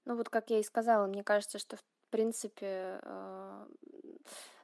Ну 0.05 0.15
вот, 0.15 0.29
как 0.29 0.49
я 0.49 0.59
и 0.59 0.63
сказала, 0.63 1.07
мне 1.07 1.23
кажется, 1.23 1.59
что 1.59 1.77
в 1.77 1.83
принципе, 2.09 2.99
э, 3.03 3.67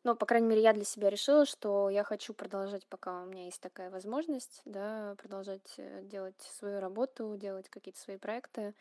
ну, 0.04 0.16
по 0.16 0.26
крайней 0.26 0.48
мере, 0.48 0.62
я 0.62 0.74
для 0.74 0.84
себя 0.84 1.10
решила, 1.10 1.46
что 1.46 1.89
я 1.89 2.04
хочу 2.04 2.34
продолжать, 2.34 2.88
пока 2.88 3.22
у 3.22 3.26
меня 3.26 3.46
есть 3.46 3.62
такая 3.62 3.89
возможность, 3.89 4.62
да, 4.66 5.16
продолжать 5.18 5.76
э, 5.78 6.02
делать 6.04 6.39
свою 6.58 6.80
работу, 6.80 7.36
делать 7.38 7.70
какие-то 7.70 8.00
свои 8.00 8.18
проекты. 8.18 8.74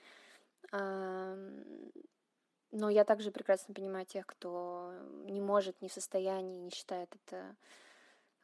Но 2.77 2.91
я 2.91 3.05
также 3.05 3.31
прекрасно 3.31 3.73
понимаю 3.73 4.05
тех, 4.05 4.27
кто 4.27 4.93
не 5.27 5.41
может, 5.41 5.81
не 5.81 5.89
в 5.89 5.93
состоянии, 5.93 6.59
не 6.59 6.71
считает 6.71 7.09
это 7.15 7.55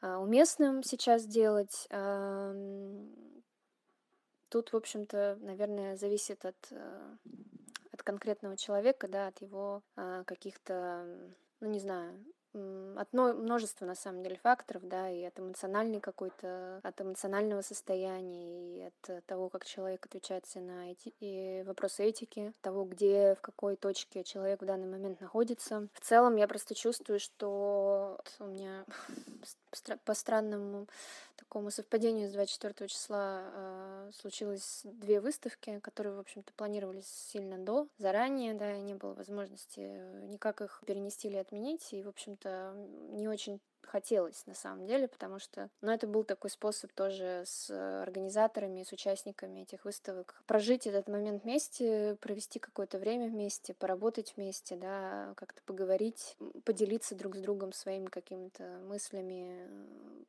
а, 0.00 0.18
уместным 0.20 0.84
сейчас 0.84 1.26
делать. 1.26 1.88
Тут, 4.48 4.72
в 4.72 4.76
общем-то, 4.76 5.36
наверное, 5.40 5.96
зависит 5.96 6.44
от, 6.44 6.56
э, 6.72 7.16
от 7.92 8.02
конкретного 8.02 8.56
человека, 8.56 9.06
да, 9.06 9.28
от 9.28 9.40
его 9.40 9.84
а, 9.94 10.24
каких-то, 10.24 11.06
ну, 11.60 11.68
не 11.68 11.78
знаю, 11.78 12.18
от 12.52 13.12
множества, 13.12 13.86
на 13.86 13.94
самом 13.94 14.22
деле, 14.22 14.36
факторов, 14.36 14.86
да, 14.88 15.08
и 15.08 15.22
от 15.24 15.38
эмоциональной 15.38 16.00
какой-то, 16.00 16.80
от 16.82 17.00
эмоционального 17.00 17.62
состояния, 17.62 18.48
и 18.76 18.82
от 18.82 19.24
того, 19.26 19.48
как 19.48 19.64
человек 19.64 20.06
отвечает 20.06 20.44
на 20.54 20.90
эти, 20.90 21.14
и 21.20 21.62
вопросы 21.66 22.04
этики, 22.04 22.52
того, 22.60 22.84
где, 22.84 23.34
в 23.36 23.40
какой 23.40 23.76
точке 23.76 24.24
человек 24.24 24.62
в 24.62 24.66
данный 24.66 24.88
момент 24.88 25.20
находится. 25.20 25.88
В 25.92 26.00
целом, 26.00 26.36
я 26.36 26.48
просто 26.48 26.74
чувствую, 26.74 27.20
что 27.20 28.18
у 28.40 28.44
меня 28.46 28.84
по 30.04 30.14
странному 30.14 30.88
такому 31.40 31.70
совпадению 31.70 32.28
с 32.28 32.32
24 32.32 32.88
числа 32.88 33.42
э, 33.42 34.10
случилось 34.14 34.82
две 34.84 35.20
выставки, 35.20 35.80
которые, 35.80 36.14
в 36.14 36.20
общем-то, 36.20 36.52
планировались 36.54 37.08
сильно 37.32 37.58
до, 37.58 37.88
заранее, 37.98 38.54
да, 38.54 38.76
не 38.78 38.94
было 38.94 39.14
возможности 39.14 39.80
никак 40.28 40.60
их 40.60 40.82
перенести 40.86 41.28
или 41.28 41.36
отменить, 41.36 41.92
и, 41.92 42.02
в 42.02 42.08
общем-то, 42.08 42.74
не 43.10 43.28
очень 43.28 43.60
хотелось 43.86 44.46
на 44.46 44.54
самом 44.54 44.86
деле, 44.86 45.08
потому 45.08 45.38
что, 45.38 45.68
ну, 45.80 45.90
это 45.90 46.06
был 46.06 46.24
такой 46.24 46.50
способ 46.50 46.92
тоже 46.92 47.42
с 47.46 47.70
организаторами, 48.02 48.82
с 48.82 48.92
участниками 48.92 49.60
этих 49.60 49.84
выставок 49.84 50.42
прожить 50.46 50.86
этот 50.86 51.08
момент 51.08 51.44
вместе, 51.44 52.16
провести 52.20 52.58
какое-то 52.58 52.98
время 52.98 53.28
вместе, 53.28 53.74
поработать 53.74 54.34
вместе, 54.36 54.76
да, 54.76 55.32
как-то 55.36 55.60
поговорить, 55.64 56.36
поделиться 56.64 57.14
друг 57.14 57.36
с 57.36 57.40
другом 57.40 57.72
своими 57.72 58.06
какими-то 58.06 58.80
мыслями, 58.84 59.68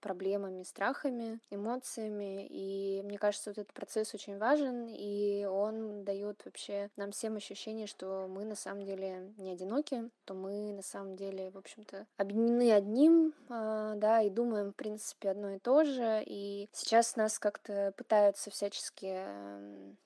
проблемами, 0.02 0.64
страхами, 0.64 1.40
эмоциями. 1.50 2.46
И 2.50 3.02
мне 3.04 3.18
кажется, 3.18 3.52
вот 3.52 3.60
этот 3.60 3.74
процесс 3.74 4.14
очень 4.14 4.38
важен, 4.38 4.88
и 4.90 5.46
он 5.46 6.04
дает 6.04 6.44
вообще 6.44 6.90
нам 6.98 7.12
всем 7.12 7.38
ощущение, 7.38 7.88
что 7.88 8.28
мы 8.28 8.44
на 8.44 8.56
самом 8.56 8.84
деле 8.84 9.32
не 9.38 9.52
одиноки, 9.52 10.10
то 10.26 10.34
мы 10.34 10.74
на 10.74 10.82
самом 10.82 11.16
деле, 11.16 11.52
в 11.52 11.58
общем-то, 11.58 12.08
объединены 12.18 12.72
одним, 12.72 13.34
да, 13.50 14.22
и 14.22 14.30
думаем, 14.30 14.72
в 14.72 14.76
принципе, 14.76 15.30
одно 15.32 15.52
и 15.52 15.60
то 15.60 15.84
же. 15.84 16.24
И 16.26 16.70
сейчас 16.72 17.16
нас 17.16 17.40
как-то 17.40 17.94
пытаются 17.98 18.50
всячески 18.50 19.18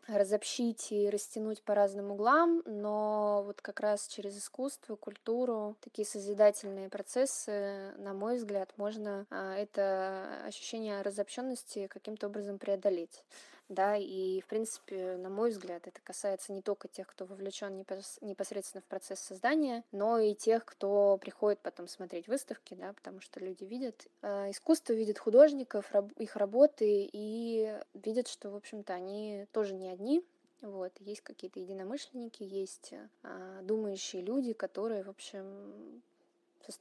разобщить 0.08 0.92
и 0.92 1.10
растянуть 1.10 1.64
по 1.64 1.74
разным 1.76 2.12
углам, 2.12 2.62
но 2.66 3.44
вот 3.46 3.62
как 3.62 3.80
раз 3.80 4.08
через 4.08 4.38
искусство, 4.38 4.96
культуру, 4.96 5.76
такие 5.82 6.06
созидательные 6.06 6.90
процессы, 6.90 7.94
на 7.98 8.14
мой 8.14 8.38
взгляд, 8.38 8.72
можно 8.78 9.26
а, 9.30 9.56
это 9.56 10.44
ощущение 10.46 11.02
разобщенности 11.02 11.88
каким-то 11.88 12.28
образом 12.28 12.60
преодолеть 12.60 13.24
да, 13.70 13.96
и, 13.98 14.42
в 14.42 14.46
принципе, 14.46 15.18
на 15.18 15.30
мой 15.30 15.50
взгляд, 15.50 15.88
это 15.88 16.00
касается 16.04 16.54
не 16.54 16.62
только 16.62 16.88
тех, 16.88 17.08
кто 17.08 17.26
вовлечен 17.26 17.78
непосредственно 18.22 18.82
в 18.82 18.86
процесс 18.86 19.20
создания, 19.20 19.84
но 19.92 20.20
и 20.20 20.36
тех, 20.36 20.66
кто 20.66 21.18
приходит 21.20 21.60
потом 21.60 21.88
смотреть 21.88 22.28
выставки, 22.28 22.76
да, 22.76 22.94
потому 22.94 23.22
что 23.22 23.40
люди 23.40 23.64
видят 23.64 24.08
э, 24.22 24.52
искусство, 24.52 24.94
видят 24.94 25.18
художников, 25.18 25.92
раб, 25.92 26.12
их 26.18 26.36
работы 26.36 27.10
и 27.12 27.76
видят, 27.96 28.28
что, 28.28 28.52
в 28.52 28.56
общем-то, 28.56 28.94
они 28.94 29.48
тоже 29.52 29.74
не 29.74 29.90
одни, 29.90 30.24
вот, 30.62 30.92
есть 31.00 31.22
какие-то 31.22 31.60
единомышленники, 31.60 32.44
есть 32.44 32.94
э, 33.24 33.62
думающие 33.64 34.22
люди, 34.22 34.54
которые, 34.54 35.04
в 35.04 35.10
общем, 35.10 36.02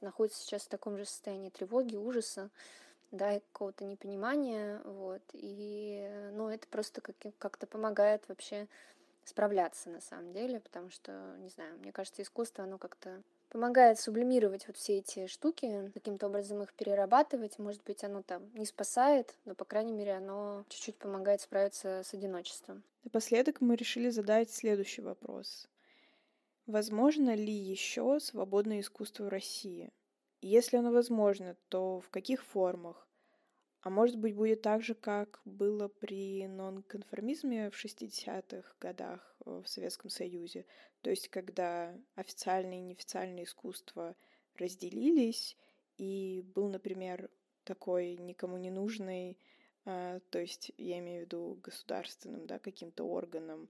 находятся 0.01 0.41
сейчас 0.41 0.63
в 0.63 0.69
таком 0.69 0.97
же 0.97 1.05
состоянии 1.05 1.49
тревоги, 1.49 1.95
ужаса, 1.95 2.49
да, 3.11 3.35
и 3.35 3.39
какого-то 3.39 3.85
непонимания, 3.85 4.81
вот, 4.83 5.21
и, 5.33 6.09
ну, 6.33 6.49
это 6.49 6.67
просто 6.67 7.01
как- 7.01 7.15
как-то 7.37 7.67
помогает 7.67 8.27
вообще 8.27 8.67
справляться 9.23 9.89
на 9.89 10.01
самом 10.01 10.31
деле, 10.33 10.59
потому 10.59 10.89
что, 10.89 11.35
не 11.39 11.49
знаю, 11.49 11.77
мне 11.79 11.91
кажется, 11.91 12.21
искусство, 12.21 12.63
оно 12.63 12.77
как-то 12.77 13.21
помогает 13.49 13.99
сублимировать 13.99 14.67
вот 14.67 14.77
все 14.77 14.97
эти 14.97 15.27
штуки, 15.27 15.91
каким-то 15.93 16.27
образом 16.27 16.61
их 16.61 16.73
перерабатывать. 16.73 17.57
Может 17.57 17.83
быть, 17.83 18.03
оно 18.03 18.21
там 18.21 18.43
не 18.53 18.65
спасает, 18.65 19.35
но, 19.45 19.55
по 19.55 19.65
крайней 19.65 19.93
мере, 19.93 20.13
оно 20.13 20.65
чуть-чуть 20.69 20.97
помогает 20.97 21.41
справиться 21.41 22.01
с 22.03 22.13
одиночеством. 22.13 22.83
Напоследок 23.03 23.61
мы 23.61 23.75
решили 23.75 24.09
задать 24.09 24.51
следующий 24.51 25.01
вопрос. 25.01 25.67
Возможно 26.67 27.35
ли 27.35 27.53
еще 27.53 28.19
свободное 28.19 28.81
искусство 28.81 29.25
в 29.25 29.29
России? 29.29 29.91
Если 30.47 30.77
оно 30.77 30.91
возможно, 30.91 31.57
то 31.69 32.01
в 32.01 32.11
каких 32.11 32.43
формах? 32.43 33.07
А 33.81 33.89
может 33.89 34.19
быть, 34.19 34.35
будет 34.35 34.61
так 34.61 34.83
же, 34.83 34.93
как 34.93 35.41
было 35.43 35.87
при 35.87 36.45
нонконформизме 36.45 37.71
в 37.71 37.83
60-х 37.83 38.75
годах 38.79 39.35
э, 39.43 39.63
в 39.65 39.67
Советском 39.67 40.11
Союзе. 40.11 40.67
То 41.01 41.09
есть, 41.09 41.29
когда 41.29 41.97
официальное 42.13 42.77
и 42.77 42.81
неофициальное 42.81 43.45
искусство 43.45 44.15
разделились, 44.53 45.57
и 45.97 46.43
был, 46.53 46.69
например, 46.69 47.31
такой 47.63 48.15
никому 48.15 48.57
не 48.57 48.69
нужный, 48.69 49.39
а, 49.85 50.19
то 50.29 50.37
есть 50.37 50.71
я 50.77 50.99
имею 50.99 51.21
в 51.21 51.25
виду 51.25 51.59
государственным, 51.63 52.45
да, 52.45 52.59
каким-то 52.59 53.03
органом, 53.03 53.67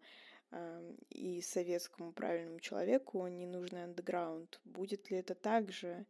а, 0.51 0.83
и 1.09 1.41
советскому 1.41 2.11
правильному 2.11 2.59
человеку 2.59 3.25
ненужный 3.27 3.85
андеграунд. 3.85 4.59
Будет 4.65 5.09
ли 5.09 5.15
это 5.15 5.35
так 5.35 5.71
же? 5.71 6.05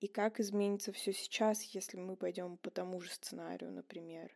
И 0.00 0.08
как 0.08 0.40
изменится 0.40 0.92
все 0.92 1.12
сейчас, 1.12 1.62
если 1.62 1.98
мы 1.98 2.16
пойдем 2.16 2.56
по 2.56 2.70
тому 2.70 3.00
же 3.00 3.10
сценарию, 3.10 3.70
например? 3.70 4.30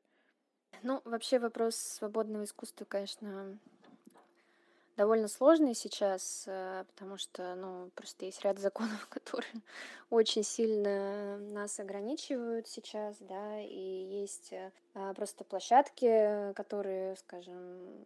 Ну, 0.82 1.00
вообще 1.04 1.38
вопрос 1.38 1.76
свободного 1.76 2.44
искусства, 2.44 2.84
конечно, 2.84 3.58
довольно 4.96 5.28
сложный 5.28 5.74
сейчас, 5.74 6.44
э, 6.46 6.84
потому 6.88 7.16
что, 7.16 7.54
ну, 7.54 7.90
просто 7.94 8.26
есть 8.26 8.44
ряд 8.44 8.58
законов, 8.58 9.06
которые 9.08 9.62
очень 10.10 10.42
сильно 10.42 11.38
нас 11.38 11.80
ограничивают 11.80 12.68
сейчас, 12.68 13.16
да, 13.20 13.60
и 13.60 14.20
есть 14.20 14.52
э, 14.52 14.70
просто 15.14 15.44
площадки, 15.44 16.52
которые, 16.54 17.16
скажем, 17.16 17.96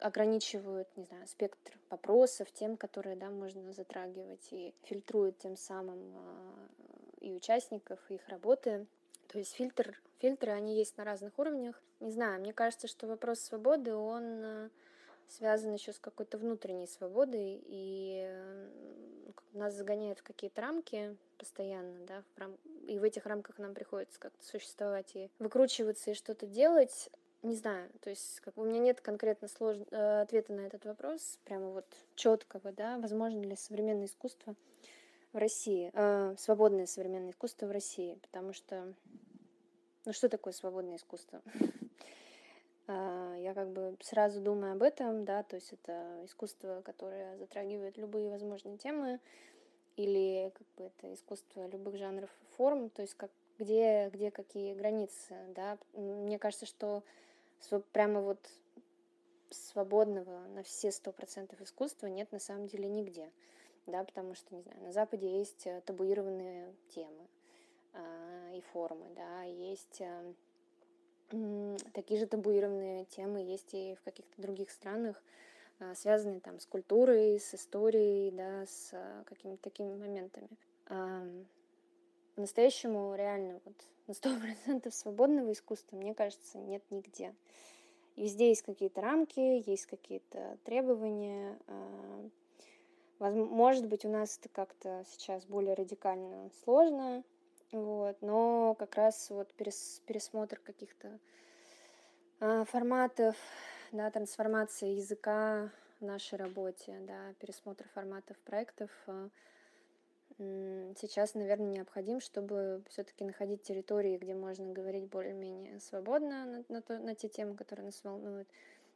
ограничивают, 0.00 0.88
не 0.96 1.04
знаю, 1.04 1.26
спектр 1.26 1.78
вопросов, 1.90 2.50
тем, 2.52 2.76
которые, 2.76 3.16
да, 3.16 3.30
можно 3.30 3.72
затрагивать, 3.72 4.46
и 4.50 4.74
фильтруют 4.84 5.38
тем 5.38 5.56
самым 5.56 6.16
а, 6.16 6.68
и 7.20 7.32
участников, 7.32 7.98
и 8.08 8.14
их 8.14 8.28
работы. 8.28 8.86
То 9.28 9.38
есть 9.38 9.54
фильтр, 9.54 10.00
фильтры, 10.18 10.52
они 10.52 10.76
есть 10.76 10.96
на 10.96 11.04
разных 11.04 11.38
уровнях. 11.38 11.80
Не 12.00 12.10
знаю, 12.10 12.40
мне 12.40 12.52
кажется, 12.52 12.88
что 12.88 13.06
вопрос 13.06 13.40
свободы, 13.40 13.94
он 13.94 14.44
а, 14.44 14.70
связан 15.28 15.72
еще 15.74 15.92
с 15.92 15.98
какой-то 15.98 16.38
внутренней 16.38 16.86
свободой, 16.86 17.62
и 17.64 18.28
нас 19.52 19.74
загоняют 19.74 20.20
в 20.20 20.22
какие-то 20.22 20.60
рамки 20.60 21.16
постоянно, 21.38 22.04
да, 22.06 22.22
в 22.34 22.38
рам... 22.38 22.56
и 22.86 22.98
в 22.98 23.02
этих 23.02 23.26
рамках 23.26 23.58
нам 23.58 23.74
приходится 23.74 24.18
как-то 24.20 24.44
существовать 24.44 25.14
и 25.14 25.30
выкручиваться 25.38 26.10
и 26.10 26.14
что-то 26.14 26.46
делать. 26.46 27.10
Не 27.42 27.54
знаю, 27.54 27.90
то 28.02 28.10
есть 28.10 28.40
как 28.40 28.58
у 28.58 28.64
меня 28.64 28.80
нет 28.80 29.00
конкретно 29.00 29.48
слож... 29.48 29.78
Э, 29.90 30.20
ответа 30.20 30.52
на 30.52 30.60
этот 30.60 30.84
вопрос, 30.84 31.38
прямо 31.44 31.70
вот 31.70 31.86
четкого, 32.14 32.70
да, 32.70 32.98
возможно 32.98 33.40
ли 33.40 33.56
современное 33.56 34.06
искусство 34.06 34.54
в 35.32 35.38
России, 35.38 35.90
э, 35.94 36.34
свободное 36.36 36.84
современное 36.84 37.30
искусство 37.30 37.66
в 37.66 37.70
России, 37.70 38.18
потому 38.20 38.52
что, 38.52 38.92
ну 40.04 40.12
что 40.12 40.28
такое 40.28 40.52
свободное 40.52 40.96
искусство? 40.96 41.40
Э, 42.86 43.36
я 43.40 43.54
как 43.54 43.70
бы 43.70 43.96
сразу 44.02 44.42
думаю 44.42 44.74
об 44.74 44.82
этом, 44.82 45.24
да, 45.24 45.42
то 45.42 45.56
есть 45.56 45.72
это 45.72 46.20
искусство, 46.26 46.82
которое 46.84 47.38
затрагивает 47.38 47.96
любые 47.96 48.28
возможные 48.28 48.76
темы, 48.76 49.18
или 49.96 50.52
как 50.54 50.66
бы 50.76 50.84
это 50.84 51.14
искусство 51.14 51.66
любых 51.68 51.96
жанров 51.96 52.28
и 52.42 52.56
форм, 52.56 52.90
то 52.90 53.00
есть 53.00 53.14
как 53.14 53.30
где, 53.58 54.10
где 54.12 54.30
какие 54.30 54.74
границы, 54.74 55.34
да. 55.54 55.78
Мне 55.92 56.38
кажется, 56.38 56.66
что 56.66 57.02
прямо 57.92 58.20
вот 58.20 58.38
свободного 59.50 60.46
на 60.48 60.62
все 60.62 60.92
сто 60.92 61.12
процентов 61.12 61.60
искусства 61.60 62.06
нет 62.06 62.30
на 62.32 62.38
самом 62.38 62.66
деле 62.66 62.88
нигде, 62.88 63.30
да, 63.86 64.04
потому 64.04 64.34
что, 64.34 64.54
не 64.54 64.62
знаю, 64.62 64.80
на 64.82 64.92
Западе 64.92 65.38
есть 65.38 65.66
э, 65.66 65.80
табуированные 65.84 66.72
темы 66.94 67.26
э, 67.92 68.56
и 68.56 68.60
формы, 68.72 69.06
да, 69.14 69.42
есть 69.42 70.00
э, 70.00 70.34
такие 71.92 72.20
же 72.20 72.26
табуированные 72.26 73.04
темы 73.06 73.40
есть 73.40 73.74
и 73.74 73.96
в 74.00 74.02
каких-то 74.02 74.40
других 74.40 74.70
странах, 74.70 75.22
э, 75.80 75.94
связанные 75.94 76.40
там 76.40 76.60
с 76.60 76.66
культурой, 76.66 77.38
с 77.40 77.54
историей, 77.54 78.30
да, 78.30 78.66
с 78.66 78.90
э, 78.92 79.22
какими-то 79.26 79.62
такими 79.62 79.94
моментами. 79.94 80.48
По-настоящему 82.34 83.14
реально 83.14 83.60
вот 83.64 83.74
на 84.06 84.14
сто 84.14 84.30
процентов 84.40 84.94
свободного 84.94 85.52
искусства, 85.52 85.96
мне 85.96 86.14
кажется, 86.14 86.58
нет 86.58 86.82
нигде. 86.90 87.34
Везде 88.16 88.48
есть 88.48 88.62
какие-то 88.62 89.00
рамки, 89.00 89.68
есть 89.68 89.86
какие-то 89.86 90.58
требования. 90.64 91.58
А, 91.68 93.30
может 93.32 93.86
быть, 93.86 94.04
у 94.04 94.08
нас 94.08 94.38
это 94.38 94.48
как-то 94.48 95.04
сейчас 95.10 95.44
более 95.44 95.74
радикально 95.74 96.50
сложно, 96.64 97.22
вот, 97.72 98.16
но 98.20 98.74
как 98.78 98.96
раз 98.96 99.30
вот 99.30 99.52
перес, 99.54 100.02
пересмотр 100.06 100.58
каких-то 100.58 101.18
а, 102.40 102.64
форматов, 102.64 103.36
да, 103.92 104.10
трансформация 104.10 104.90
языка 104.90 105.70
в 106.00 106.04
нашей 106.04 106.36
работе, 106.36 106.98
да, 107.06 107.34
пересмотр 107.38 107.88
форматов 107.94 108.38
проектов 108.38 108.90
а,— 109.06 109.28
сейчас, 110.96 111.34
наверное, 111.34 111.68
необходим, 111.68 112.20
чтобы 112.20 112.82
все-таки 112.88 113.24
находить 113.24 113.62
территории, 113.62 114.16
где 114.16 114.34
можно 114.34 114.72
говорить 114.72 115.04
более-менее 115.06 115.80
свободно 115.80 116.46
на, 116.46 116.64
на, 116.68 116.82
то, 116.82 116.98
на 116.98 117.14
те 117.14 117.28
темы, 117.28 117.54
которые 117.54 117.86
нас 117.86 118.00
волнуют, 118.02 118.48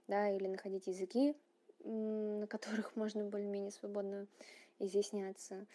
да, 0.09 0.31
или 0.31 0.47
находить 0.47 0.87
языки, 0.87 1.37
на 1.85 2.47
которых 2.47 2.97
можно 2.97 3.25
более-менее 3.25 3.73
свободно 3.73 4.27
изъясняться. 4.79 5.67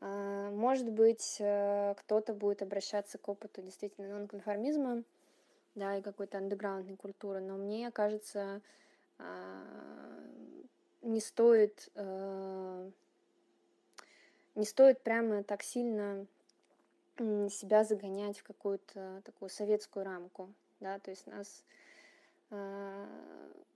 А, 0.00 0.50
может 0.50 0.90
быть, 0.90 1.36
э, 1.40 1.94
кто-то 1.98 2.32
будет 2.32 2.62
обращаться 2.62 3.18
к 3.18 3.28
опыту 3.28 3.60
действительно 3.60 4.08
нонконформизма, 4.08 5.04
да, 5.74 5.98
и 5.98 6.02
какой-то 6.02 6.38
андеграундной 6.38 6.96
культуры, 6.96 7.40
но 7.40 7.56
мне 7.56 7.90
кажется, 7.90 8.62
а, 9.18 9.62
не 11.02 11.20
стоит 11.20 11.90
э, 11.94 12.90
не 14.54 14.64
стоит 14.64 15.00
прямо 15.02 15.42
так 15.42 15.62
сильно 15.62 16.26
себя 17.18 17.84
загонять 17.84 18.38
в 18.38 18.42
какую-то 18.42 19.22
такую 19.24 19.48
советскую 19.48 20.04
рамку, 20.04 20.52
да, 20.80 20.98
то 20.98 21.10
есть 21.10 21.26
нас, 21.26 21.64
э, 22.50 23.06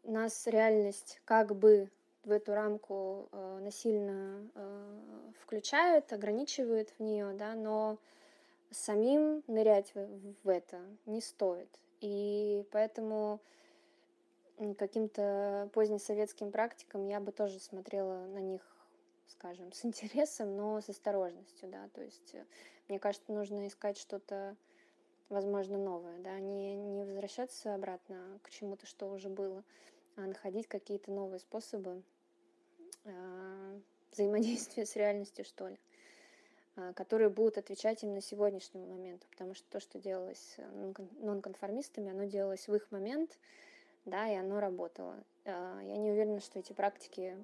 нас 0.05 0.47
реальность 0.47 1.21
как 1.25 1.55
бы 1.55 1.91
в 2.25 2.31
эту 2.31 2.55
рамку 2.55 3.29
э, 3.31 3.59
насильно 3.63 4.49
э, 4.55 5.31
включает, 5.43 6.13
ограничивает 6.13 6.91
в 6.91 7.03
нее, 7.03 7.33
да, 7.35 7.55
но 7.55 7.99
самим 8.71 9.45
нырять 9.47 9.95
в, 9.95 10.09
в 10.43 10.49
это 10.49 10.81
не 11.05 11.21
стоит. 11.21 11.69
И 12.01 12.65
поэтому 12.73 13.41
каким-то 14.79 15.69
позднесоветским 15.73 16.51
практикам 16.51 17.07
я 17.07 17.21
бы 17.21 17.31
тоже 17.31 17.61
смотрела 17.61 18.27
на 18.27 18.39
них, 18.39 18.63
скажем, 19.29 19.73
с 19.73 19.85
интересом, 19.85 20.57
но 20.57 20.81
с 20.81 20.89
осторожностью, 20.89 21.69
да, 21.69 21.89
то 21.95 22.03
есть 22.03 22.35
э, 22.35 22.45
мне 22.89 22.99
кажется, 22.99 23.33
нужно 23.33 23.67
искать 23.67 23.99
что-то, 23.99 24.57
возможно, 25.29 25.77
новое, 25.77 26.19
да, 26.21 26.39
не, 26.39 26.77
не 26.77 27.05
возвращаться 27.05 27.75
обратно 27.75 28.39
к 28.43 28.51
чему-то, 28.51 28.87
что 28.87 29.11
уже 29.11 29.29
было, 29.29 29.65
а 30.17 30.23
находить 30.23 30.69
какие-то 30.69 31.11
новые 31.11 31.41
способы 31.41 32.03
э, 33.05 33.81
взаимодействия 34.13 34.87
с 34.87 34.95
реальностью, 34.95 35.45
что 35.45 35.69
ли, 35.69 35.79
э, 36.77 36.93
которые 36.95 37.29
будут 37.29 37.59
отвечать 37.59 38.03
именно 38.05 38.21
сегодняшнему 38.21 38.87
моменту, 38.87 39.27
потому 39.31 39.55
что 39.55 39.69
то, 39.69 39.81
что 39.81 39.99
делалось 39.99 40.57
нонконформистами, 41.21 42.11
оно 42.11 42.25
делалось 42.25 42.69
в 42.69 42.75
их 42.75 42.91
момент, 42.93 43.39
да, 44.05 44.29
и 44.29 44.37
оно 44.37 44.61
работало. 44.61 45.17
Э, 45.45 45.81
я 45.83 45.97
не 45.97 46.13
уверена, 46.13 46.41
что 46.41 46.61
эти 46.61 46.73
практики 46.73 47.37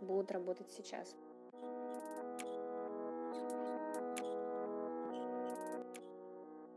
будут 0.00 0.30
работать 0.30 0.70
сейчас. 0.70 1.14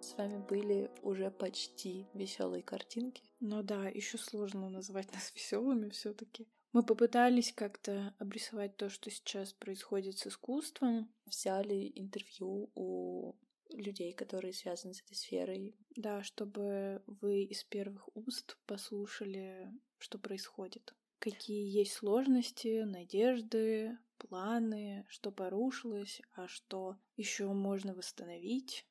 С 0.01 0.17
вами 0.17 0.37
были 0.37 0.89
уже 1.01 1.29
почти 1.31 2.07
веселые 2.13 2.63
картинки. 2.63 3.23
Ну 3.39 3.63
да, 3.63 3.87
еще 3.87 4.17
сложно 4.17 4.69
назвать 4.69 5.11
нас 5.13 5.31
веселыми 5.35 5.89
все-таки. 5.89 6.47
Мы 6.71 6.83
попытались 6.83 7.51
как-то 7.51 8.13
обрисовать 8.19 8.77
то, 8.77 8.89
что 8.89 9.09
сейчас 9.09 9.53
происходит 9.53 10.19
с 10.19 10.27
искусством. 10.27 11.11
Взяли 11.25 11.91
интервью 11.95 12.71
у 12.75 13.35
людей, 13.69 14.13
которые 14.13 14.53
связаны 14.53 14.93
с 14.93 15.01
этой 15.01 15.15
сферой. 15.15 15.75
Да, 15.95 16.23
чтобы 16.23 17.01
вы 17.07 17.43
из 17.43 17.63
первых 17.63 18.07
уст 18.15 18.57
послушали, 18.65 19.71
что 19.97 20.19
происходит. 20.19 20.93
Какие 21.19 21.69
есть 21.69 21.93
сложности, 21.93 22.83
надежды, 22.83 23.97
планы, 24.17 25.05
что 25.09 25.31
порушилось, 25.31 26.21
а 26.35 26.47
что 26.47 26.97
еще 27.15 27.47
можно 27.47 27.93
восстановить. 27.93 28.85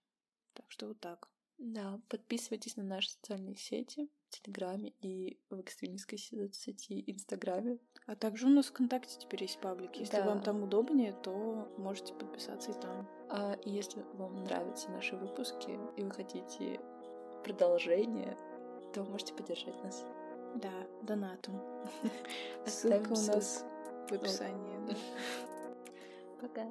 Так 0.55 0.67
что 0.71 0.89
вот 0.89 1.01
так. 1.01 1.29
Да, 1.59 2.01
подписывайтесь 2.09 2.77
на 2.77 2.85
наши 2.85 3.11
социальные 3.11 3.57
сети 3.57 4.09
в 4.29 4.31
Телеграме 4.31 4.93
и 5.01 5.41
в 5.51 5.61
экстремистской 5.61 6.19
сети 6.19 7.03
Инстаграме. 7.07 7.79
А 8.07 8.15
также 8.15 8.47
у 8.47 8.51
нас 8.51 8.67
ВКонтакте 8.67 9.19
теперь 9.19 9.43
есть 9.43 9.61
паблик. 9.61 9.97
Если 9.97 10.17
да. 10.17 10.25
вам 10.25 10.43
там 10.43 10.63
удобнее, 10.63 11.15
то 11.15 11.73
можете 11.77 12.15
подписаться 12.15 12.71
и 12.71 12.81
там. 12.81 13.09
А 13.29 13.59
если 13.65 14.03
вам 14.15 14.45
нравятся 14.45 14.91
наши 14.91 15.17
выпуски 15.17 15.79
и 15.97 16.03
вы 16.03 16.11
хотите 16.11 16.81
продолжение, 17.43 18.37
то 18.95 19.05
можете 19.05 19.35
поддержать 19.35 19.83
нас. 19.83 20.05
Да, 20.57 20.73
донатом. 21.03 21.61
Ссылка 22.67 23.09
у 23.13 23.27
нас 23.27 23.65
в 24.09 24.13
описании. 24.13 24.97
Пока. 26.41 26.63